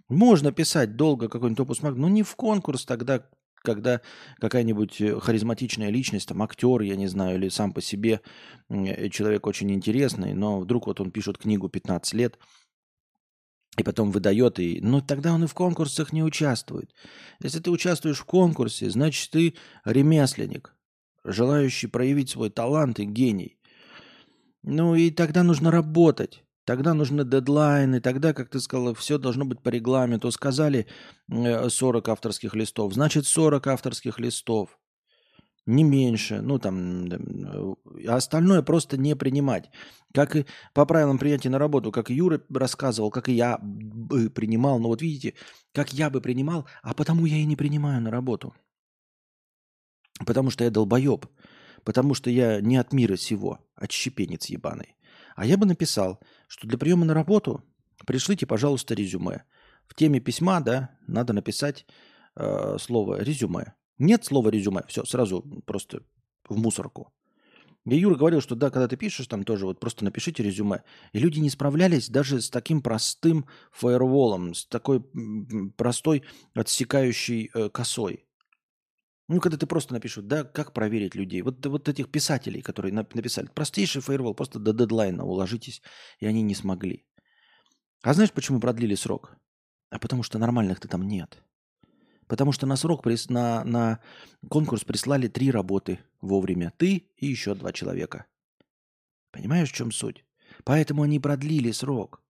Можно 0.10 0.52
писать 0.52 0.95
долго 0.95 1.28
какой-нибудь 1.28 1.62
опус 1.62 1.82
магнум, 1.82 2.02
но 2.02 2.10
не 2.10 2.21
в 2.21 2.36
конкурс 2.36 2.86
тогда, 2.86 3.26
когда 3.63 4.02
какая-нибудь 4.38 5.02
э, 5.02 5.19
харизматичная 5.19 5.89
личность, 5.89 6.28
там 6.28 6.43
актер, 6.43 6.82
я 6.82 6.95
не 6.95 7.08
знаю, 7.08 7.38
или 7.38 7.50
сам 7.50 7.74
по 7.74 7.82
себе 7.82 8.21
э, 8.69 9.10
человек 9.10 9.47
очень 9.47 9.71
интересный, 9.71 10.36
но 10.36 10.60
вдруг 10.60 10.86
вот 10.86 11.02
он 11.02 11.10
пишет 11.10 11.39
книгу 11.39 11.67
15 11.67 12.13
лет– 12.13 12.38
и 13.77 13.84
потом 13.84 14.12
выдает, 14.12 14.60
и, 14.60 14.79
ну 14.81 15.01
тогда 15.01 15.34
он 15.34 15.45
и 15.45 15.47
в 15.47 15.53
конкурсах 15.53 16.12
не 16.12 16.23
участвует. 16.23 16.93
Если 17.41 17.60
ты 17.60 17.71
участвуешь 17.71 18.19
в 18.19 18.25
конкурсе, 18.25 18.89
значит 18.89 19.31
ты 19.31 19.55
ремесленник, 19.86 20.75
желающий 21.23 21.88
проявить 21.88 22.29
свой 22.29 22.49
талант 22.49 22.99
и 22.99 23.05
гений. 23.05 23.57
Ну 24.63 24.95
и 24.95 25.10
тогда 25.10 25.43
нужно 25.43 25.71
работать. 25.71 26.43
Тогда 26.65 26.93
нужны 26.93 27.25
дедлайны, 27.25 28.01
тогда, 28.01 28.34
как 28.34 28.49
ты 28.49 28.60
сказала, 28.60 28.93
все 28.93 29.17
должно 29.17 29.45
быть 29.45 29.62
по 29.62 29.69
регламенту. 29.69 30.31
Сказали 30.31 30.88
40 31.27 32.07
э, 32.07 32.12
авторских 32.12 32.53
листов, 32.53 32.93
значит 32.93 33.25
40 33.25 33.65
авторских 33.67 34.19
листов. 34.19 34.77
Не 35.65 35.84
меньше, 35.84 36.41
ну 36.41 36.60
там, 36.60 37.08
а 38.08 38.15
остальное 38.15 38.62
просто 38.62 38.97
не 38.97 39.15
принимать. 39.15 39.69
Как 40.13 40.36
и 40.36 40.45
по 40.74 40.86
правилам 40.86 41.17
принятия 41.17 41.50
на 41.50 41.60
работу, 41.60 41.91
как 41.91 42.10
Юра 42.10 42.41
рассказывал, 42.50 43.12
как 43.12 43.30
и 43.30 43.34
я 43.34 43.60
бы 43.62 44.30
принимал, 44.30 44.80
но 44.80 44.89
вот 44.89 45.02
видите, 45.02 45.36
как 45.74 45.93
я 45.93 46.10
бы 46.10 46.21
принимал, 46.21 46.67
а 46.82 46.93
потому 46.93 47.26
я 47.26 47.38
и 47.38 47.45
не 47.45 47.56
принимаю 47.56 48.02
на 48.02 48.12
работу. 48.12 48.54
Потому 50.26 50.50
что 50.50 50.63
я 50.63 50.69
долбоеб, 50.69 51.26
потому 51.84 52.13
что 52.13 52.30
я 52.30 52.60
не 52.62 52.78
от 52.78 52.93
мира 52.93 53.15
сего, 53.15 53.60
отщепенец 53.76 54.47
ебаный. 54.47 54.95
А 55.36 55.45
я 55.45 55.58
бы 55.58 55.65
написал, 55.65 56.19
что 56.47 56.67
для 56.67 56.78
приема 56.78 57.06
на 57.06 57.13
работу 57.13 57.63
пришлите, 58.06 58.45
пожалуйста, 58.45 58.93
резюме. 58.93 59.43
В 59.88 59.95
теме 59.95 60.19
письма, 60.19 60.62
да, 60.62 60.97
надо 61.08 61.34
написать 61.34 61.86
э, 62.36 62.78
слово 62.80 63.21
резюме. 63.21 63.74
Нет 63.97 64.25
слова 64.25 64.49
резюме, 64.49 64.84
все, 64.88 65.04
сразу 65.06 65.41
просто 65.65 66.04
в 66.47 66.58
мусорку. 66.58 67.13
И 67.86 67.97
Юра 67.97 68.15
говорил, 68.15 68.41
что 68.41 68.56
да, 68.56 68.69
когда 68.69 68.88
ты 68.88 68.95
пишешь, 68.95 69.27
там 69.27 69.43
тоже 69.43 69.65
вот 69.65 69.80
просто 69.80 70.06
напишите 70.06 70.43
резюме. 70.43 70.84
И 71.13 71.19
люди 71.19 71.39
не 71.39 71.49
справлялись 71.49 72.10
даже 72.10 72.39
с 72.39 72.49
таким 72.49 72.82
простым 72.82 73.47
фаерволом, 73.71 74.54
с 74.54 74.65
такой 74.65 75.04
простой 75.77 76.23
отсекающей 76.54 77.49
э, 77.54 77.69
косой. 77.69 78.27
Ну, 79.27 79.39
когда 79.39 79.58
ты 79.58 79.65
просто 79.65 79.93
напишешь, 79.93 80.23
да, 80.23 80.43
как 80.43 80.73
проверить 80.73 81.15
людей. 81.15 81.41
Вот, 81.41 81.65
вот 81.65 81.89
этих 81.89 82.12
писателей, 82.12 82.62
которые 82.62 82.93
написали, 82.93 83.47
простейший 83.47 84.01
фаервол, 84.01 84.36
просто 84.36 84.60
до 84.60 84.73
дедлайна 84.73 85.23
уложитесь, 85.23 85.82
и 86.19 86.27
они 86.27 86.43
не 86.43 86.54
смогли. 86.54 87.06
А 88.04 88.13
знаешь, 88.13 88.32
почему 88.32 88.60
продлили 88.60 88.93
срок? 88.93 89.38
А 89.89 89.99
потому 89.99 90.21
что 90.21 90.38
нормальных-то 90.38 90.88
там 90.88 91.08
нет. 91.08 91.41
Потому 92.32 92.54
что 92.54 92.65
на 92.65 92.78
срок, 92.78 93.04
на, 93.28 93.65
на 93.65 94.00
конкурс 94.48 94.86
прислали 94.86 95.28
три 95.28 95.52
работы 95.52 96.00
вовремя. 96.22 96.72
Ты 96.78 97.04
и 97.17 97.28
еще 97.28 97.56
два 97.56 97.74
человека. 97.74 98.26
Понимаешь, 99.32 99.70
в 99.70 99.74
чем 99.74 99.91
суть? 99.91 100.24
Поэтому 100.63 101.04
они 101.04 101.20
продлили 101.20 101.72
срок. 101.72 102.22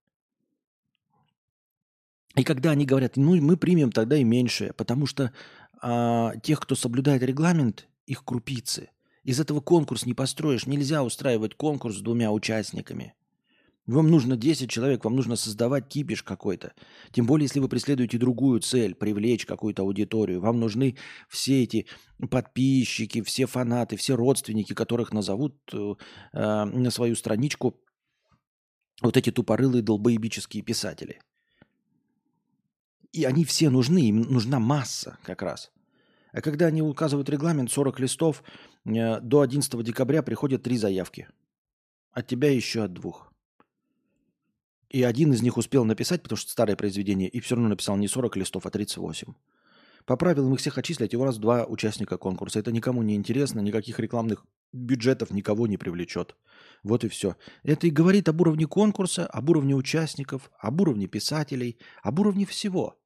И 2.36 2.44
когда 2.44 2.72
они 2.72 2.88
говорят, 2.88 3.16
ну 3.16 3.40
мы 3.40 3.58
примем 3.58 3.92
тогда 3.92 4.18
и 4.18 4.24
меньше, 4.24 4.74
потому 4.76 5.06
что 5.06 5.32
а, 5.80 6.36
тех, 6.38 6.62
кто 6.62 6.74
соблюдает 6.74 7.22
регламент, 7.22 7.88
их 8.08 8.26
крупицы. 8.26 8.90
Из 9.24 9.40
этого 9.40 9.62
конкурс 9.62 10.08
не 10.08 10.16
построишь. 10.16 10.66
Нельзя 10.66 11.04
устраивать 11.04 11.54
конкурс 11.54 11.98
с 11.98 12.02
двумя 12.02 12.32
участниками. 12.32 13.14
Вам 13.88 14.12
нужно 14.12 14.38
10 14.38 14.70
человек, 14.70 15.04
вам 15.04 15.15
нужно 15.15 15.36
создавать 15.36 15.88
кипиш 15.88 16.22
какой-то. 16.22 16.74
Тем 17.12 17.26
более, 17.26 17.46
если 17.46 17.60
вы 17.60 17.67
преследуете 17.67 18.20
другую 18.20 18.60
цель, 18.60 18.94
привлечь 18.94 19.46
какую-то 19.46 19.82
аудиторию. 19.82 20.39
Вам 20.39 20.60
нужны 20.60 20.98
все 21.28 21.63
эти 21.63 21.88
подписчики, 22.30 23.24
все 23.24 23.48
фанаты, 23.48 23.98
все 23.98 24.15
родственники, 24.15 24.74
которых 24.74 25.12
назовут 25.12 25.56
э, 25.74 25.96
э, 26.34 26.65
на 26.65 26.91
свою 26.91 27.15
страничку 27.15 27.82
вот 29.02 29.17
эти 29.17 29.32
тупорылые 29.32 29.82
долбоебические 29.82 30.62
писатели. 30.62 31.20
И 33.12 33.26
они 33.26 33.46
все 33.46 33.72
нужны, 33.72 34.10
им 34.10 34.22
нужна 34.22 34.60
масса 34.60 35.17
как 35.24 35.41
раз. 35.41 35.72
А 36.34 36.41
когда 36.41 36.67
они 36.67 36.84
указывают 36.84 37.30
регламент 37.30 37.72
40 37.72 38.00
листов, 38.00 38.44
э, 38.86 39.20
до 39.22 39.41
11 39.41 39.84
декабря 39.84 40.22
приходят 40.22 40.62
три 40.62 40.78
заявки. 40.78 41.28
От 42.12 42.28
тебя 42.28 42.52
еще 42.52 42.84
от 42.84 42.94
двух. 42.94 43.31
И 44.91 45.04
один 45.04 45.32
из 45.32 45.41
них 45.41 45.56
успел 45.56 45.86
написать, 45.86 46.21
потому 46.21 46.38
что 46.38 46.51
старое 46.51 46.75
произведение, 46.75 47.30
и 47.30 47.39
все 47.39 47.56
равно 47.56 47.69
написал 47.69 47.95
не 47.95 48.10
40 48.10 48.36
листов, 48.36 48.65
а 48.65 48.69
38. 48.69 49.34
По 50.06 50.17
правилам 50.17 50.54
их 50.54 50.60
всех 50.60 50.77
отчислять, 50.77 51.15
у 51.15 51.23
нас 51.23 51.38
два 51.38 51.63
участника 51.63 52.17
конкурса. 52.17 52.60
Это 52.60 52.73
никому 52.73 53.01
не 53.01 53.15
интересно, 53.15 53.62
никаких 53.62 53.99
рекламных 53.99 54.45
бюджетов 54.73 55.32
никого 55.32 55.65
не 55.65 55.77
привлечет. 55.77 56.36
Вот 56.84 57.06
и 57.06 57.08
все. 57.08 57.38
Это 57.63 57.88
и 57.88 57.89
говорит 57.89 58.27
об 58.27 58.41
уровне 58.41 58.67
конкурса, 58.67 59.25
об 59.27 59.49
уровне 59.49 59.75
участников, 59.75 60.51
об 60.60 60.82
уровне 60.82 61.08
писателей, 61.08 61.77
об 62.04 62.19
уровне 62.19 62.45
всего 62.45 63.01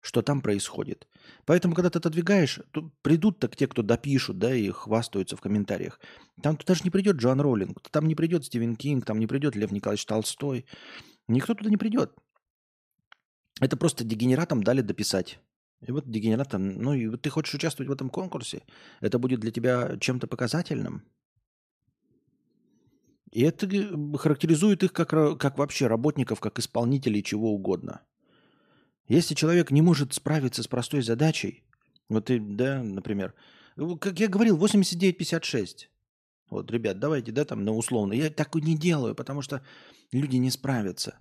что 0.00 0.22
там 0.22 0.40
происходит. 0.40 1.08
Поэтому, 1.44 1.74
когда 1.74 1.90
ты 1.90 1.98
отодвигаешь, 1.98 2.60
то 2.72 2.90
придут 3.02 3.38
так 3.38 3.56
те, 3.56 3.66
кто 3.66 3.82
допишут, 3.82 4.38
да, 4.38 4.54
и 4.54 4.70
хвастаются 4.70 5.36
в 5.36 5.40
комментариях. 5.40 6.00
Там 6.42 6.56
туда 6.56 6.72
даже 6.72 6.84
не 6.84 6.90
придет 6.90 7.16
Джоан 7.16 7.40
Роллинг, 7.40 7.80
там 7.90 8.08
не 8.08 8.14
придет 8.14 8.44
Стивен 8.44 8.76
Кинг, 8.76 9.04
там 9.04 9.18
не 9.18 9.26
придет 9.26 9.56
Лев 9.56 9.72
Николаевич 9.72 10.06
Толстой. 10.06 10.64
Никто 11.28 11.54
туда 11.54 11.70
не 11.70 11.76
придет. 11.76 12.12
Это 13.60 13.76
просто 13.76 14.04
дегенератам 14.04 14.62
дали 14.62 14.80
дописать. 14.80 15.38
И 15.86 15.92
вот 15.92 16.10
дегенератам, 16.10 16.68
ну 16.68 16.94
и 16.94 17.06
вот 17.06 17.22
ты 17.22 17.30
хочешь 17.30 17.54
участвовать 17.54 17.88
в 17.88 17.92
этом 17.92 18.10
конкурсе, 18.10 18.62
это 19.00 19.18
будет 19.18 19.40
для 19.40 19.50
тебя 19.50 19.96
чем-то 19.98 20.26
показательным. 20.26 21.04
И 23.32 23.42
это 23.42 23.68
характеризует 24.18 24.82
их 24.82 24.92
как, 24.92 25.10
как 25.38 25.58
вообще 25.58 25.86
работников, 25.86 26.40
как 26.40 26.58
исполнителей 26.58 27.22
чего 27.22 27.52
угодно. 27.52 28.02
Если 29.10 29.34
человек 29.34 29.72
не 29.72 29.82
может 29.82 30.14
справиться 30.14 30.62
с 30.62 30.68
простой 30.68 31.02
задачей, 31.02 31.64
вот 32.08 32.26
ты, 32.26 32.38
да, 32.38 32.80
например, 32.80 33.34
как 34.00 34.20
я 34.20 34.28
говорил, 34.28 34.56
89-56. 34.56 35.88
Вот, 36.48 36.70
ребят, 36.70 37.00
давайте, 37.00 37.32
да, 37.32 37.44
там, 37.44 37.64
на 37.64 37.72
условно. 37.72 38.12
Я 38.12 38.30
так 38.30 38.54
не 38.54 38.78
делаю, 38.78 39.16
потому 39.16 39.42
что 39.42 39.64
люди 40.12 40.36
не 40.36 40.52
справятся. 40.52 41.18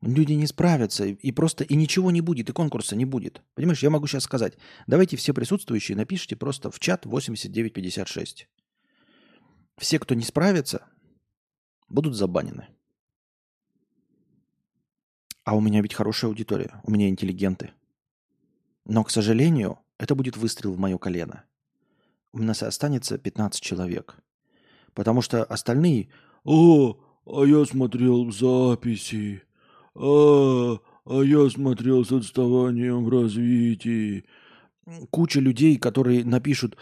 Люди 0.00 0.32
не 0.32 0.48
справятся, 0.48 1.04
и 1.04 1.30
просто 1.30 1.62
и 1.62 1.76
ничего 1.76 2.10
не 2.10 2.20
будет, 2.20 2.50
и 2.50 2.52
конкурса 2.52 2.96
не 2.96 3.04
будет. 3.04 3.40
Понимаешь, 3.54 3.84
я 3.84 3.90
могу 3.90 4.08
сейчас 4.08 4.24
сказать, 4.24 4.58
давайте 4.88 5.16
все 5.16 5.32
присутствующие 5.32 5.96
напишите 5.96 6.34
просто 6.34 6.72
в 6.72 6.80
чат 6.80 7.06
8956. 7.06 8.48
Все, 9.78 9.98
кто 10.00 10.14
не 10.16 10.24
справится, 10.24 10.88
будут 11.88 12.16
забанены. 12.16 12.66
А 15.44 15.54
у 15.54 15.60
меня 15.60 15.82
ведь 15.82 15.94
хорошая 15.94 16.30
аудитория, 16.30 16.80
у 16.84 16.90
меня 16.90 17.08
интеллигенты. 17.08 17.70
Но, 18.86 19.04
к 19.04 19.10
сожалению, 19.10 19.78
это 19.98 20.14
будет 20.14 20.36
выстрел 20.36 20.72
в 20.72 20.78
мое 20.78 20.96
колено. 20.98 21.44
У 22.32 22.38
нас 22.38 22.62
останется 22.62 23.18
15 23.18 23.62
человек. 23.62 24.16
Потому 24.94 25.20
что 25.20 25.44
остальные 25.44 26.08
«О, 26.44 26.96
а 27.26 27.44
я 27.44 27.64
смотрел 27.64 28.30
записи», 28.32 29.42
«А, 29.94 30.78
а 31.04 31.22
я 31.22 31.48
смотрел 31.50 32.04
с 32.04 32.12
отставанием 32.12 33.04
в 33.04 33.08
развитии». 33.08 34.24
Куча 35.10 35.40
людей, 35.40 35.78
которые 35.78 36.24
напишут 36.24 36.76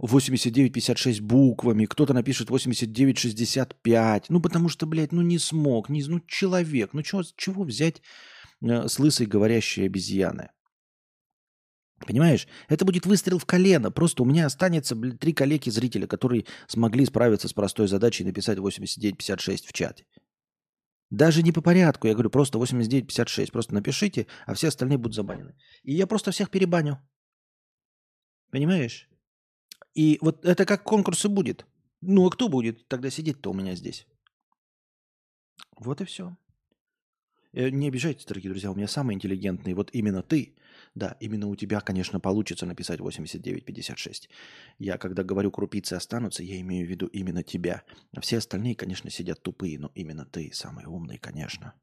89-56 0.00 1.22
буквами, 1.22 1.86
кто-то 1.86 2.12
напишет 2.12 2.50
89-65. 2.50 4.24
Ну, 4.28 4.40
потому 4.40 4.68
что, 4.68 4.86
блядь, 4.86 5.12
ну 5.12 5.22
не 5.22 5.38
смог, 5.38 5.88
не, 5.88 6.04
ну 6.04 6.20
человек, 6.26 6.90
ну 6.92 7.02
чего, 7.02 7.22
чего 7.36 7.64
взять 7.64 8.02
э, 8.62 8.88
с 8.88 8.98
лысой 8.98 9.26
говорящей 9.26 9.86
обезьяны? 9.86 10.50
Понимаешь? 12.06 12.46
Это 12.68 12.84
будет 12.84 13.06
выстрел 13.06 13.38
в 13.38 13.46
колено. 13.46 13.90
Просто 13.90 14.22
у 14.22 14.26
меня 14.26 14.46
останется 14.46 14.94
блядь, 14.94 15.18
три 15.18 15.32
коллеги 15.32 15.70
зрителя, 15.70 16.06
которые 16.06 16.44
смогли 16.66 17.06
справиться 17.06 17.48
с 17.48 17.52
простой 17.52 17.88
задачей 17.88 18.24
написать 18.24 18.58
89-56 18.58 19.66
в 19.66 19.72
чате. 19.72 20.04
Даже 21.10 21.42
не 21.42 21.52
по 21.52 21.62
порядку, 21.62 22.08
я 22.08 22.14
говорю, 22.14 22.30
просто 22.30 22.58
89-56. 22.58 23.52
Просто 23.52 23.74
напишите, 23.74 24.26
а 24.46 24.54
все 24.54 24.68
остальные 24.68 24.98
будут 24.98 25.14
забанены. 25.14 25.54
И 25.84 25.94
я 25.94 26.06
просто 26.06 26.30
всех 26.30 26.50
перебаню. 26.50 26.98
Понимаешь? 28.50 29.08
И 29.94 30.18
вот 30.20 30.44
это 30.44 30.66
как 30.66 30.82
конкурс 30.82 31.24
и 31.24 31.28
будет. 31.28 31.66
Ну, 32.00 32.26
а 32.26 32.30
кто 32.30 32.48
будет 32.48 32.86
тогда 32.88 33.10
сидеть-то 33.10 33.50
у 33.50 33.54
меня 33.54 33.74
здесь? 33.74 34.06
Вот 35.76 36.00
и 36.00 36.04
все. 36.04 36.36
Э, 37.52 37.70
не 37.70 37.88
обижайтесь, 37.88 38.26
дорогие 38.26 38.50
друзья, 38.50 38.70
у 38.70 38.74
меня 38.74 38.88
самый 38.88 39.14
интеллигентный. 39.14 39.74
Вот 39.74 39.90
именно 39.92 40.22
ты, 40.22 40.56
да, 40.94 41.16
именно 41.20 41.46
у 41.46 41.56
тебя, 41.56 41.80
конечно, 41.80 42.18
получится 42.20 42.66
написать 42.66 43.00
89-56. 43.00 44.28
Я, 44.78 44.98
когда 44.98 45.22
говорю, 45.22 45.50
крупицы 45.50 45.94
останутся, 45.94 46.42
я 46.42 46.60
имею 46.60 46.86
в 46.86 46.90
виду 46.90 47.06
именно 47.06 47.42
тебя. 47.42 47.84
Все 48.20 48.38
остальные, 48.38 48.74
конечно, 48.74 49.08
сидят 49.10 49.42
тупые, 49.42 49.78
но 49.78 49.92
именно 49.94 50.24
ты 50.24 50.50
самый 50.52 50.84
умный, 50.84 51.18
конечно. 51.18 51.74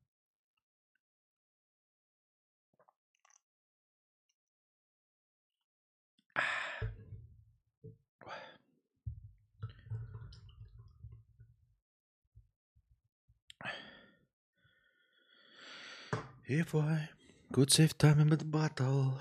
If 16.52 16.76
I 16.76 17.08
could 17.54 17.70
save 17.70 17.98
time 17.98 18.20
in 18.20 18.38
battle. 18.52 19.14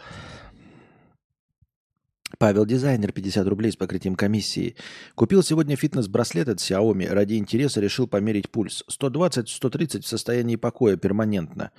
Павел 2.38 2.66
Дизайнер, 2.66 3.12
50 3.12 3.46
рублей 3.46 3.70
с 3.70 3.76
покрытием 3.76 4.16
комиссии. 4.16 4.74
Купил 5.14 5.44
сегодня 5.44 5.76
фитнес-браслет 5.76 6.48
от 6.48 6.58
Xiaomi. 6.58 7.08
Ради 7.08 7.34
интереса 7.34 7.80
решил 7.80 8.08
померить 8.08 8.50
пульс. 8.50 8.82
120-130 8.90 10.00
в 10.00 10.06
состоянии 10.08 10.56
покоя 10.56 10.96
перманентно. 10.96 11.70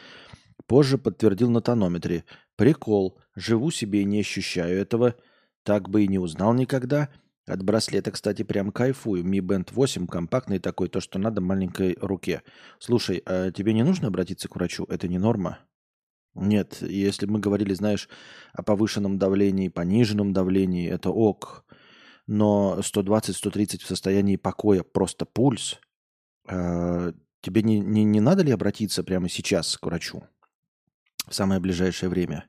Позже 0.67 0.97
подтвердил 0.97 1.49
на 1.49 1.59
тонометре. 1.59 2.23
Прикол. 2.55 3.19
Живу 3.35 3.71
себе 3.71 4.03
и 4.03 4.05
не 4.05 4.21
ощущаю 4.21 4.79
этого. 4.79 5.15
Так 5.63 5.89
бы 5.89 6.05
и 6.05 6.07
не 6.07 6.17
узнал 6.17 6.53
никогда. 6.53 7.09
От 7.51 7.63
браслета, 7.63 8.11
кстати, 8.11 8.43
прям 8.43 8.71
кайфую. 8.71 9.25
Mi 9.25 9.39
Band 9.41 9.71
8 9.73 10.07
компактный 10.07 10.59
такой, 10.59 10.87
то, 10.87 11.01
что 11.01 11.19
надо 11.19 11.41
маленькой 11.41 11.97
руке. 11.99 12.43
Слушай, 12.79 13.21
а 13.25 13.51
тебе 13.51 13.73
не 13.73 13.83
нужно 13.83 14.07
обратиться 14.07 14.47
к 14.47 14.55
врачу? 14.55 14.85
Это 14.85 15.09
не 15.09 15.17
норма? 15.17 15.59
Нет, 16.33 16.77
если 16.81 17.25
мы 17.25 17.39
говорили, 17.39 17.73
знаешь, 17.73 18.07
о 18.53 18.63
повышенном 18.63 19.19
давлении, 19.19 19.67
пониженном 19.67 20.31
давлении, 20.31 20.89
это 20.89 21.09
ок. 21.09 21.65
Но 22.25 22.77
120-130 22.79 23.83
в 23.83 23.87
состоянии 23.87 24.37
покоя, 24.37 24.83
просто 24.83 25.25
пульс. 25.25 25.77
Э, 26.47 27.11
тебе 27.41 27.63
не, 27.63 27.81
не, 27.81 28.05
не 28.05 28.21
надо 28.21 28.43
ли 28.43 28.53
обратиться 28.53 29.03
прямо 29.03 29.27
сейчас 29.27 29.75
к 29.75 29.85
врачу? 29.85 30.23
В 31.27 31.35
самое 31.35 31.59
ближайшее 31.59 32.07
время. 32.07 32.45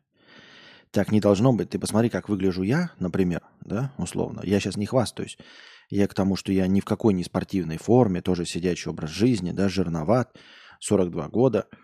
Так 0.93 1.11
не 1.11 1.21
должно 1.21 1.53
быть. 1.53 1.71
Ты 1.71 1.79
посмотри, 1.79 2.11
как 2.11 2.29
выгляжу 2.29 2.63
я, 2.63 2.93
например, 2.99 3.43
да, 3.65 3.93
условно. 3.99 4.41
Я 4.45 4.61
сейчас 4.61 4.77
не 4.77 4.87
хвастаюсь. 4.87 5.37
Я 5.91 6.07
к 6.07 6.15
тому, 6.15 6.37
что 6.37 6.53
я 6.53 6.67
ни 6.67 6.81
в 6.81 6.85
какой 6.85 7.15
не 7.15 7.25
спортивной 7.25 7.79
форме, 7.79 8.23
тоже 8.23 8.47
сидячий 8.47 8.91
образ 8.91 9.11
жизни, 9.11 9.51
да, 9.53 9.69
жирноват, 9.69 10.37
42 10.81 11.29
года– 11.29 11.67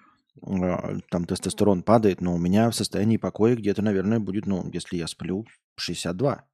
а, 0.43 0.99
там 1.11 1.25
тестостерон 1.25 1.83
падает, 1.83 2.21
но 2.21 2.35
у 2.35 2.39
меня 2.39 2.71
в 2.71 2.75
состоянии 2.75 3.17
покоя 3.17 3.57
где-то, 3.57 3.83
наверное, 3.83 4.21
будет, 4.21 4.47
ну, 4.47 4.69
если 4.73 4.97
я 4.97 5.07
сплю, 5.07 5.47
62. 5.77 6.45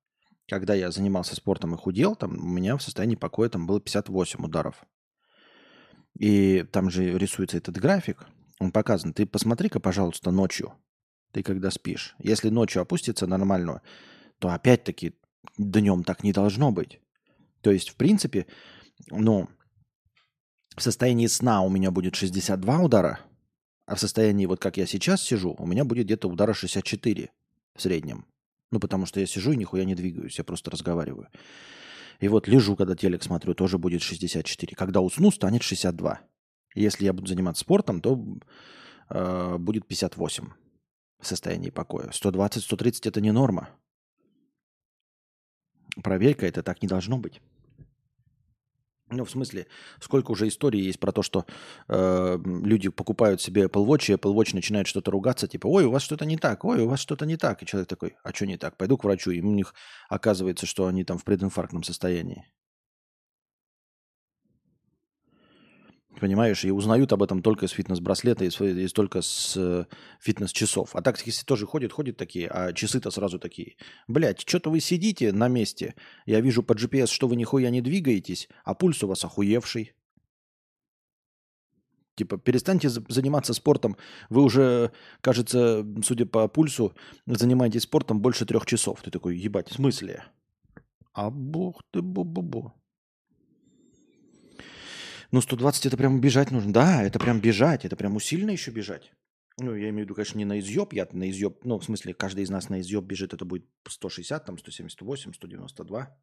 Когда 0.49 0.75
я 0.75 0.91
занимался 0.91 1.35
спортом 1.35 1.75
и 1.75 1.79
худел, 1.79 2.15
там 2.17 2.37
у 2.37 2.49
меня 2.49 2.77
в 2.77 2.83
состоянии 2.83 3.17
покоя 3.17 3.49
там 3.49 3.67
было 3.67 3.81
58 3.81 4.45
ударов. 4.45 4.85
И 6.19 6.65
там 6.71 6.91
же 6.91 7.19
рисуется 7.19 7.57
этот 7.57 7.77
график, 7.77 8.27
он 8.61 8.71
показан. 8.71 9.13
Ты 9.13 9.27
посмотри-ка, 9.27 9.81
пожалуйста, 9.81 10.31
ночью, 10.31 10.75
ты 11.35 11.43
когда 11.43 11.71
спишь. 11.71 12.15
Если 12.19 12.49
ночью 12.49 12.81
опустится 12.81 13.27
нормально, 13.27 13.83
то 14.39 14.49
опять-таки 14.49 15.15
днем 15.59 16.05
так 16.05 16.25
не 16.25 16.33
должно 16.33 16.73
быть. 16.73 17.01
То 17.61 17.71
есть, 17.71 17.91
в 17.91 17.97
принципе, 17.97 18.47
ну, 19.11 19.49
в 20.77 20.83
состоянии 20.83 21.27
сна 21.27 21.63
у 21.63 21.69
меня 21.69 21.91
будет 21.91 22.15
62 22.15 22.79
удара– 22.81 23.21
а 23.87 23.97
в 23.97 24.01
состоянии, 24.01 24.47
вот 24.47 24.61
как 24.61 24.77
я 24.77 24.87
сейчас 24.87 25.23
сижу, 25.23 25.55
у 25.59 25.67
меня 25.67 25.85
будет 25.85 26.07
где-то 26.07 26.29
удара 26.29 26.55
64 26.55 27.31
в 27.77 27.83
среднем. 27.83 28.27
Ну, 28.71 28.81
потому 28.81 29.07
что 29.07 29.21
я 29.21 29.27
сижу 29.27 29.53
и 29.53 29.57
нихуя 29.57 29.85
не 29.85 29.95
двигаюсь, 29.95 30.39
я 30.39 30.45
просто 30.45 30.71
разговариваю. 30.71 31.29
И 32.21 32.29
вот 32.29 32.49
лежу, 32.49 32.77
когда 32.77 32.97
телек 32.97 33.23
смотрю, 33.23 33.55
тоже 33.55 33.77
будет 33.77 34.01
64. 34.03 34.75
Когда 34.75 35.01
усну, 35.01 35.31
станет 35.31 35.63
62. 35.63 36.21
Если 36.75 37.05
я 37.05 37.13
буду 37.13 37.27
заниматься 37.27 37.61
спортом, 37.61 38.01
то 38.01 38.19
э, 39.11 39.57
будет 39.59 39.87
58 39.87 40.49
в 41.25 41.29
состоянии 41.29 41.71
покоя. 41.71 42.09
120-130 42.11 43.09
это 43.09 43.21
не 43.21 43.33
норма. 43.33 43.71
Проверка, 46.03 46.47
это 46.47 46.63
так 46.63 46.83
не 46.83 46.89
должно 46.89 47.19
быть. 47.19 47.41
Ну, 49.11 49.25
в 49.25 49.31
смысле, 49.31 49.67
сколько 50.01 50.31
уже 50.33 50.49
историй 50.49 50.81
есть 50.81 50.99
про 50.99 51.13
то, 51.13 51.23
что 51.23 51.45
э, 51.89 52.39
люди 52.45 52.89
покупают 52.89 53.41
себе 53.41 53.65
Apple 53.65 53.87
Watch, 53.87 54.11
и 54.11 54.17
Apple 54.17 54.35
Watch 54.35 54.55
начинает 54.55 54.87
что-то 54.87 55.11
ругаться, 55.11 55.47
типа, 55.47 55.67
ой, 55.67 55.85
у 55.85 55.91
вас 55.91 56.03
что-то 56.03 56.25
не 56.25 56.39
так, 56.39 56.65
ой, 56.65 56.81
у 56.81 56.89
вас 56.89 57.01
что-то 57.01 57.27
не 57.27 57.37
так. 57.37 57.63
И 57.63 57.67
человек 57.67 57.89
такой, 57.89 58.17
а 58.25 58.33
что 58.33 58.47
не 58.47 58.57
так? 58.57 58.77
Пойду 58.77 58.97
к 58.97 59.05
врачу, 59.05 59.31
и 59.31 59.41
у 59.41 59.53
них 59.53 59.75
оказывается, 60.09 60.67
что 60.67 60.87
они 60.87 61.05
там 61.05 61.19
в 61.19 61.25
прединфарктном 61.25 61.83
состоянии. 61.83 62.47
Понимаешь, 66.21 66.65
и 66.65 66.71
узнают 66.71 67.13
об 67.13 67.23
этом 67.23 67.43
только 67.43 67.67
с 67.67 67.73
фитнес-браслета 67.73 68.45
и, 68.45 68.49
и 68.49 68.89
только 68.89 69.21
с 69.21 69.57
э, 69.57 69.85
фитнес-часов. 70.21 70.95
А 70.95 71.03
так, 71.03 71.21
если 71.27 71.45
тоже 71.45 71.67
ходят, 71.67 71.93
ходят 71.93 72.17
такие, 72.17 72.49
а 72.49 72.73
часы-то 72.73 73.11
сразу 73.11 73.39
такие. 73.39 73.77
Блять, 74.07 74.41
что-то 74.47 74.71
вы 74.71 74.81
сидите 74.81 75.33
на 75.33 75.49
месте. 75.49 75.95
Я 76.25 76.41
вижу 76.41 76.63
по 76.63 76.75
GPS, 76.75 77.09
что 77.09 77.27
вы 77.27 77.37
нихуя 77.37 77.71
не 77.71 77.81
двигаетесь, 77.81 78.49
а 78.65 78.75
пульс 78.75 79.03
у 79.03 79.09
вас 79.09 79.25
охуевший. 79.25 79.93
Типа, 82.15 82.39
перестаньте 82.39 82.89
заниматься 82.89 83.53
спортом. 83.55 83.97
Вы 84.31 84.43
уже, 84.43 84.93
кажется, 85.21 85.85
судя 86.05 86.27
по 86.27 86.47
пульсу, 86.47 86.95
занимаетесь 87.27 87.83
спортом 87.83 88.21
больше 88.21 88.47
трех 88.47 88.67
часов. 88.67 89.03
Ты 89.03 89.11
такой, 89.11 89.37
ебать, 89.37 89.69
в 89.69 89.75
смысле? 89.75 90.23
А 91.13 91.31
бог 91.31 91.83
ты 91.91 92.01
бу-бу-бу. 92.01 92.73
Ну, 95.35 95.41
120 95.41 95.87
это 95.87 95.97
прям 95.97 96.21
бежать 96.21 96.53
нужно. 96.53 96.73
Да, 96.73 97.03
это 97.03 97.19
прям 97.19 97.41
бежать, 97.41 97.85
это 97.85 97.97
прям 97.97 98.15
усиленно 98.15 98.53
еще 98.53 98.71
бежать. 98.71 99.13
Ну, 99.59 99.75
я 99.75 99.89
имею 99.89 99.95
в 99.95 100.03
виду, 100.03 100.15
конечно, 100.15 100.39
не 100.39 100.45
на 100.45 100.61
изъеб, 100.61 100.93
я 100.93 101.09
на 101.11 101.29
изъеб, 101.29 101.65
ну, 101.65 101.81
в 101.81 101.85
смысле, 101.85 102.15
каждый 102.15 102.45
из 102.45 102.51
нас 102.51 102.69
на 102.69 102.81
изъеб 102.81 103.03
бежит, 103.03 103.35
это 103.35 103.45
будет 103.45 103.67
160, 103.89 104.45
там, 104.45 104.59
178, 104.59 105.33
192. 105.33 106.17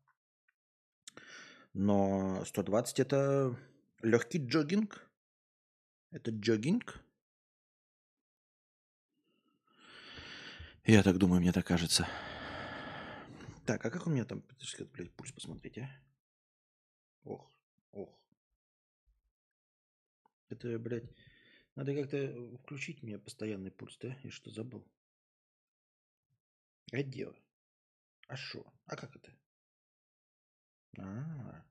Но 1.74 2.46
120 2.46 3.00
это 3.02 3.54
легкий 4.02 4.38
джогинг. 4.38 5.06
Это 6.12 6.32
джогинг. 6.32 7.04
Я 10.86 11.04
так 11.04 11.18
думаю, 11.18 11.42
мне 11.42 11.52
так 11.52 11.66
кажется. 11.66 12.08
Так, 13.66 13.86
а 13.86 13.90
как 13.90 14.08
у 14.08 14.10
меня 14.10 14.24
там, 14.24 14.42
блядь, 14.94 15.12
пульс 15.12 15.34
посмотреть, 15.34 15.80
а? 15.80 15.90
Ох, 17.26 17.52
ох. 17.92 18.21
Это, 20.52 20.78
блядь, 20.78 21.10
надо 21.76 21.96
как-то 21.96 22.58
включить 22.58 23.02
мне 23.02 23.18
постоянный 23.18 23.72
пульс, 23.72 23.98
да? 23.98 24.18
Я 24.24 24.32
что 24.32 24.52
забыл? 24.52 24.86
А 26.92 27.02
где? 27.02 27.32
А 28.28 28.36
что? 28.36 28.66
А 28.86 28.98
как 28.98 29.16
это? 29.16 29.32
А, 30.98 31.02
-а, 31.02 31.56
а 31.56 31.66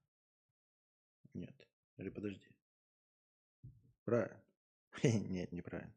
Нет. 1.35 1.69
Или 1.99 2.09
подожди. 2.09 2.47
Правильно. 4.05 4.43
Нет, 5.03 5.53
неправильно. 5.53 5.95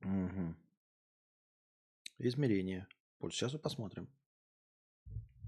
Угу. 0.00 0.56
Измерение. 2.18 2.88
Пульс. 3.18 3.34
Сейчас 3.34 3.52
мы 3.52 3.60
посмотрим. 3.60 4.08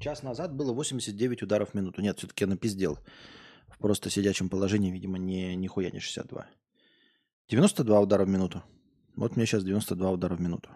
Час 0.01 0.23
назад 0.23 0.55
было 0.55 0.73
89 0.73 1.43
ударов 1.43 1.71
в 1.71 1.75
минуту. 1.75 2.03
Нет, 2.03 2.19
все-таки 2.19 2.45
я 2.45 2.49
напиздел 2.49 2.99
в 3.75 3.79
просто 3.79 4.11
сидячем 4.11 4.49
положении, 4.49 4.91
видимо, 4.91 5.19
не, 5.19 5.55
нихуя 5.57 5.91
не 5.91 6.01
62. 6.01 6.49
92 7.49 8.01
удара 8.01 8.25
в 8.25 8.29
минуту. 8.29 8.63
Вот 9.17 9.37
мне 9.37 9.47
сейчас 9.47 9.65
92 9.65 10.11
удара 10.11 10.35
в 10.35 10.41
минуту. 10.41 10.71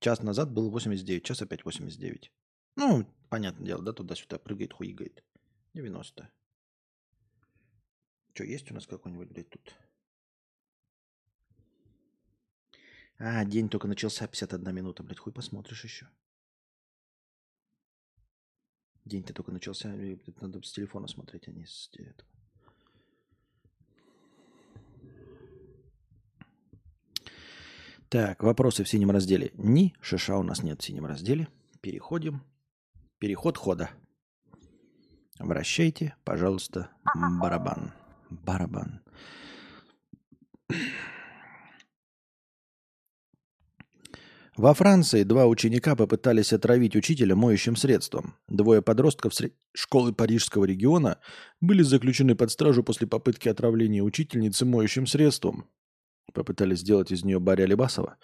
Час 0.00 0.22
назад 0.22 0.50
было 0.50 0.68
89, 0.68 1.24
час 1.24 1.42
опять 1.42 1.64
89. 1.64 2.32
Ну, 2.76 3.06
понятное 3.28 3.66
дело, 3.66 3.82
да, 3.82 3.92
туда-сюда 3.92 4.38
прыгает, 4.38 4.72
хуигает. 4.72 5.22
90. 5.74 6.30
Что, 8.34 8.44
есть 8.44 8.70
у 8.70 8.74
нас 8.74 8.86
какой-нибудь, 8.86 9.28
блядь, 9.28 9.50
тут? 9.50 9.74
А, 13.18 13.44
день 13.44 13.68
только 13.68 13.86
начался, 13.86 14.26
51 14.26 14.74
минута, 14.74 15.02
блядь, 15.02 15.18
хуй 15.18 15.32
посмотришь 15.32 15.84
еще. 15.84 16.08
День-то 19.04 19.34
только 19.34 19.52
начался, 19.52 19.92
надо 20.40 20.62
с 20.62 20.72
телефона 20.72 21.08
смотреть, 21.08 21.48
а 21.48 21.50
не 21.50 21.66
с 21.66 21.90
этого. 21.94 22.28
Так, 28.08 28.42
вопросы 28.42 28.84
в 28.84 28.88
синем 28.88 29.10
разделе. 29.10 29.52
Ни 29.54 29.94
шиша 30.00 30.36
у 30.36 30.42
нас 30.42 30.62
нет 30.62 30.82
в 30.82 30.84
синем 30.84 31.06
разделе. 31.06 31.48
Переходим. 31.80 32.42
Переход 33.18 33.56
хода. 33.56 33.90
Вращайте, 35.38 36.14
пожалуйста, 36.22 36.90
барабан. 37.40 37.92
Барабан. 38.28 39.00
Во 44.56 44.74
Франции 44.74 45.22
два 45.22 45.46
ученика 45.46 45.96
попытались 45.96 46.52
отравить 46.52 46.94
учителя 46.94 47.34
моющим 47.34 47.74
средством. 47.74 48.34
Двое 48.48 48.82
подростков 48.82 49.34
сред... 49.34 49.54
школы 49.72 50.12
Парижского 50.12 50.66
региона 50.66 51.18
были 51.62 51.82
заключены 51.82 52.34
под 52.34 52.50
стражу 52.50 52.82
после 52.82 53.06
попытки 53.06 53.48
отравления 53.48 54.02
учительницы 54.02 54.66
моющим 54.66 55.06
средством. 55.06 55.70
Попытались 56.34 56.80
сделать 56.80 57.10
из 57.12 57.24
нее 57.24 57.40
Барри 57.40 57.62
Алибасова. 57.62 58.18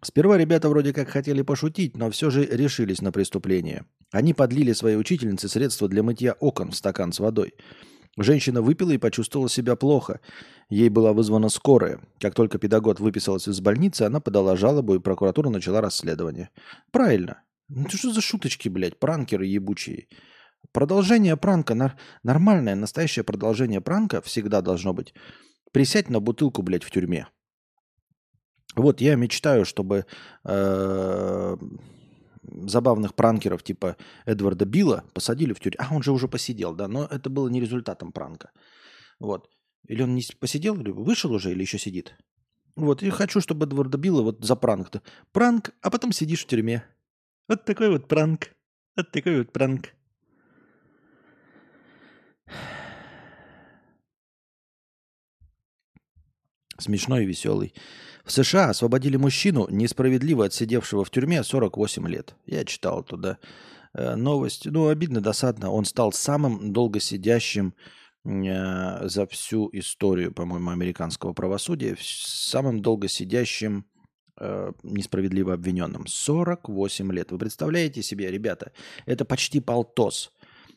Сперва 0.00 0.38
ребята 0.38 0.70
вроде 0.70 0.94
как 0.94 1.10
хотели 1.10 1.42
пошутить, 1.42 1.98
но 1.98 2.10
все 2.10 2.30
же 2.30 2.46
решились 2.46 3.02
на 3.02 3.12
преступление. 3.12 3.84
Они 4.10 4.32
подлили 4.32 4.72
своей 4.72 4.96
учительнице 4.96 5.48
средства 5.48 5.86
для 5.86 6.02
мытья 6.02 6.32
окон 6.32 6.70
в 6.70 6.76
стакан 6.76 7.12
с 7.12 7.20
водой– 7.20 7.52
Женщина 8.20 8.62
выпила 8.62 8.90
и 8.90 8.98
почувствовала 8.98 9.48
себя 9.48 9.76
плохо. 9.76 10.20
Ей 10.68 10.88
была 10.88 11.12
вызвана 11.12 11.48
скорая. 11.48 12.00
Как 12.18 12.34
только 12.34 12.58
педагог 12.58 12.98
выписалась 12.98 13.46
из 13.46 13.60
больницы, 13.60 14.02
она 14.02 14.20
подала 14.20 14.56
жалобу, 14.56 14.96
и 14.96 14.98
прокуратура 14.98 15.50
начала 15.50 15.80
расследование. 15.80 16.50
Правильно. 16.90 17.42
Ну 17.68 17.84
это 17.84 17.96
что 17.96 18.12
за 18.12 18.20
шуточки, 18.20 18.68
блядь, 18.68 18.98
пранкеры 18.98 19.46
ебучие. 19.46 20.08
Продолжение 20.72 21.36
пранка, 21.36 21.74
нар- 21.74 21.96
нормальное, 22.24 22.74
настоящее 22.74 23.24
продолжение 23.24 23.80
пранка 23.80 24.20
всегда 24.20 24.62
должно 24.62 24.92
быть. 24.92 25.14
Присядь 25.72 26.10
на 26.10 26.18
бутылку, 26.18 26.62
блядь, 26.62 26.84
в 26.84 26.90
тюрьме. 26.90 27.28
Вот 28.74 29.00
я 29.00 29.14
мечтаю, 29.14 29.64
чтобы 29.64 30.06
э, 30.44 31.56
забавных 32.66 33.14
пранкеров 33.14 33.62
типа 33.62 33.96
Эдварда 34.26 34.64
Билла 34.64 35.04
посадили 35.14 35.52
в 35.52 35.60
тюрьму. 35.60 35.76
А 35.78 35.94
он 35.94 36.02
же 36.02 36.12
уже 36.12 36.28
посидел, 36.28 36.74
да, 36.74 36.88
но 36.88 37.04
это 37.04 37.30
было 37.30 37.48
не 37.48 37.60
результатом 37.60 38.12
пранка. 38.12 38.50
Вот. 39.18 39.50
Или 39.86 40.02
он 40.02 40.14
не 40.14 40.22
посидел, 40.38 40.80
или 40.80 40.90
вышел 40.90 41.32
уже, 41.32 41.52
или 41.52 41.62
еще 41.62 41.78
сидит. 41.78 42.16
Вот, 42.76 43.02
и 43.02 43.10
хочу, 43.10 43.40
чтобы 43.40 43.66
Эдварда 43.66 43.98
Билла 43.98 44.22
вот 44.22 44.44
за 44.44 44.54
пранк-то. 44.54 45.02
Пранк, 45.32 45.70
а 45.82 45.90
потом 45.90 46.12
сидишь 46.12 46.44
в 46.44 46.46
тюрьме. 46.46 46.84
Вот 47.48 47.64
такой 47.64 47.88
вот 47.88 48.06
пранк. 48.06 48.54
Вот 48.96 49.10
такой 49.10 49.38
вот 49.38 49.52
пранк. 49.52 49.88
Смешной 56.78 57.24
и 57.24 57.26
веселый. 57.26 57.74
В 58.28 58.32
США 58.32 58.68
освободили 58.68 59.16
мужчину, 59.16 59.66
несправедливо 59.70 60.44
отсидевшего 60.44 61.02
в 61.02 61.10
тюрьме 61.10 61.42
48 61.42 62.06
лет. 62.08 62.36
Я 62.44 62.66
читал 62.66 63.02
туда 63.02 63.38
э, 63.94 64.16
новость. 64.16 64.66
Ну, 64.66 64.88
обидно, 64.88 65.22
досадно. 65.22 65.70
Он 65.70 65.86
стал 65.86 66.12
самым 66.12 66.74
долгосидящим 66.74 67.72
э, 68.26 69.08
за 69.08 69.26
всю 69.28 69.70
историю, 69.72 70.34
по-моему, 70.34 70.68
американского 70.68 71.32
правосудия, 71.32 71.96
самым 71.98 72.82
долгосидящим 72.82 73.86
э, 74.38 74.72
несправедливо 74.82 75.54
обвиненным. 75.54 76.06
48 76.06 77.10
лет. 77.10 77.32
Вы 77.32 77.38
представляете 77.38 78.02
себе, 78.02 78.30
ребята, 78.30 78.72
это 79.06 79.24
почти 79.24 79.60
полтос. 79.60 80.34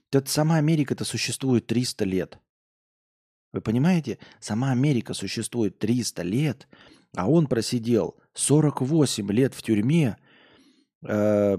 Это 0.09 0.31
сама 0.31 0.55
Америка-то 0.55 1.03
существует 1.03 1.67
300 1.67 2.05
лет. 2.05 2.39
Вы 3.51 3.59
понимаете, 3.59 4.19
сама 4.39 4.71
Америка 4.71 5.13
существует 5.13 5.79
300 5.79 6.23
лет, 6.23 6.69
а 7.15 7.29
он 7.29 7.47
просидел 7.47 8.15
48 8.33 9.31
лет 9.31 9.53
в 9.53 9.61
тюрьме 9.61 10.17
э, 11.05 11.57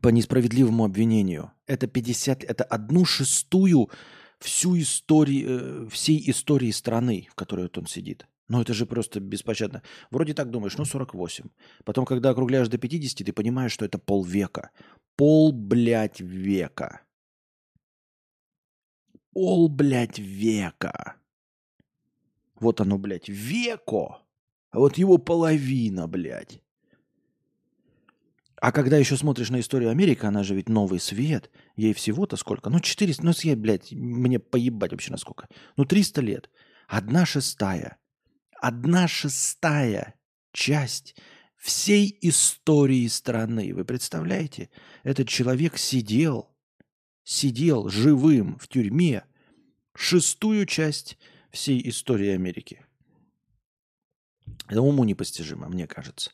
по 0.00 0.08
несправедливому 0.08 0.84
обвинению. 0.84 1.52
Это 1.66 1.86
50, 1.86 2.44
это 2.44 2.64
одну 2.64 3.04
шестую 3.04 3.90
всю 4.38 4.78
историю, 4.78 5.48
э, 5.48 5.88
всей 5.90 6.30
истории 6.30 6.70
страны, 6.70 7.28
в 7.30 7.34
которой 7.34 7.62
вот 7.62 7.78
он 7.78 7.86
сидит. 7.86 8.26
Ну, 8.48 8.60
это 8.60 8.74
же 8.74 8.86
просто 8.86 9.20
беспощадно. 9.20 9.82
Вроде 10.10 10.34
так 10.34 10.50
думаешь, 10.50 10.76
ну, 10.76 10.84
48. 10.84 11.48
Потом, 11.84 12.04
когда 12.04 12.30
округляешь 12.30 12.68
до 12.68 12.76
50, 12.76 13.24
ты 13.24 13.32
понимаешь, 13.32 13.72
что 13.72 13.84
это 13.84 13.98
полвека. 13.98 14.70
Пол, 15.16 15.52
блядь, 15.52 16.20
века. 16.20 17.02
Пол, 19.32 19.68
блядь, 19.68 20.18
века. 20.18 21.16
Вот 22.62 22.80
оно, 22.80 22.96
блядь, 22.96 23.28
веко. 23.28 24.22
А 24.70 24.78
вот 24.78 24.96
его 24.96 25.18
половина, 25.18 26.06
блядь. 26.06 26.62
А 28.60 28.70
когда 28.70 28.96
еще 28.96 29.16
смотришь 29.16 29.50
на 29.50 29.58
историю 29.58 29.90
Америки, 29.90 30.24
она 30.24 30.44
же 30.44 30.54
ведь 30.54 30.68
новый 30.68 31.00
свет. 31.00 31.50
Ей 31.74 31.92
всего-то 31.92 32.36
сколько? 32.36 32.70
Ну, 32.70 32.78
400, 32.78 33.24
ну, 33.24 33.32
съесть, 33.32 33.58
блядь, 33.58 33.90
мне 33.90 34.38
поебать 34.38 34.92
вообще 34.92 35.10
насколько. 35.10 35.48
Ну, 35.76 35.84
300 35.84 36.20
лет. 36.20 36.50
Одна 36.86 37.26
шестая. 37.26 37.98
Одна 38.60 39.08
шестая 39.08 40.14
часть 40.52 41.16
всей 41.56 42.16
истории 42.20 43.08
страны. 43.08 43.74
Вы 43.74 43.84
представляете? 43.84 44.70
Этот 45.02 45.28
человек 45.28 45.78
сидел, 45.78 46.54
сидел 47.24 47.88
живым 47.88 48.56
в 48.60 48.68
тюрьме 48.68 49.24
шестую 49.96 50.66
часть 50.66 51.18
всей 51.52 51.88
истории 51.88 52.28
Америки. 52.28 52.84
Это 54.68 54.82
уму 54.82 55.04
непостижимо, 55.04 55.68
мне 55.68 55.86
кажется. 55.86 56.30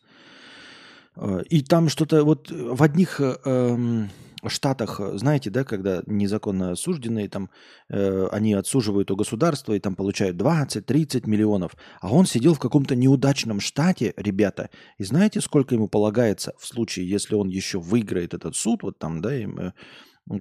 Э, 1.16 1.43
и 1.51 1.62
там 1.62 1.89
что-то 1.89 2.25
вот 2.25 2.51
в 2.51 2.83
одних 2.83 3.21
э, 3.21 3.37
эм, 3.45 4.11
штатах, 4.47 5.01
знаете, 5.14 5.51
да, 5.51 5.64
когда 5.64 6.03
незаконно 6.07 6.73
осужденные, 6.73 7.29
там 7.29 7.51
э, 7.89 8.29
они 8.31 8.55
отсуживают 8.55 9.11
у 9.11 9.16
государства 9.16 9.73
и 9.73 9.81
там 9.81 9.97
получают 9.97 10.37
20-30 10.37 11.29
миллионов, 11.29 11.77
а 12.01 12.12
он 12.12 12.27
сидел 12.27 12.55
в 12.55 12.61
каком-то 12.61 12.95
неудачном 12.95 13.61
штате, 13.61 14.14
ребята, 14.16 14.71
и 14.99 15.05
знаете, 15.05 15.41
сколько 15.41 15.75
ему 15.75 15.89
полагается 15.89 16.53
в 16.59 16.66
случае, 16.66 17.09
если 17.09 17.35
он 17.35 17.49
еще 17.49 17.81
выиграет 17.81 18.35
этот 18.35 18.55
суд, 18.55 18.83
вот 18.83 18.99
там, 18.99 19.21
да, 19.21 19.35
им, 19.35 19.59
э, 19.59 19.73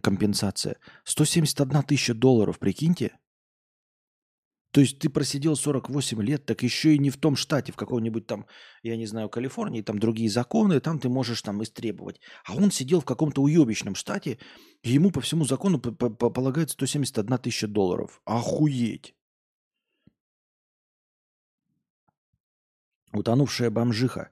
компенсация, 0.02 0.78
171 1.06 1.84
тысяча 1.84 2.14
долларов, 2.14 2.60
прикиньте, 2.60 3.14
то 4.78 4.82
есть 4.82 5.00
ты 5.00 5.10
просидел 5.10 5.56
48 5.56 6.22
лет, 6.22 6.46
так 6.46 6.62
еще 6.62 6.94
и 6.94 7.00
не 7.00 7.10
в 7.10 7.18
том 7.18 7.36
штате, 7.36 7.72
в 7.72 7.76
каком-нибудь 7.76 8.28
там, 8.28 8.46
я 8.84 8.96
не 8.96 9.08
знаю, 9.08 9.28
Калифорнии, 9.28 9.82
там 9.82 9.98
другие 9.98 10.30
законы, 10.30 10.80
там 10.80 11.00
ты 11.00 11.10
можешь 11.10 11.42
там 11.42 11.64
истребовать. 11.64 12.22
А 12.46 12.56
он 12.56 12.70
сидел 12.70 13.02
в 13.02 13.06
каком-то 13.06 13.42
уебищном 13.42 13.96
штате, 13.96 14.38
и 14.84 14.92
ему 14.92 15.10
по 15.10 15.20
всему 15.20 15.46
закону 15.46 15.80
полагается 15.80 16.74
171 16.74 17.40
тысяча 17.40 17.68
долларов. 17.68 18.22
Охуеть! 18.26 19.16
Утонувшая 23.14 23.72
бомжиха. 23.72 24.30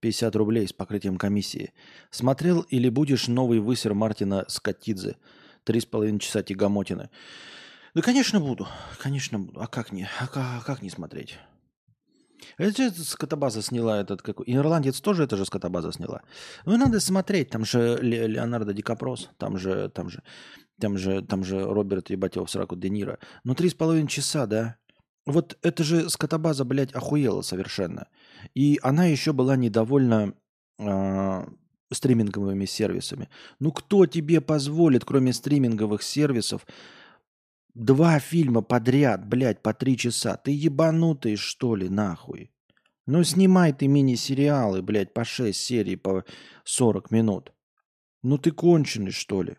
50 0.00 0.34
рублей 0.34 0.66
с 0.66 0.72
покрытием 0.72 1.18
комиссии. 1.18 1.72
Смотрел 2.10 2.62
или 2.62 2.88
будешь 2.88 3.28
новый 3.28 3.60
высер 3.60 3.94
Мартина 3.94 4.44
Скотидзе? 4.48 5.18
Три 5.62 5.78
с 5.78 5.86
половиной 5.86 6.18
часа 6.18 6.42
тягомотины. 6.42 7.10
Да, 7.98 8.02
конечно, 8.02 8.38
буду. 8.38 8.68
Конечно, 8.98 9.40
буду. 9.40 9.60
А 9.60 9.66
как 9.66 9.90
не? 9.90 10.08
А 10.20 10.28
как, 10.28 10.36
а 10.36 10.62
как 10.64 10.82
не 10.82 10.88
смотреть? 10.88 11.36
Это 12.56 12.92
скотобаза 12.92 13.60
сняла 13.60 14.00
этот 14.00 14.22
какой. 14.22 14.44
Ирландец 14.46 15.00
тоже 15.00 15.24
это 15.24 15.36
же 15.36 15.44
скотобаза 15.44 15.90
сняла. 15.90 16.22
Ну, 16.64 16.76
надо 16.76 17.00
смотреть. 17.00 17.50
Там 17.50 17.64
же 17.64 17.98
Леонардо 18.00 18.72
Ди 18.72 18.82
Капрос, 18.82 19.30
там 19.36 19.58
же, 19.58 19.88
там 19.88 20.10
же, 20.10 20.22
там 20.78 20.96
же, 20.96 21.22
там 21.22 21.42
же 21.42 21.64
Роберт 21.64 22.10
Ебатев, 22.10 22.48
сраку 22.48 22.76
Де 22.76 22.88
Ниро. 22.88 23.18
Ну, 23.42 23.56
три 23.56 23.68
с 23.68 23.74
половиной 23.74 24.06
часа, 24.06 24.46
да? 24.46 24.76
Вот 25.26 25.58
это 25.62 25.82
же 25.82 26.08
скотобаза, 26.08 26.64
блядь, 26.64 26.94
охуела 26.94 27.42
совершенно. 27.42 28.06
И 28.54 28.78
она 28.80 29.06
еще 29.06 29.32
была 29.32 29.56
недовольна 29.56 30.34
э, 30.78 31.46
стриминговыми 31.92 32.64
сервисами. 32.64 33.28
Ну, 33.58 33.72
кто 33.72 34.06
тебе 34.06 34.40
позволит, 34.40 35.04
кроме 35.04 35.32
стриминговых 35.32 36.04
сервисов, 36.04 36.64
Два 37.74 38.18
фильма 38.18 38.62
подряд, 38.62 39.26
блядь, 39.26 39.62
по 39.62 39.72
три 39.74 39.96
часа. 39.96 40.36
Ты 40.36 40.50
ебанутый, 40.50 41.36
что 41.36 41.76
ли, 41.76 41.88
нахуй? 41.88 42.50
Ну, 43.06 43.24
снимай 43.24 43.72
ты 43.72 43.86
мини-сериалы, 43.86 44.82
блядь, 44.82 45.14
по 45.14 45.24
шесть 45.24 45.60
серий 45.60 45.96
по 45.96 46.24
40 46.64 47.10
минут. 47.10 47.52
Ну, 48.22 48.36
ты 48.36 48.50
конченый, 48.50 49.12
что 49.12 49.42
ли? 49.42 49.56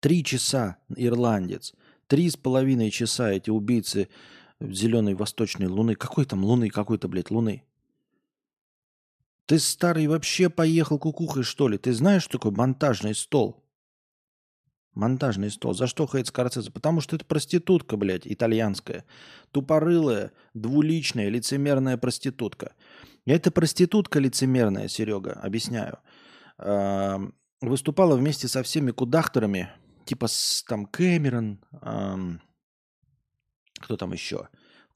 Три 0.00 0.24
часа 0.24 0.78
ирландец. 0.96 1.74
Три 2.06 2.30
с 2.30 2.36
половиной 2.36 2.90
часа 2.90 3.30
эти 3.30 3.50
убийцы 3.50 4.08
зеленой 4.60 5.14
восточной 5.14 5.66
луны. 5.66 5.94
Какой 5.94 6.24
там 6.24 6.44
луны? 6.44 6.70
Какой-то, 6.70 7.08
блядь, 7.08 7.30
луны? 7.30 7.64
Ты 9.46 9.58
старый 9.58 10.06
вообще 10.06 10.48
поехал 10.48 10.98
кукухой, 10.98 11.42
что 11.42 11.68
ли? 11.68 11.76
Ты 11.76 11.92
знаешь, 11.92 12.22
что 12.22 12.38
такое 12.38 12.52
монтажный 12.52 13.14
стол? 13.14 13.62
Монтажный 14.94 15.50
стол. 15.50 15.72
За 15.74 15.86
что 15.86 16.06
хейт 16.06 16.26
Скорсезе? 16.26 16.70
Потому 16.70 17.00
что 17.00 17.16
это 17.16 17.24
проститутка, 17.24 17.96
блядь, 17.96 18.26
итальянская. 18.26 19.04
Тупорылая, 19.52 20.32
двуличная, 20.52 21.28
лицемерная 21.28 21.96
проститутка. 21.96 22.74
И 23.24 23.30
это 23.30 23.50
проститутка 23.50 24.18
лицемерная, 24.18 24.88
Серега, 24.88 25.32
объясняю. 25.32 25.98
Выступала 27.60 28.16
вместе 28.16 28.48
со 28.48 28.62
всеми 28.62 28.90
кудахтерами, 28.90 29.70
типа 30.06 30.26
с, 30.26 30.64
там 30.66 30.86
Кэмерон, 30.86 31.60
кто 33.80 33.96
там 33.96 34.12
еще? 34.12 34.48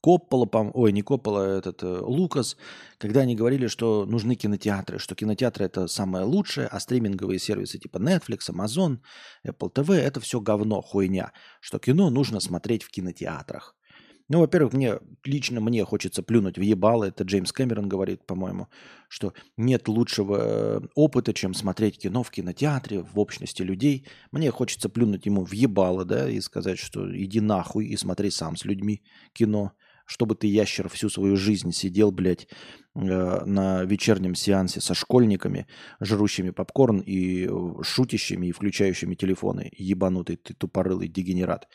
Коппола, 0.05 0.47
ой, 0.75 0.91
не 0.91 1.01
Коппола, 1.01 1.43
а 1.43 1.57
этот 1.57 1.81
э, 1.81 1.87
Лукас, 1.87 2.57
когда 2.99 3.21
они 3.21 3.35
говорили, 3.35 3.65
что 3.65 4.05
нужны 4.05 4.35
кинотеатры, 4.35 4.99
что 4.99 5.15
кинотеатры 5.15 5.65
это 5.65 5.87
самое 5.87 6.25
лучшее, 6.25 6.67
а 6.67 6.79
стриминговые 6.79 7.39
сервисы 7.39 7.79
типа 7.79 7.97
Netflix, 7.97 8.51
Amazon, 8.51 8.99
Apple 9.43 9.73
TV 9.73 9.95
это 9.95 10.19
все 10.19 10.39
говно, 10.39 10.83
хуйня, 10.83 11.31
что 11.59 11.79
кино 11.79 12.11
нужно 12.11 12.39
смотреть 12.39 12.83
в 12.83 12.91
кинотеатрах. 12.91 13.75
Ну, 14.29 14.41
во-первых, 14.41 14.73
мне 14.73 14.99
лично 15.23 15.59
мне 15.59 15.83
хочется 15.83 16.21
плюнуть 16.21 16.59
в 16.59 16.61
ебало. 16.61 17.05
Это 17.05 17.23
Джеймс 17.23 17.51
Кэмерон 17.51 17.89
говорит, 17.89 18.27
по-моему, 18.27 18.67
что 19.07 19.33
нет 19.57 19.87
лучшего 19.87 20.37
э, 20.37 20.81
опыта, 20.93 21.33
чем 21.33 21.55
смотреть 21.55 21.97
кино 21.97 22.21
в 22.21 22.29
кинотеатре, 22.29 23.01
в 23.01 23.19
общности 23.19 23.63
людей. 23.63 24.07
Мне 24.31 24.51
хочется 24.51 24.87
плюнуть 24.87 25.25
ему 25.25 25.45
в 25.45 25.51
ебало, 25.51 26.05
да, 26.05 26.29
и 26.29 26.39
сказать, 26.41 26.77
что 26.77 27.11
иди 27.15 27.39
нахуй 27.39 27.87
и 27.87 27.97
смотри 27.97 28.29
сам 28.29 28.55
с 28.55 28.65
людьми 28.65 29.01
кино 29.33 29.73
чтобы 30.05 30.35
ты, 30.35 30.47
ящер, 30.47 30.87
всю 30.89 31.09
свою 31.09 31.35
жизнь 31.35 31.71
сидел, 31.71 32.11
блядь, 32.11 32.47
э, 32.95 33.45
на 33.45 33.83
вечернем 33.83 34.35
сеансе 34.35 34.81
со 34.81 34.93
школьниками, 34.93 35.67
жрущими 35.99 36.51
попкорн 36.51 36.99
и 36.99 37.47
э, 37.47 37.83
шутящими 37.83 38.47
и 38.47 38.51
включающими 38.51 39.15
телефоны. 39.15 39.71
Ебанутый 39.77 40.37
ты 40.37 40.53
тупорылый 40.53 41.07
дегенерат. 41.07 41.67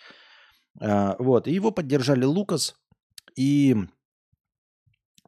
А, 0.80 1.16
вот. 1.18 1.48
И 1.48 1.52
его 1.52 1.72
поддержали 1.72 2.24
Лукас 2.24 2.76
и 3.36 3.76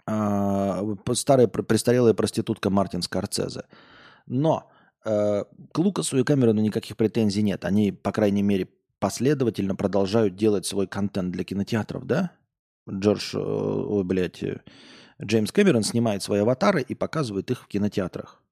старая 0.05 1.47
престарелая 1.47 2.15
проститутка 2.15 2.71
Мартин 2.71 3.03
Скорцезе. 3.03 3.63
Но 4.27 4.71
э, 5.05 5.45
к 5.73 5.79
Лукасу 5.79 6.19
и 6.19 6.25
Камерону 6.25 6.61
никаких 6.61 6.97
претензий 6.97 7.43
нет. 7.43 7.65
Они, 7.65 7.93
по 7.93 8.11
крайней 8.11 8.43
мере, 8.43 8.69
последовательно 8.99 9.77
продолжают 9.77 10.37
делать 10.37 10.67
свой 10.67 10.87
контент 10.87 11.33
для 11.33 11.45
кинотеатров, 11.45 12.05
да? 12.05 12.33
Джордж, 12.91 13.35
э, 13.35 13.39
ой, 13.39 14.05
блядь, 14.05 14.43
э, 14.43 14.61
Джеймс 15.23 15.53
Кэмерон 15.53 15.83
снимает 15.83 16.23
свои 16.23 16.41
аватары 16.41 16.83
и 16.83 16.95
показывает 16.95 17.51
их 17.51 17.63
в 17.63 17.69
кинотеатрах, 17.69 18.43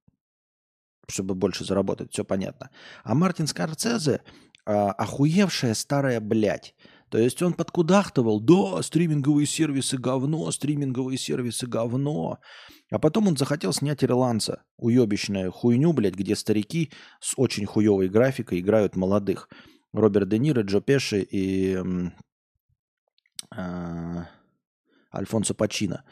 чтобы 1.09 1.35
больше 1.35 1.65
заработать, 1.65 2.13
все 2.13 2.25
понятно. 2.25 2.71
А 3.03 3.15
Мартин 3.15 3.47
Скорцезе 3.47 4.23
а, 4.67 4.93
охуевшая 4.93 5.75
старая 5.75 6.21
блядь. 6.21 6.75
То 7.09 7.19
есть 7.19 7.43
он 7.43 7.55
подкудахтывал, 7.55 8.39
да, 8.39 8.81
стриминговые 8.83 9.47
сервисы 9.47 9.99
говно, 9.99 10.49
стриминговые 10.53 11.19
сервисы 11.19 11.67
говно. 11.67 12.39
А 12.93 12.99
потом 13.01 13.27
он 13.27 13.37
захотел 13.37 13.73
снять 13.73 14.05
ирландца, 14.05 14.63
уебищная 14.77 15.51
хуйню, 15.51 15.93
блядь, 15.93 16.15
где 16.15 16.37
старики 16.37 16.93
с 17.21 17.35
очень 17.37 17.67
хуевой 17.67 18.09
графикой 18.09 18.61
играют 18.61 18.95
молодых. 18.95 19.49
Роберт 19.93 20.29
Де 20.29 20.39
Ниро, 20.39 20.63
Джо 20.63 20.81
Пеши 20.81 21.21
и 21.21 21.83
Альфонсо 25.13 25.55
Пачино. 25.55 26.05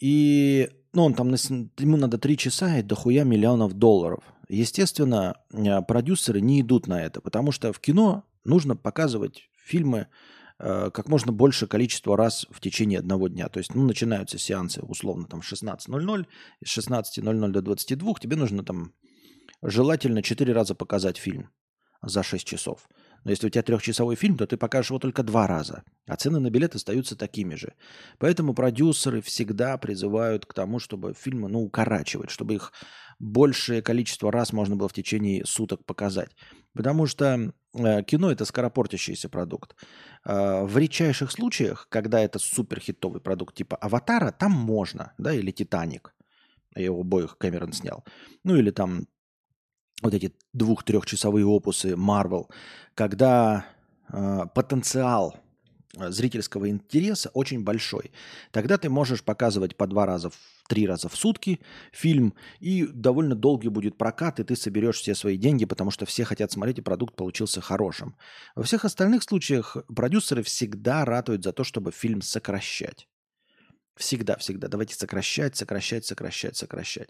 И 0.00 0.68
ну, 0.92 1.04
он 1.04 1.14
там, 1.14 1.28
ему 1.28 1.96
надо 1.96 2.18
три 2.18 2.36
часа 2.36 2.78
и 2.78 2.82
дохуя 2.82 3.24
миллионов 3.24 3.74
долларов. 3.74 4.24
Естественно, 4.48 5.36
э, 5.52 5.82
продюсеры 5.82 6.40
не 6.40 6.60
идут 6.60 6.86
на 6.86 7.02
это, 7.02 7.20
потому 7.20 7.52
что 7.52 7.72
в 7.72 7.80
кино 7.80 8.24
нужно 8.44 8.76
показывать 8.76 9.50
фильмы 9.58 10.06
э, 10.58 10.90
как 10.92 11.08
можно 11.08 11.32
больше 11.32 11.66
количество 11.66 12.16
раз 12.16 12.46
в 12.50 12.60
течение 12.60 12.98
одного 12.98 13.28
дня. 13.28 13.48
То 13.48 13.58
есть, 13.58 13.74
ну, 13.74 13.82
начинаются 13.82 14.38
сеансы 14.38 14.80
условно 14.80 15.26
там 15.26 15.40
16.00, 15.40 16.26
с 16.64 16.78
16.00 16.78 17.48
до 17.50 17.60
22, 17.60 18.14
тебе 18.14 18.36
нужно 18.36 18.64
там 18.64 18.92
желательно 19.62 20.22
4 20.22 20.52
раза 20.52 20.74
показать 20.74 21.18
фильм 21.18 21.50
за 22.02 22.22
6 22.22 22.46
часов. 22.46 22.88
Но 23.24 23.30
если 23.30 23.46
у 23.46 23.50
тебя 23.50 23.62
трехчасовой 23.62 24.16
фильм, 24.16 24.36
то 24.36 24.46
ты 24.46 24.56
покажешь 24.56 24.90
его 24.90 24.98
только 24.98 25.22
два 25.22 25.46
раза, 25.46 25.82
а 26.06 26.16
цены 26.16 26.38
на 26.38 26.50
билет 26.50 26.74
остаются 26.74 27.16
такими 27.16 27.54
же. 27.54 27.74
Поэтому 28.18 28.54
продюсеры 28.54 29.20
всегда 29.20 29.76
призывают 29.78 30.46
к 30.46 30.54
тому, 30.54 30.78
чтобы 30.78 31.14
фильмы 31.14 31.48
ну, 31.48 31.62
укорачивать, 31.62 32.30
чтобы 32.30 32.54
их 32.54 32.72
большее 33.18 33.82
количество 33.82 34.30
раз 34.30 34.52
можно 34.52 34.76
было 34.76 34.88
в 34.88 34.92
течение 34.92 35.44
суток 35.44 35.84
показать. 35.84 36.36
Потому 36.74 37.06
что 37.06 37.52
э, 37.74 38.02
кино 38.02 38.30
это 38.30 38.44
скоропортящийся 38.44 39.28
продукт. 39.28 39.74
Э, 40.24 40.64
в 40.64 40.76
редчайших 40.76 41.30
случаях, 41.30 41.88
когда 41.88 42.20
это 42.20 42.38
суперхитовый 42.38 43.20
продукт 43.20 43.54
типа 43.54 43.76
«Аватара», 43.76 44.30
там 44.32 44.52
можно, 44.52 45.14
да, 45.18 45.32
или 45.32 45.50
«Титаник», 45.50 46.14
его 46.74 47.00
обоих 47.00 47.38
Кэмерон 47.38 47.72
снял, 47.72 48.04
ну 48.44 48.56
или 48.56 48.70
там 48.70 49.06
вот 50.02 50.14
эти 50.14 50.32
двух-трехчасовые 50.52 51.46
опусы 51.46 51.90
Marvel, 51.92 52.46
когда 52.94 53.66
э, 54.12 54.42
потенциал 54.54 55.36
а, 55.96 56.10
зрительского 56.10 56.68
интереса 56.68 57.30
очень 57.30 57.64
большой. 57.64 58.10
Тогда 58.50 58.76
ты 58.76 58.88
можешь 58.88 59.22
показывать 59.22 59.76
по 59.76 59.86
два 59.86 60.06
раза, 60.06 60.30
три 60.68 60.86
раза 60.86 61.08
в 61.08 61.16
сутки 61.16 61.60
фильм, 61.92 62.34
и 62.60 62.86
довольно 62.86 63.34
долгий 63.34 63.68
будет 63.68 63.96
прокат, 63.96 64.40
и 64.40 64.44
ты 64.44 64.56
соберешь 64.56 65.00
все 65.00 65.14
свои 65.14 65.36
деньги, 65.36 65.64
потому 65.64 65.90
что 65.90 66.04
все 66.04 66.24
хотят 66.24 66.52
смотреть, 66.52 66.78
и 66.78 66.82
продукт 66.82 67.14
получился 67.16 67.60
хорошим. 67.60 68.16
Во 68.54 68.62
всех 68.62 68.84
остальных 68.84 69.22
случаях 69.22 69.76
продюсеры 69.94 70.42
всегда 70.42 71.04
ратуют 71.04 71.44
за 71.44 71.52
то, 71.52 71.64
чтобы 71.64 71.92
фильм 71.92 72.20
сокращать. 72.20 73.08
Всегда, 73.96 74.36
всегда. 74.36 74.68
Давайте 74.68 74.94
сокращать, 74.94 75.56
сокращать, 75.56 76.04
сокращать, 76.04 76.56
сокращать. 76.56 77.08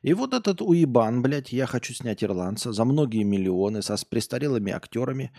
И 0.00 0.14
вот 0.14 0.32
этот 0.32 0.62
уебан, 0.62 1.22
блядь, 1.22 1.52
я 1.52 1.66
хочу 1.66 1.92
снять 1.92 2.24
ирландца 2.24 2.72
за 2.72 2.84
многие 2.84 3.22
миллионы, 3.22 3.82
со 3.82 3.96
с 3.96 4.04
престарелыми 4.04 4.72
актерами. 4.72 5.30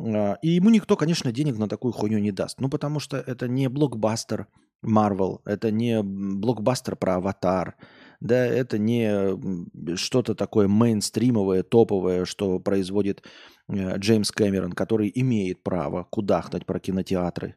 А, 0.00 0.36
и 0.42 0.48
ему 0.48 0.70
никто, 0.70 0.96
конечно, 0.96 1.30
денег 1.30 1.58
на 1.58 1.68
такую 1.68 1.92
хуйню 1.92 2.18
не 2.18 2.32
даст. 2.32 2.60
Ну, 2.60 2.68
потому 2.68 2.98
что 2.98 3.18
это 3.18 3.46
не 3.46 3.68
блокбастер 3.68 4.48
Marvel, 4.84 5.38
это 5.44 5.70
не 5.70 6.02
блокбастер 6.02 6.96
про 6.96 7.16
аватар, 7.16 7.76
да, 8.20 8.44
это 8.44 8.78
не 8.78 9.96
что-то 9.96 10.34
такое 10.34 10.66
мейнстримовое, 10.66 11.62
топовое, 11.62 12.24
что 12.24 12.58
производит 12.58 13.24
э, 13.68 13.98
Джеймс 13.98 14.32
Кэмерон, 14.32 14.72
который 14.72 15.10
имеет 15.14 15.62
право 15.62 16.08
кудахнуть 16.10 16.66
про 16.66 16.80
кинотеатры. 16.80 17.56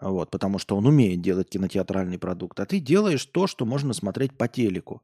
Вот, 0.00 0.30
потому 0.30 0.58
что 0.58 0.76
он 0.76 0.86
умеет 0.86 1.22
делать 1.22 1.48
кинотеатральный 1.48 2.18
продукт. 2.18 2.60
А 2.60 2.66
ты 2.66 2.80
делаешь 2.80 3.24
то, 3.24 3.46
что 3.46 3.64
можно 3.64 3.94
смотреть 3.94 4.36
по 4.36 4.46
телеку. 4.46 5.02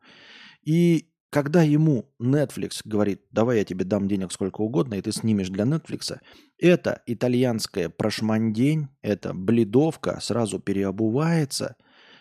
И 0.62 1.08
когда 1.30 1.62
ему 1.62 2.12
Netflix 2.20 2.82
говорит, 2.84 3.22
давай 3.30 3.58
я 3.58 3.64
тебе 3.64 3.86
дам 3.86 4.06
денег 4.06 4.32
сколько 4.32 4.60
угодно, 4.60 4.94
и 4.94 5.00
ты 5.00 5.12
снимешь 5.12 5.48
для 5.48 5.64
Netflix, 5.64 6.18
это 6.58 7.02
итальянская 7.06 7.88
прошмандень, 7.88 8.88
это 9.00 9.32
бледовка 9.32 10.20
сразу 10.20 10.58
переобувается 10.58 11.76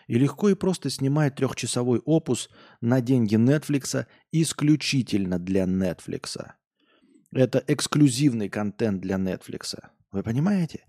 и 0.06 0.18
легко 0.18 0.48
и 0.48 0.54
просто 0.54 0.88
снимает 0.88 1.36
трехчасовой 1.36 2.00
опус 2.00 2.48
на 2.80 3.02
деньги 3.02 3.36
Netflix 3.36 4.06
исключительно 4.32 5.38
для 5.38 5.64
Netflix. 5.64 6.38
Это 7.34 7.62
эксклюзивный 7.66 8.48
контент 8.48 9.02
для 9.02 9.16
Netflix. 9.16 9.78
Вы 10.10 10.22
понимаете? 10.22 10.84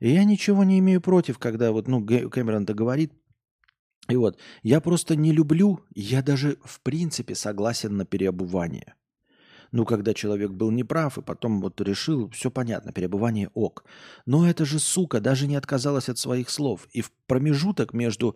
И 0.00 0.10
я 0.10 0.24
ничего 0.24 0.64
не 0.64 0.78
имею 0.78 1.00
против, 1.00 1.38
когда 1.38 1.72
вот, 1.72 1.88
ну, 1.88 2.04
Кэмерон-то 2.04 2.74
говорит, 2.74 3.12
и 4.08 4.16
вот, 4.16 4.38
я 4.62 4.80
просто 4.80 5.16
не 5.16 5.32
люблю, 5.32 5.80
я 5.94 6.22
даже 6.22 6.56
в 6.64 6.80
принципе 6.80 7.34
согласен 7.34 7.96
на 7.96 8.06
переобувание. 8.06 8.94
Ну, 9.70 9.84
когда 9.84 10.14
человек 10.14 10.50
был 10.50 10.70
неправ, 10.70 11.18
и 11.18 11.22
потом 11.22 11.60
вот 11.60 11.78
решил, 11.82 12.30
все 12.30 12.50
понятно, 12.50 12.90
переобувание 12.90 13.50
ок. 13.52 13.84
Но 14.24 14.48
это 14.48 14.64
же, 14.64 14.78
сука, 14.78 15.20
даже 15.20 15.46
не 15.46 15.56
отказалась 15.56 16.08
от 16.08 16.16
своих 16.18 16.48
слов. 16.48 16.88
И 16.92 17.02
в 17.02 17.12
промежуток 17.26 17.92
между 17.92 18.34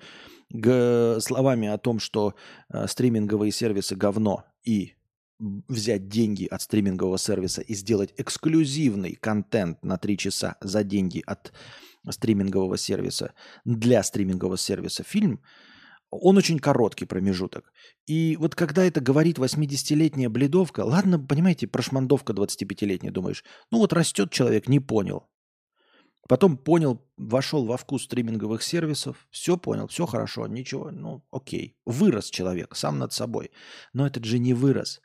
словами 0.51 1.69
о 1.69 1.79
том, 1.79 2.01
что 2.01 2.35
э, 2.69 2.87
стриминговые 2.87 3.51
сервисы 3.51 3.97
говно, 3.97 4.45
и 4.63 4.93
взять 5.69 6.09
деньги 6.09 6.47
от 6.47 6.63
стримингового 6.63 7.19
сервиса 7.19 7.63
и 7.63 7.75
сделать 7.75 8.15
эксклюзивный 8.17 9.15
контент 9.15 9.83
на 9.83 9.99
3 9.99 10.17
часа 10.17 10.57
за 10.61 10.85
деньги 10.85 11.23
от 11.27 11.53
стримингового 12.09 12.77
сервиса 12.77 13.35
для 13.65 14.03
стримингового 14.03 14.57
сервиса 14.57 15.03
фильм, 15.03 15.41
он 16.11 16.37
очень 16.37 16.59
короткий 16.59 17.07
промежуток. 17.07 17.73
И 18.07 18.37
вот 18.39 18.55
когда 18.55 18.85
это 18.85 19.01
говорит 19.01 19.39
80-летняя 19.39 20.29
бледовка, 20.29 20.81
ладно, 20.81 21.19
понимаете, 21.19 21.67
прошмандовка 21.67 22.33
25-летняя, 22.33 23.11
думаешь, 23.11 23.45
ну 23.71 23.79
вот 23.79 23.93
растет 23.93 24.31
человек, 24.31 24.69
не 24.69 24.79
понял. 24.79 25.29
Потом 26.29 26.57
понял, 26.57 27.05
вошел 27.17 27.65
во 27.65 27.77
вкус 27.77 28.05
стриминговых 28.05 28.63
сервисов, 28.63 29.27
все 29.31 29.57
понял, 29.57 29.89
все 29.89 30.07
хорошо, 30.07 30.47
ничего, 30.47 30.91
ну 30.93 31.25
окей. 31.33 31.77
Вырос 31.85 32.31
человек 32.31 32.77
сам 32.77 32.99
над 32.99 33.13
собой. 33.13 33.51
Но 33.93 34.07
этот 34.07 34.25
же 34.25 34.39
не 34.39 34.55
вырос. 34.55 35.01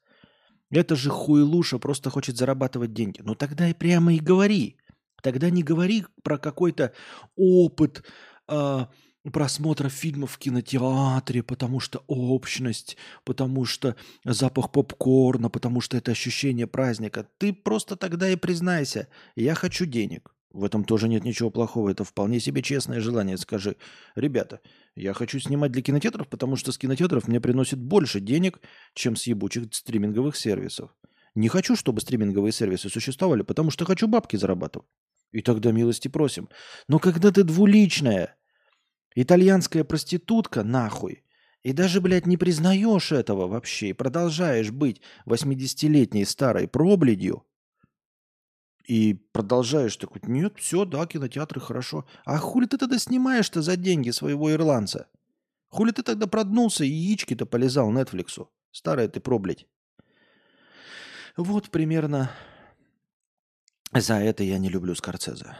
Это 0.69 0.95
же 0.95 1.09
хуйлуша 1.09 1.79
просто 1.79 2.09
хочет 2.09 2.37
зарабатывать 2.37 2.93
деньги. 2.93 3.21
Ну 3.23 3.35
тогда 3.35 3.69
и 3.69 3.73
прямо 3.73 4.13
и 4.13 4.19
говори. 4.19 4.77
Тогда 5.21 5.49
не 5.49 5.63
говори 5.63 6.05
про 6.23 6.37
какой-то 6.37 6.93
опыт 7.35 8.03
э, 8.47 8.85
просмотра 9.31 9.89
фильмов 9.89 10.31
в 10.31 10.37
кинотеатре, 10.37 11.43
потому 11.43 11.79
что 11.79 12.03
общность, 12.07 12.97
потому 13.23 13.65
что 13.65 13.95
запах 14.23 14.71
попкорна, 14.71 15.49
потому 15.49 15.81
что 15.81 15.97
это 15.97 16.11
ощущение 16.11 16.67
праздника. 16.67 17.27
Ты 17.37 17.53
просто 17.53 17.95
тогда 17.95 18.29
и 18.29 18.35
признайся, 18.35 19.07
я 19.35 19.55
хочу 19.55 19.85
денег. 19.85 20.33
В 20.57 20.63
этом 20.63 20.83
тоже 20.83 21.07
нет 21.07 21.23
ничего 21.23 21.51
плохого. 21.51 21.91
Это 21.91 22.03
вполне 22.03 22.39
себе 22.39 22.63
честное 22.63 22.99
желание. 22.99 23.37
Скажи, 23.37 23.75
ребята, 24.15 24.59
я 24.95 25.13
хочу 25.13 25.39
снимать 25.39 25.71
для 25.71 25.83
кинотеатров, 25.83 26.27
потому 26.27 26.55
что 26.55 26.71
с 26.71 26.79
кинотеатров 26.79 27.27
мне 27.27 27.39
приносит 27.39 27.77
больше 27.77 28.19
денег, 28.19 28.59
чем 28.95 29.15
с 29.15 29.27
ебучих 29.27 29.71
стриминговых 29.71 30.35
сервисов. 30.35 30.95
Не 31.35 31.47
хочу, 31.47 31.75
чтобы 31.75 32.01
стриминговые 32.01 32.51
сервисы 32.51 32.89
существовали, 32.89 33.43
потому 33.43 33.69
что 33.69 33.85
хочу 33.85 34.07
бабки 34.07 34.35
зарабатывать. 34.35 34.87
И 35.31 35.43
тогда 35.43 35.71
милости 35.71 36.07
просим. 36.07 36.49
Но 36.87 36.97
когда 36.97 37.31
ты 37.31 37.43
двуличная, 37.43 38.35
итальянская 39.13 39.83
проститутка, 39.83 40.63
нахуй, 40.63 41.23
и 41.61 41.71
даже, 41.71 42.01
блядь, 42.01 42.25
не 42.25 42.35
признаешь 42.35 43.11
этого 43.11 43.45
вообще, 43.45 43.89
и 43.89 43.93
продолжаешь 43.93 44.71
быть 44.71 45.01
80-летней 45.27 46.25
старой 46.25 46.67
пробледью, 46.67 47.43
и 48.87 49.13
продолжаешь 49.33 49.97
такой, 49.97 50.21
нет, 50.23 50.53
все, 50.57 50.85
да, 50.85 51.05
кинотеатры 51.05 51.59
хорошо. 51.59 52.05
А 52.23 52.37
хули 52.37 52.65
ты 52.65 52.77
тогда 52.77 52.97
снимаешь-то 52.97 53.61
за 53.61 53.75
деньги 53.75 54.11
своего 54.11 54.51
ирландца? 54.51 55.07
Хули 55.67 55.91
ты 55.91 56.03
тогда 56.03 56.25
проднулся 56.25 56.85
и 56.85 56.89
яички-то 56.89 57.45
полезал 57.45 57.91
Нетфликсу? 57.91 58.49
Старая 58.71 59.09
ты 59.09 59.19
проблядь. 59.19 59.67
Вот 61.35 61.69
примерно 61.69 62.31
за 63.93 64.15
это 64.15 64.43
я 64.43 64.57
не 64.57 64.69
люблю 64.69 64.95
Скорцезе. 64.95 65.57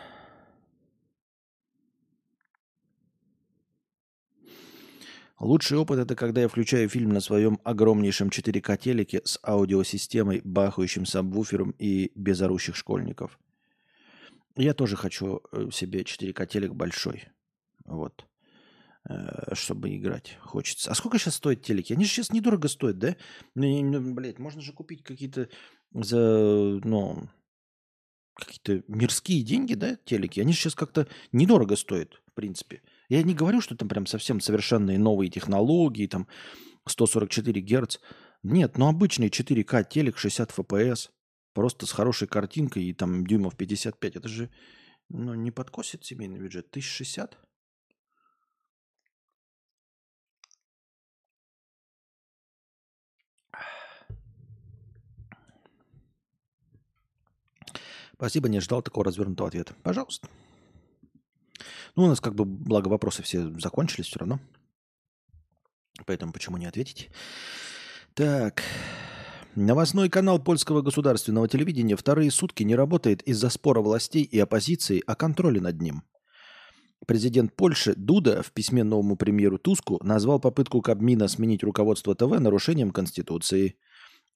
Лучший 5.40 5.78
опыт 5.78 6.00
это 6.00 6.16
когда 6.16 6.42
я 6.42 6.48
включаю 6.48 6.90
фильм 6.90 7.10
на 7.10 7.20
своем 7.20 7.60
огромнейшем 7.64 8.30
4К 8.30 8.78
телеке 8.78 9.22
с 9.24 9.40
аудиосистемой, 9.44 10.42
бахающим 10.44 11.06
сабвуфером 11.06 11.76
и 11.78 12.12
без 12.16 12.42
орущих 12.42 12.76
школьников. 12.76 13.38
Я 14.56 14.74
тоже 14.74 14.96
хочу 14.96 15.42
э, 15.52 15.70
себе 15.72 16.02
4К 16.02 16.48
телек 16.48 16.74
большой. 16.74 17.26
Вот. 17.86 18.26
Э, 19.08 19.54
чтобы 19.54 19.96
играть 19.96 20.38
хочется. 20.42 20.92
А 20.92 20.96
сколько 20.96 21.20
сейчас 21.20 21.36
стоит 21.36 21.62
телеки? 21.62 21.94
Они 21.94 22.04
же 22.04 22.10
сейчас 22.10 22.32
недорого 22.32 22.68
стоят, 22.68 22.98
да? 22.98 23.16
Ну, 23.56 24.14
блядь, 24.14 24.40
можно 24.40 24.62
же 24.62 24.74
купить 24.74 25.04
какие-то 25.04 25.50
за, 25.94 26.18
ну, 26.84 27.30
какие-то 28.34 28.84
мирские 28.88 29.44
деньги, 29.44 29.76
да, 29.76 29.98
телеки. 30.04 30.40
Они 30.40 30.52
же 30.52 30.60
сейчас 30.60 30.76
как-то 30.76 31.08
недорого 31.32 31.76
стоят, 31.76 32.22
в 32.26 32.34
принципе. 32.34 32.82
Я 33.10 33.24
не 33.24 33.34
говорю, 33.34 33.62
что 33.62 33.76
там 33.76 33.88
прям 33.88 34.06
совсем 34.06 34.42
совершенные 34.42 35.00
новые 35.00 35.30
технологии, 35.30 36.08
там 36.08 36.28
144 36.86 37.62
Гц. 37.62 37.98
Нет, 38.44 38.78
ну 38.78 38.88
обычный 38.88 39.30
4К 39.30 39.88
телек 39.90 40.18
60 40.18 40.52
FPS, 40.52 41.10
просто 41.54 41.86
с 41.86 41.92
хорошей 41.92 42.28
картинкой 42.28 42.84
и 42.84 42.94
там 42.94 43.26
дюймов 43.26 43.56
55. 43.56 44.18
Это 44.18 44.28
же 44.28 44.50
ну, 45.10 45.34
не 45.34 45.52
подкосит 45.52 46.04
семейный 46.04 46.40
бюджет. 46.40 46.68
1060? 46.70 47.38
Спасибо, 58.14 58.50
не 58.50 58.60
ждал 58.60 58.82
такого 58.82 59.06
развернутого 59.06 59.50
ответа. 59.50 59.76
Пожалуйста. 59.84 60.28
Ну, 61.98 62.04
у 62.04 62.08
нас 62.08 62.22
как 62.22 62.36
бы, 62.36 62.46
благо, 62.46 62.90
вопросы 62.90 63.24
все 63.24 63.50
закончились 63.60 64.06
все 64.06 64.20
равно. 64.20 64.40
Поэтому 66.06 66.32
почему 66.32 66.58
не 66.58 66.68
ответить? 66.68 67.10
Так. 68.14 68.62
Новостной 69.56 70.08
канал 70.08 70.38
польского 70.38 70.84
государственного 70.84 71.48
телевидения 71.48 71.96
вторые 71.96 72.30
сутки 72.30 72.62
не 72.62 72.76
работает 72.76 73.24
из-за 73.24 73.50
спора 73.50 73.82
властей 73.82 74.22
и 74.22 74.38
оппозиции 74.38 75.02
о 75.08 75.16
контроле 75.16 75.60
над 75.60 75.82
ним. 75.82 76.04
Президент 77.08 77.56
Польши 77.56 77.96
Дуда 77.96 78.44
в 78.44 78.52
письме 78.52 78.84
новому 78.84 79.16
премьеру 79.16 79.58
Туску 79.58 80.00
назвал 80.04 80.40
попытку 80.40 80.84
Кабмина 80.84 81.28
сменить 81.28 81.64
руководство 81.64 82.14
ТВ 82.14 82.40
нарушением 82.40 82.92
Конституции. 82.92 83.76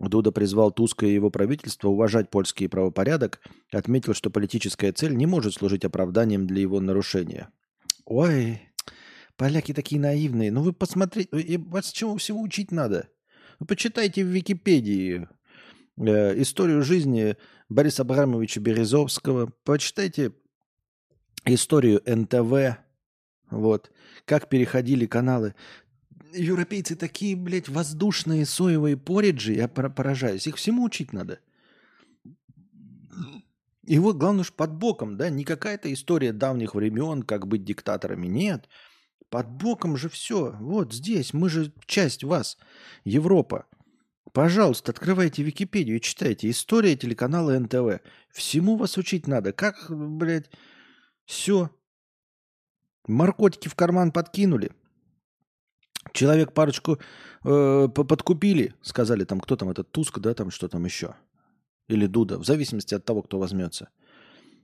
Дуда 0.10 0.32
призвал 0.32 0.72
Туска 0.72 1.06
и 1.06 1.14
его 1.14 1.30
правительство 1.30 1.90
уважать 1.90 2.30
польский 2.30 2.68
правопорядок, 2.68 3.40
отметил, 3.72 4.14
что 4.14 4.30
политическая 4.30 4.92
цель 4.92 5.16
не 5.16 5.28
может 5.28 5.54
служить 5.54 5.86
оправданием 5.86 6.48
для 6.48 6.62
его 6.62 6.80
нарушения. 6.80 7.50
Ой, 8.06 8.62
поляки 9.38 9.74
такие 9.74 10.02
наивные. 10.02 10.52
Ну 10.52 10.64
вы 10.64 10.74
посмотрите, 10.74 11.58
вас 11.60 11.92
чего 11.92 12.18
всего 12.18 12.42
учить 12.42 12.72
надо? 12.72 13.10
Вы 13.60 13.68
почитайте 13.68 14.24
в 14.24 14.28
Википедии 14.28 15.28
э, 15.98 16.42
историю 16.42 16.82
жизни 16.82 17.38
Бориса 17.70 18.02
Абрамовича 18.02 18.60
Березовского, 18.60 19.54
почитайте 19.64 20.34
историю 21.46 22.02
НТВ, 22.06 22.80
вот, 23.52 23.92
как 24.26 24.50
переходили 24.50 25.06
каналы 25.06 25.54
европейцы 26.34 26.96
такие, 26.96 27.36
блядь, 27.36 27.70
воздушные 27.70 28.46
соевые 28.46 28.98
пориджи, 28.98 29.54
я 29.54 29.68
поражаюсь. 29.68 30.48
Их 30.48 30.56
всему 30.56 30.84
учить 30.84 31.14
надо. 31.14 31.40
И 33.86 34.00
вот, 34.00 34.18
главное 34.18 34.42
уж 34.42 34.54
под 34.54 34.74
боком, 34.74 35.18
да, 35.18 35.30
не 35.30 35.44
какая-то 35.44 35.92
история 35.92 36.34
давних 36.34 36.76
времен, 36.76 37.24
как 37.24 37.48
быть 37.48 37.64
диктаторами, 37.64 38.28
нет. 38.28 38.70
Под 39.30 39.50
боком 39.50 39.98
же 39.98 40.10
все. 40.10 40.56
Вот 40.60 40.94
здесь, 40.94 41.34
мы 41.34 41.50
же 41.50 41.74
часть 41.86 42.24
вас, 42.24 42.58
Европа. 43.04 43.66
Пожалуйста, 44.34 44.92
открывайте 44.92 45.44
Википедию 45.44 45.98
и 45.98 46.02
читайте. 46.02 46.50
История 46.50 46.96
телеканала 46.96 47.58
НТВ. 47.58 48.02
Всему 48.30 48.78
вас 48.78 48.98
учить 48.98 49.28
надо. 49.28 49.52
Как, 49.52 49.88
блядь, 49.90 50.50
все. 51.26 51.70
Наркотики 53.08 53.68
в 53.68 53.76
карман 53.76 54.12
подкинули. 54.12 54.72
Человек 56.14 56.54
парочку 56.54 57.00
э, 57.44 57.88
подкупили, 57.88 58.74
сказали 58.82 59.24
там, 59.24 59.40
кто 59.40 59.56
там, 59.56 59.70
этот 59.70 59.92
Туск, 59.92 60.20
да, 60.20 60.34
там 60.34 60.52
что 60.52 60.68
там 60.68 60.86
еще. 60.86 61.16
Или 61.88 62.08
Дуда, 62.08 62.38
в 62.40 62.46
зависимости 62.46 62.96
от 62.96 63.06
того, 63.06 63.22
кто 63.22 63.40
возьмется. 63.40 63.90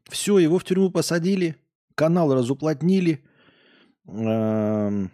Все, 0.09 0.39
его 0.39 0.57
в 0.57 0.63
тюрьму 0.63 0.91
посадили, 0.91 1.55
канал 1.95 2.33
разуплотнили, 2.33 3.23
э, 4.07 5.07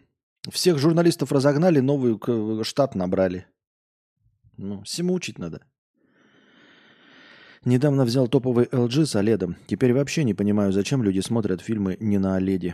всех 0.50 0.78
журналистов 0.78 1.32
разогнали, 1.32 1.80
новый 1.80 2.20
штат 2.64 2.96
набрали. 2.96 3.48
Ну, 4.58 4.84
всему 4.84 5.14
учить 5.14 5.40
надо. 5.40 5.62
Недавно 7.66 8.04
взял 8.06 8.28
топовый 8.28 8.66
LG 8.66 9.06
с 9.06 9.16
OLED. 9.16 9.56
Теперь 9.68 9.94
вообще 9.94 10.24
не 10.24 10.34
понимаю, 10.34 10.72
зачем 10.74 11.02
люди 11.02 11.22
смотрят 11.22 11.62
фильмы 11.62 11.98
не 12.00 12.18
на 12.18 12.38
OLED. 12.38 12.74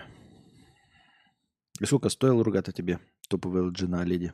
И 1.80 1.86
сколько 1.86 2.10
стоил 2.10 2.41
ругата 2.43 2.72
тебе? 2.72 3.00
Топовый 3.30 3.63
LG 3.69 3.88
на. 3.88 4.34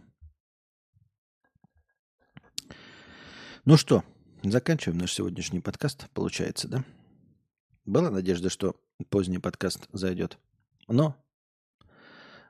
Ну 3.65 3.77
что, 3.77 4.03
заканчиваем 4.41 4.99
наш 4.99 5.13
сегодняшний 5.13 5.59
подкаст, 5.59 6.09
получается, 6.13 6.67
да? 6.67 6.83
Была 7.85 8.09
надежда, 8.09 8.49
что 8.49 8.75
поздний 9.09 9.39
подкаст 9.39 9.87
зайдет. 9.91 10.39
Но 10.87 11.15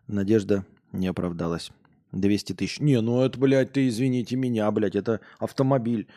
надежда 0.07 0.65
не 0.91 1.07
оправдалась. 1.07 1.71
200 2.11 2.53
тысяч. 2.53 2.79
Не, 2.79 3.01
ну 3.01 3.21
это, 3.21 3.37
блядь, 3.39 3.73
ты 3.73 3.87
извините 3.87 4.35
меня, 4.35 4.69
блядь, 4.71 4.95
это 4.95 5.19
автомобиль. 5.39 6.07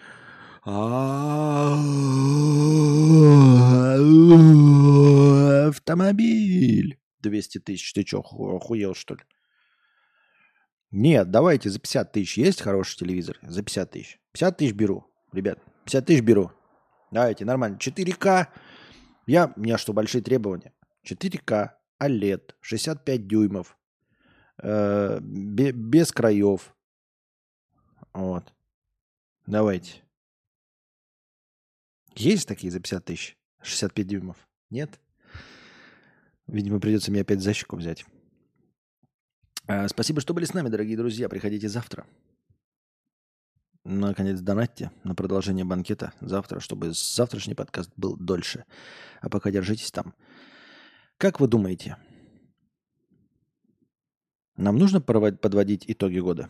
Автомобиль. 5.68 6.99
200 7.20 7.59
тысяч. 7.59 7.93
Ты 7.95 8.07
что, 8.07 8.20
охуел, 8.20 8.95
что 8.95 9.14
ли? 9.14 9.22
Нет, 10.91 11.30
давайте 11.30 11.68
за 11.68 11.78
50 11.78 12.12
тысяч. 12.12 12.39
Есть 12.39 12.62
хороший 12.62 12.97
телевизор? 12.99 13.39
За 13.43 13.62
50 13.62 13.91
тысяч. 13.91 14.20
50 14.32 14.57
тысяч 14.57 14.72
беру, 14.72 15.07
ребят. 15.32 15.59
50 15.84 16.07
тысяч 16.07 16.22
беру. 16.22 16.51
Давайте, 17.11 17.45
нормально. 17.45 17.76
4К. 17.76 18.49
Я, 19.26 19.53
у 19.55 19.61
меня 19.61 19.76
что, 19.76 19.93
большие 19.93 20.22
требования? 20.22 20.72
4К, 21.07 21.72
OLED, 22.01 22.55
65 22.61 23.26
дюймов, 23.26 23.76
э, 24.62 25.18
без 25.20 26.12
краев. 26.12 26.74
Вот. 28.12 28.53
Давайте. 29.47 30.03
Есть 32.14 32.49
такие 32.49 32.70
за 32.70 32.80
50 32.80 33.05
тысяч? 33.05 33.39
65 33.62 34.07
дюймов? 34.07 34.36
Нет? 34.70 34.99
Видимо, 36.47 36.80
придется 36.80 37.11
мне 37.11 37.20
опять 37.20 37.41
защику 37.41 37.76
взять. 37.76 38.05
А, 39.71 39.87
спасибо, 39.87 40.23
что 40.23 40.33
были 40.33 40.47
с 40.47 40.55
нами, 40.55 40.71
дорогие 40.71 40.97
друзья. 40.97 41.29
Приходите 41.29 41.69
завтра. 41.69 42.07
Наконец, 43.85 44.41
донатьте 44.41 44.91
на 45.05 45.14
продолжение 45.14 45.66
банкета 45.66 46.14
завтра, 46.23 46.59
чтобы 46.59 46.93
завтрашний 46.93 47.55
подкаст 47.55 47.91
был 47.95 48.16
дольше. 48.16 48.64
А 49.21 49.29
пока 49.29 49.51
держитесь 49.51 49.91
там. 49.91 50.14
Как 51.19 51.39
вы 51.39 51.49
думаете, 51.49 51.99
нам 54.57 54.79
нужно 54.79 55.03
подводить 55.03 55.85
итоги 55.87 56.19
года? 56.19 56.49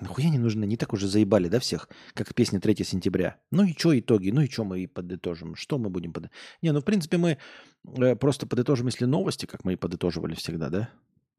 Нахуя 0.00 0.28
не 0.28 0.38
нужно? 0.38 0.64
Не 0.64 0.76
так 0.76 0.92
уже 0.92 1.08
заебали, 1.08 1.48
да, 1.48 1.58
всех, 1.58 1.88
как 2.14 2.34
песня 2.34 2.60
3 2.60 2.84
сентября. 2.84 3.40
Ну 3.50 3.64
и 3.64 3.72
что 3.76 3.98
итоги? 3.98 4.30
Ну 4.30 4.42
и 4.42 4.48
что 4.48 4.64
мы 4.64 4.80
и 4.80 4.86
подытожим? 4.86 5.56
Что 5.56 5.78
мы 5.78 5.90
будем 5.90 6.12
подытожить? 6.12 6.36
Не, 6.62 6.72
ну 6.72 6.80
в 6.80 6.84
принципе 6.84 7.16
мы 7.16 7.38
э, 7.84 8.16
просто 8.16 8.46
подытожим, 8.46 8.86
если 8.86 9.06
новости, 9.06 9.46
как 9.46 9.64
мы 9.64 9.72
и 9.72 9.76
подытоживали 9.76 10.34
всегда, 10.34 10.68
да? 10.68 10.90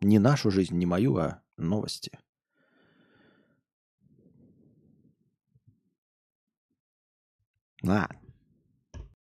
Не 0.01 0.20
нашу 0.20 0.51
жизнь, 0.51 0.76
не 0.76 0.86
мою, 0.86 1.18
а 1.18 1.41
новости. 1.57 2.12
Ладно. 7.82 8.28